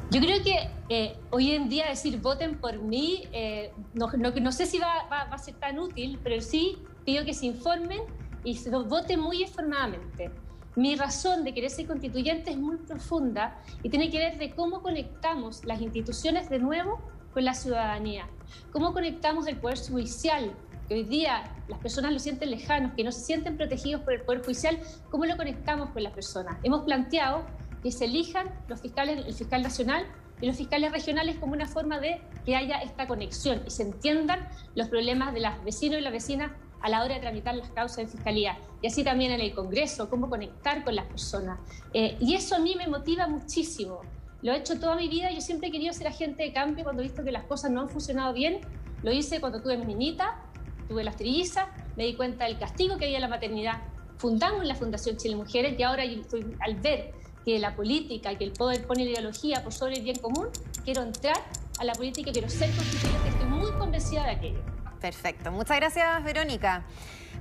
Yo 0.10 0.22
creo 0.22 0.44
que 0.44 0.70
eh, 0.90 1.18
hoy 1.32 1.52
en 1.52 1.68
día 1.68 1.88
decir 1.88 2.22
voten 2.22 2.60
por 2.60 2.78
mí, 2.80 3.28
eh, 3.34 3.74
no, 3.94 4.52
sé 4.52 4.68
si 4.68 4.78
va, 4.78 5.08
va, 5.12 5.22
a 5.24 5.38
ser 5.38 5.56
tan 5.56 5.80
útil, 5.80 6.20
pero 6.24 6.40
sí 6.40 6.78
pido 7.04 7.26
que 7.26 7.34
se 7.34 7.48
informen 7.48 8.02
y 8.44 8.56
se 8.56 8.70
voten 8.70 9.20
muy 9.20 9.42
informadamente. 9.42 10.32
Mi 10.76 10.96
razón 10.96 11.44
de 11.44 11.54
querer 11.54 11.70
ser 11.70 11.86
constituyente 11.86 12.50
es 12.50 12.58
muy 12.58 12.78
profunda 12.78 13.62
y 13.84 13.90
tiene 13.90 14.10
que 14.10 14.18
ver 14.18 14.40
de 14.40 14.56
cómo 14.56 14.82
conectamos 14.82 15.64
las 15.66 15.80
instituciones 15.82 16.50
de 16.50 16.58
nuevo 16.58 17.00
con 17.32 17.46
la 17.46 17.54
ciudadanía, 17.54 18.28
cómo 18.72 18.92
conectamos 18.92 19.46
el 19.46 19.58
poder 19.58 19.78
judicial, 19.78 20.52
que 20.88 20.96
hoy 20.96 21.04
día 21.04 21.44
las 21.68 21.80
personas 21.80 22.12
lo 22.12 22.18
sienten 22.18 22.50
lejanos, 22.50 22.94
que 22.96 23.04
no 23.04 23.12
se 23.12 23.22
sienten 23.22 23.56
protegidos 23.56 24.02
por 24.02 24.14
el 24.14 24.22
poder 24.22 24.44
judicial, 24.44 24.80
cómo 25.12 25.26
lo 25.26 25.38
conectamos 25.38 25.92
con 25.92 26.02
las 26.02 26.14
personas. 26.14 26.58
Hemos 26.64 26.84
planteado 26.86 27.46
que 27.84 27.92
se 27.92 28.06
elijan 28.06 28.50
los 28.68 28.82
fiscales, 28.82 29.26
el 29.28 29.34
fiscal 29.34 29.62
nacional 29.62 30.08
y 30.42 30.48
los 30.48 30.58
fiscales 30.58 30.92
regionales 30.92 31.38
como 31.38 31.54
una 31.54 31.68
forma 31.68 32.00
de 32.00 32.20
que 32.46 32.56
haya 32.56 32.82
esta 32.82 33.08
conexión 33.08 33.62
y 33.68 33.70
se 33.70 33.84
entiendan 33.84 34.48
los 34.74 34.90
problemas 34.90 35.34
de 35.34 35.42
los 35.42 35.64
vecinos 35.64 36.00
y 36.00 36.02
las 36.02 36.14
vecinas 36.14 36.52
a 36.84 36.90
la 36.90 37.02
hora 37.04 37.16
de 37.16 37.22
tramitar 37.22 37.56
las 37.56 37.70
causas 37.70 38.00
en 38.00 38.10
fiscalía. 38.10 38.58
Y 38.82 38.88
así 38.88 39.04
también 39.04 39.32
en 39.32 39.40
el 39.40 39.56
Congreso, 39.56 40.10
cómo 40.10 40.30
conectar 40.30 40.84
con 40.84 40.96
las 40.96 41.06
personas. 41.06 41.60
Eh, 41.94 42.18
y 42.20 42.36
eso 42.36 42.56
a 42.56 42.60
mí 42.60 42.76
me 42.76 42.88
motiva 42.88 43.26
muchísimo. 43.28 44.02
Lo 44.42 44.52
he 44.52 44.58
hecho 44.58 44.78
toda 44.78 44.96
mi 44.98 45.08
vida. 45.08 45.32
Yo 45.32 45.40
siempre 45.40 45.70
he 45.70 45.72
querido 45.72 45.94
ser 45.94 46.08
agente 46.08 46.44
de 46.44 46.52
cambio 46.52 46.84
cuando 46.84 47.02
he 47.02 47.06
visto 47.06 47.24
que 47.24 47.32
las 47.32 47.46
cosas 47.46 47.72
no 47.72 47.80
han 47.80 47.90
funcionado 47.90 48.34
bien. 48.34 48.60
Lo 49.02 49.14
hice 49.14 49.40
cuando 49.40 49.62
tuve 49.62 49.78
mi 49.78 49.86
niñita, 49.86 50.42
tuve 50.90 51.06
las 51.06 51.16
trillizas, 51.16 51.68
me 51.96 52.04
di 52.06 52.16
cuenta 52.16 52.46
del 52.46 52.60
castigo 52.60 52.98
que 52.98 53.06
había 53.06 53.18
en 53.18 53.22
la 53.22 53.30
maternidad. 53.30 53.82
Fundamos 54.18 54.66
la 54.66 54.76
Fundación 54.76 55.16
Chile 55.16 55.38
Mujeres 55.38 55.80
y 55.80 55.84
ahora 55.84 56.04
al 56.04 56.76
ver 56.76 57.14
que 57.46 57.60
la 57.60 57.76
política, 57.76 58.38
que 58.38 58.44
el 58.44 58.52
poder 58.52 58.86
pone 58.86 59.06
la 59.06 59.12
ideología 59.12 59.64
por 59.64 59.74
sobre 59.74 59.96
el 59.96 60.04
bien 60.04 60.18
común, 60.18 60.48
quiero 60.84 61.02
entrar 61.02 61.38
a 61.80 61.86
la 61.86 61.94
política, 61.94 62.32
quiero 62.32 62.50
ser 62.50 62.70
constituyente, 62.76 63.30
estoy 63.30 63.48
muy 63.48 63.72
convencida 63.74 64.24
de 64.24 64.32
aquello. 64.32 64.83
Perfecto, 65.04 65.52
muchas 65.52 65.78
gracias 65.78 66.24
Verónica. 66.24 66.86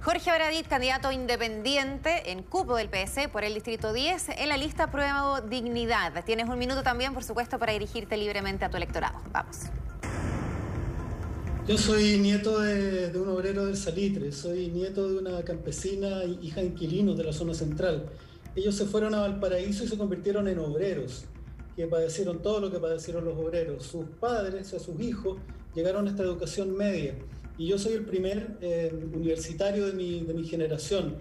Jorge 0.02 0.30
Abradit, 0.30 0.66
candidato 0.66 1.12
independiente 1.12 2.32
en 2.32 2.42
cupo 2.42 2.74
del 2.76 2.88
PS 2.88 3.28
por 3.32 3.44
el 3.44 3.54
Distrito 3.54 3.92
10, 3.92 4.30
en 4.36 4.48
la 4.48 4.56
lista 4.56 4.90
Prueba 4.90 5.40
Dignidad. 5.40 6.24
Tienes 6.24 6.48
un 6.48 6.58
minuto 6.58 6.82
también, 6.82 7.14
por 7.14 7.22
supuesto, 7.22 7.60
para 7.60 7.72
dirigirte 7.72 8.16
libremente 8.16 8.64
a 8.64 8.70
tu 8.70 8.76
electorado. 8.76 9.20
Vamos. 9.30 9.58
Yo 11.68 11.78
soy 11.78 12.18
nieto 12.18 12.60
de, 12.60 13.16
un 13.16 13.28
obrero 13.28 13.64
del 13.64 13.76
Salitre, 13.76 14.32
soy 14.32 14.66
nieto 14.66 15.08
de 15.08 15.18
una 15.18 15.44
campesina, 15.44 16.24
hija 16.24 16.62
de 16.62 16.66
inquilinos 16.66 17.16
de 17.16 17.22
la 17.22 17.32
zona 17.32 17.54
central 17.54 18.10
ellos 18.54 18.74
se 18.74 18.84
fueron 18.84 19.14
a 19.14 19.20
Valparaíso 19.20 19.84
y 19.84 19.88
se 19.88 19.96
convirtieron 19.96 20.46
en 20.46 20.58
obreros, 20.58 21.24
que 21.74 21.86
padecieron 21.86 22.42
todo 22.42 22.60
lo 22.60 22.70
que 22.70 22.78
padecieron 22.78 23.24
los 23.24 23.38
obreros. 23.38 23.84
Sus 23.84 24.04
padres, 24.20 24.66
o 24.66 24.70
sea, 24.70 24.78
sus 24.78 25.00
hijos, 25.00 25.38
llegaron 25.74 26.06
a 26.06 26.10
esta 26.10 26.22
educación 26.22 26.76
media. 26.76 27.14
Y 27.58 27.66
yo 27.66 27.78
soy 27.78 27.94
el 27.94 28.04
primer 28.04 28.58
eh, 28.60 28.92
universitario 29.14 29.86
de 29.86 29.92
mi, 29.92 30.44
generación. 30.44 31.16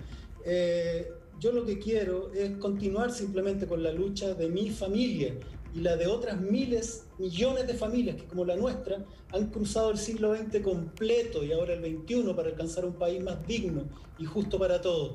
Eh, 0.45 1.11
yo 1.39 1.51
lo 1.51 1.65
que 1.65 1.79
quiero 1.79 2.31
es 2.33 2.57
continuar 2.57 3.11
simplemente 3.11 3.67
con 3.67 3.83
la 3.83 3.91
lucha 3.91 4.33
de 4.33 4.47
mi 4.47 4.69
familia, 4.69 5.35
y 5.73 5.79
la 5.79 5.95
de 5.95 6.07
otras 6.07 6.39
miles, 6.39 7.05
millones 7.17 7.67
de 7.67 7.73
familias 7.73 8.17
que 8.17 8.25
como 8.25 8.45
la 8.45 8.55
nuestra 8.55 9.05
han 9.31 9.47
cruzado 9.47 9.91
el 9.91 9.97
siglo 9.97 10.35
XX 10.35 10.59
completo 10.61 11.43
y 11.43 11.53
ahora 11.53 11.73
el 11.73 11.81
XXI 11.81 12.33
para 12.35 12.49
alcanzar 12.49 12.85
un 12.85 12.93
país 12.93 13.23
más 13.23 13.45
digno 13.47 13.83
y 14.17 14.25
justo 14.25 14.59
para 14.59 14.81
todos. 14.81 15.13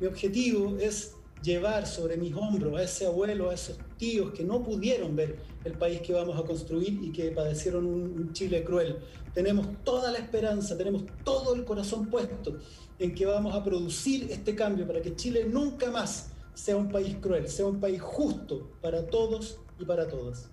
Mi 0.00 0.06
objetivo 0.06 0.76
es 0.78 1.14
llevar 1.42 1.86
sobre 1.86 2.16
mis 2.16 2.34
hombros 2.34 2.78
a 2.78 2.82
ese 2.82 3.06
abuelo, 3.06 3.50
a 3.50 3.54
esos 3.54 3.78
tíos 3.96 4.32
que 4.32 4.44
no 4.44 4.62
pudieron 4.62 5.14
ver 5.14 5.38
el 5.64 5.74
país 5.74 6.00
que 6.00 6.12
vamos 6.12 6.38
a 6.38 6.42
construir 6.42 6.98
y 7.02 7.12
que 7.12 7.30
padecieron 7.30 7.86
un, 7.86 8.32
Chile 8.32 8.64
cruel. 8.64 8.98
Tenemos 9.34 9.66
toda 9.84 10.10
la 10.10 10.18
esperanza, 10.18 10.76
tenemos 10.76 11.04
todo 11.24 11.54
el 11.54 11.64
corazón 11.64 12.06
puesto 12.06 12.58
en 12.98 13.14
que 13.14 13.26
vamos 13.26 13.54
a 13.54 13.62
producir 13.62 14.30
este 14.30 14.54
cambio 14.54 14.86
para 14.86 15.00
que 15.00 15.14
Chile 15.14 15.46
nunca 15.48 15.90
más 15.90 16.30
sea 16.54 16.76
un 16.76 16.88
país 16.88 17.16
cruel, 17.20 17.48
sea 17.48 17.66
un 17.66 17.80
país 17.80 18.00
justo 18.00 18.70
para 18.80 19.06
todos 19.06 19.58
y 19.78 19.84
para 19.84 20.08
todas. 20.08 20.48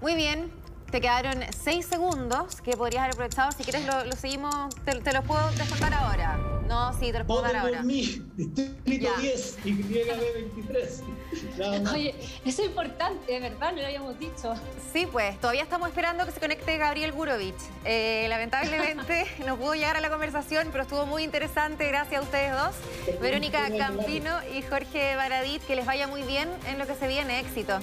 Muy 0.00 0.14
bien, 0.14 0.50
te 0.90 1.00
quedaron 1.00 1.42
seis 1.56 1.86
segundos 1.86 2.60
que 2.60 2.76
podrías 2.76 3.04
haber 3.04 3.14
aprovechado. 3.14 3.52
Si 3.52 3.62
quieres, 3.62 3.86
lo, 3.86 4.12
seguimos, 4.16 4.74
te, 4.84 4.94
te 5.00 5.12
los 5.12 5.24
puedo 5.24 5.50
descontar 5.52 5.92
ahora. 5.94 6.51
No, 6.68 6.92
sí, 6.98 7.12
te 7.12 7.18
lo 7.18 7.26
puedo 7.26 7.42
dar 7.42 7.56
ahora. 7.56 7.82
Mí, 7.82 8.22
distrito 8.36 9.10
10 9.20 9.58
y 9.64 9.72
YB23. 9.72 11.92
Oye, 11.92 12.14
eso 12.44 12.62
es 12.62 12.68
importante, 12.68 13.40
¿verdad? 13.40 13.72
No 13.72 13.80
lo 13.80 13.86
habíamos 13.86 14.18
dicho. 14.18 14.54
Sí, 14.92 15.06
pues, 15.06 15.38
todavía 15.40 15.62
estamos 15.62 15.88
esperando 15.88 16.24
que 16.24 16.32
se 16.32 16.40
conecte 16.40 16.76
Gabriel 16.78 17.12
Gurovich. 17.12 17.54
Eh, 17.84 18.26
lamentablemente 18.28 19.26
no 19.46 19.56
pudo 19.56 19.74
llegar 19.74 19.96
a 19.96 20.00
la 20.00 20.10
conversación, 20.10 20.68
pero 20.72 20.84
estuvo 20.84 21.06
muy 21.06 21.22
interesante. 21.24 21.86
Gracias 21.88 22.20
a 22.20 22.24
ustedes 22.24 22.52
dos. 22.52 22.74
Verónica 23.20 23.68
Campino 23.76 24.30
y 24.54 24.62
Jorge 24.62 25.16
Baradit, 25.16 25.62
que 25.62 25.76
les 25.76 25.86
vaya 25.86 26.06
muy 26.06 26.22
bien 26.22 26.48
en 26.68 26.78
lo 26.78 26.86
que 26.86 26.94
se 26.94 27.08
viene. 27.08 27.40
Éxito. 27.40 27.78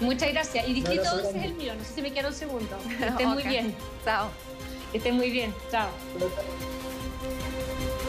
Muchas 0.00 0.30
gracias. 0.32 0.68
Y 0.68 0.74
Distrito 0.74 1.10
11 1.12 1.38
es 1.38 1.44
el 1.44 1.54
mío, 1.54 1.74
no 1.74 1.84
sé 1.84 1.94
si 1.94 2.02
me 2.02 2.12
queda 2.12 2.28
un 2.28 2.34
segundo. 2.34 2.76
Que 2.98 3.06
estén 3.06 3.28
muy 3.34 3.42
bien. 3.42 3.74
Chao. 4.04 4.28
Que 4.92 4.98
estén 4.98 5.16
muy 5.16 5.30
bien. 5.30 5.54
Chao. 5.70 5.88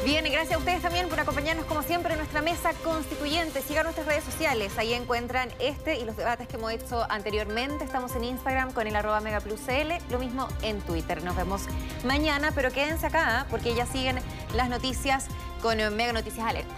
Bien, 0.04 0.26
y 0.26 0.30
gracias 0.32 0.56
a 0.56 0.58
ustedes 0.58 0.82
también 0.82 1.08
por 1.10 1.20
acompañarnos 1.20 1.66
como 1.68 1.84
siempre 1.84 2.14
en 2.14 2.18
nuestra 2.18 2.42
mesa 2.42 2.74
constituyente. 2.84 3.62
Sigan 3.62 3.84
nuestras 3.84 4.08
redes 4.08 4.24
sociales, 4.24 4.76
ahí 4.80 4.94
encuentran 4.94 5.50
este 5.60 6.00
y 6.00 6.06
los 6.06 6.18
debates 6.18 6.48
que 6.48 6.56
hemos 6.58 6.72
hecho 6.72 7.06
anteriormente. 7.08 7.86
Estamos 7.86 8.16
en 8.16 8.24
Instagram 8.24 8.74
con 8.74 8.88
el 8.88 8.96
arroba 8.96 9.22
megapluscl, 9.22 9.94
lo 10.10 10.18
mismo 10.18 10.48
en 10.64 10.82
Twitter. 10.82 11.24
Nos 11.24 11.36
vemos 11.36 11.66
mañana, 12.04 12.52
pero 12.56 12.72
quédense 12.72 13.06
acá 13.06 13.46
porque 13.52 13.76
ya 13.76 13.86
siguen 13.86 14.20
las 14.56 14.70
noticias 14.70 15.28
con 15.62 15.78
Mega 15.96 16.14
Noticias 16.14 16.48
Alerta. 16.48 16.76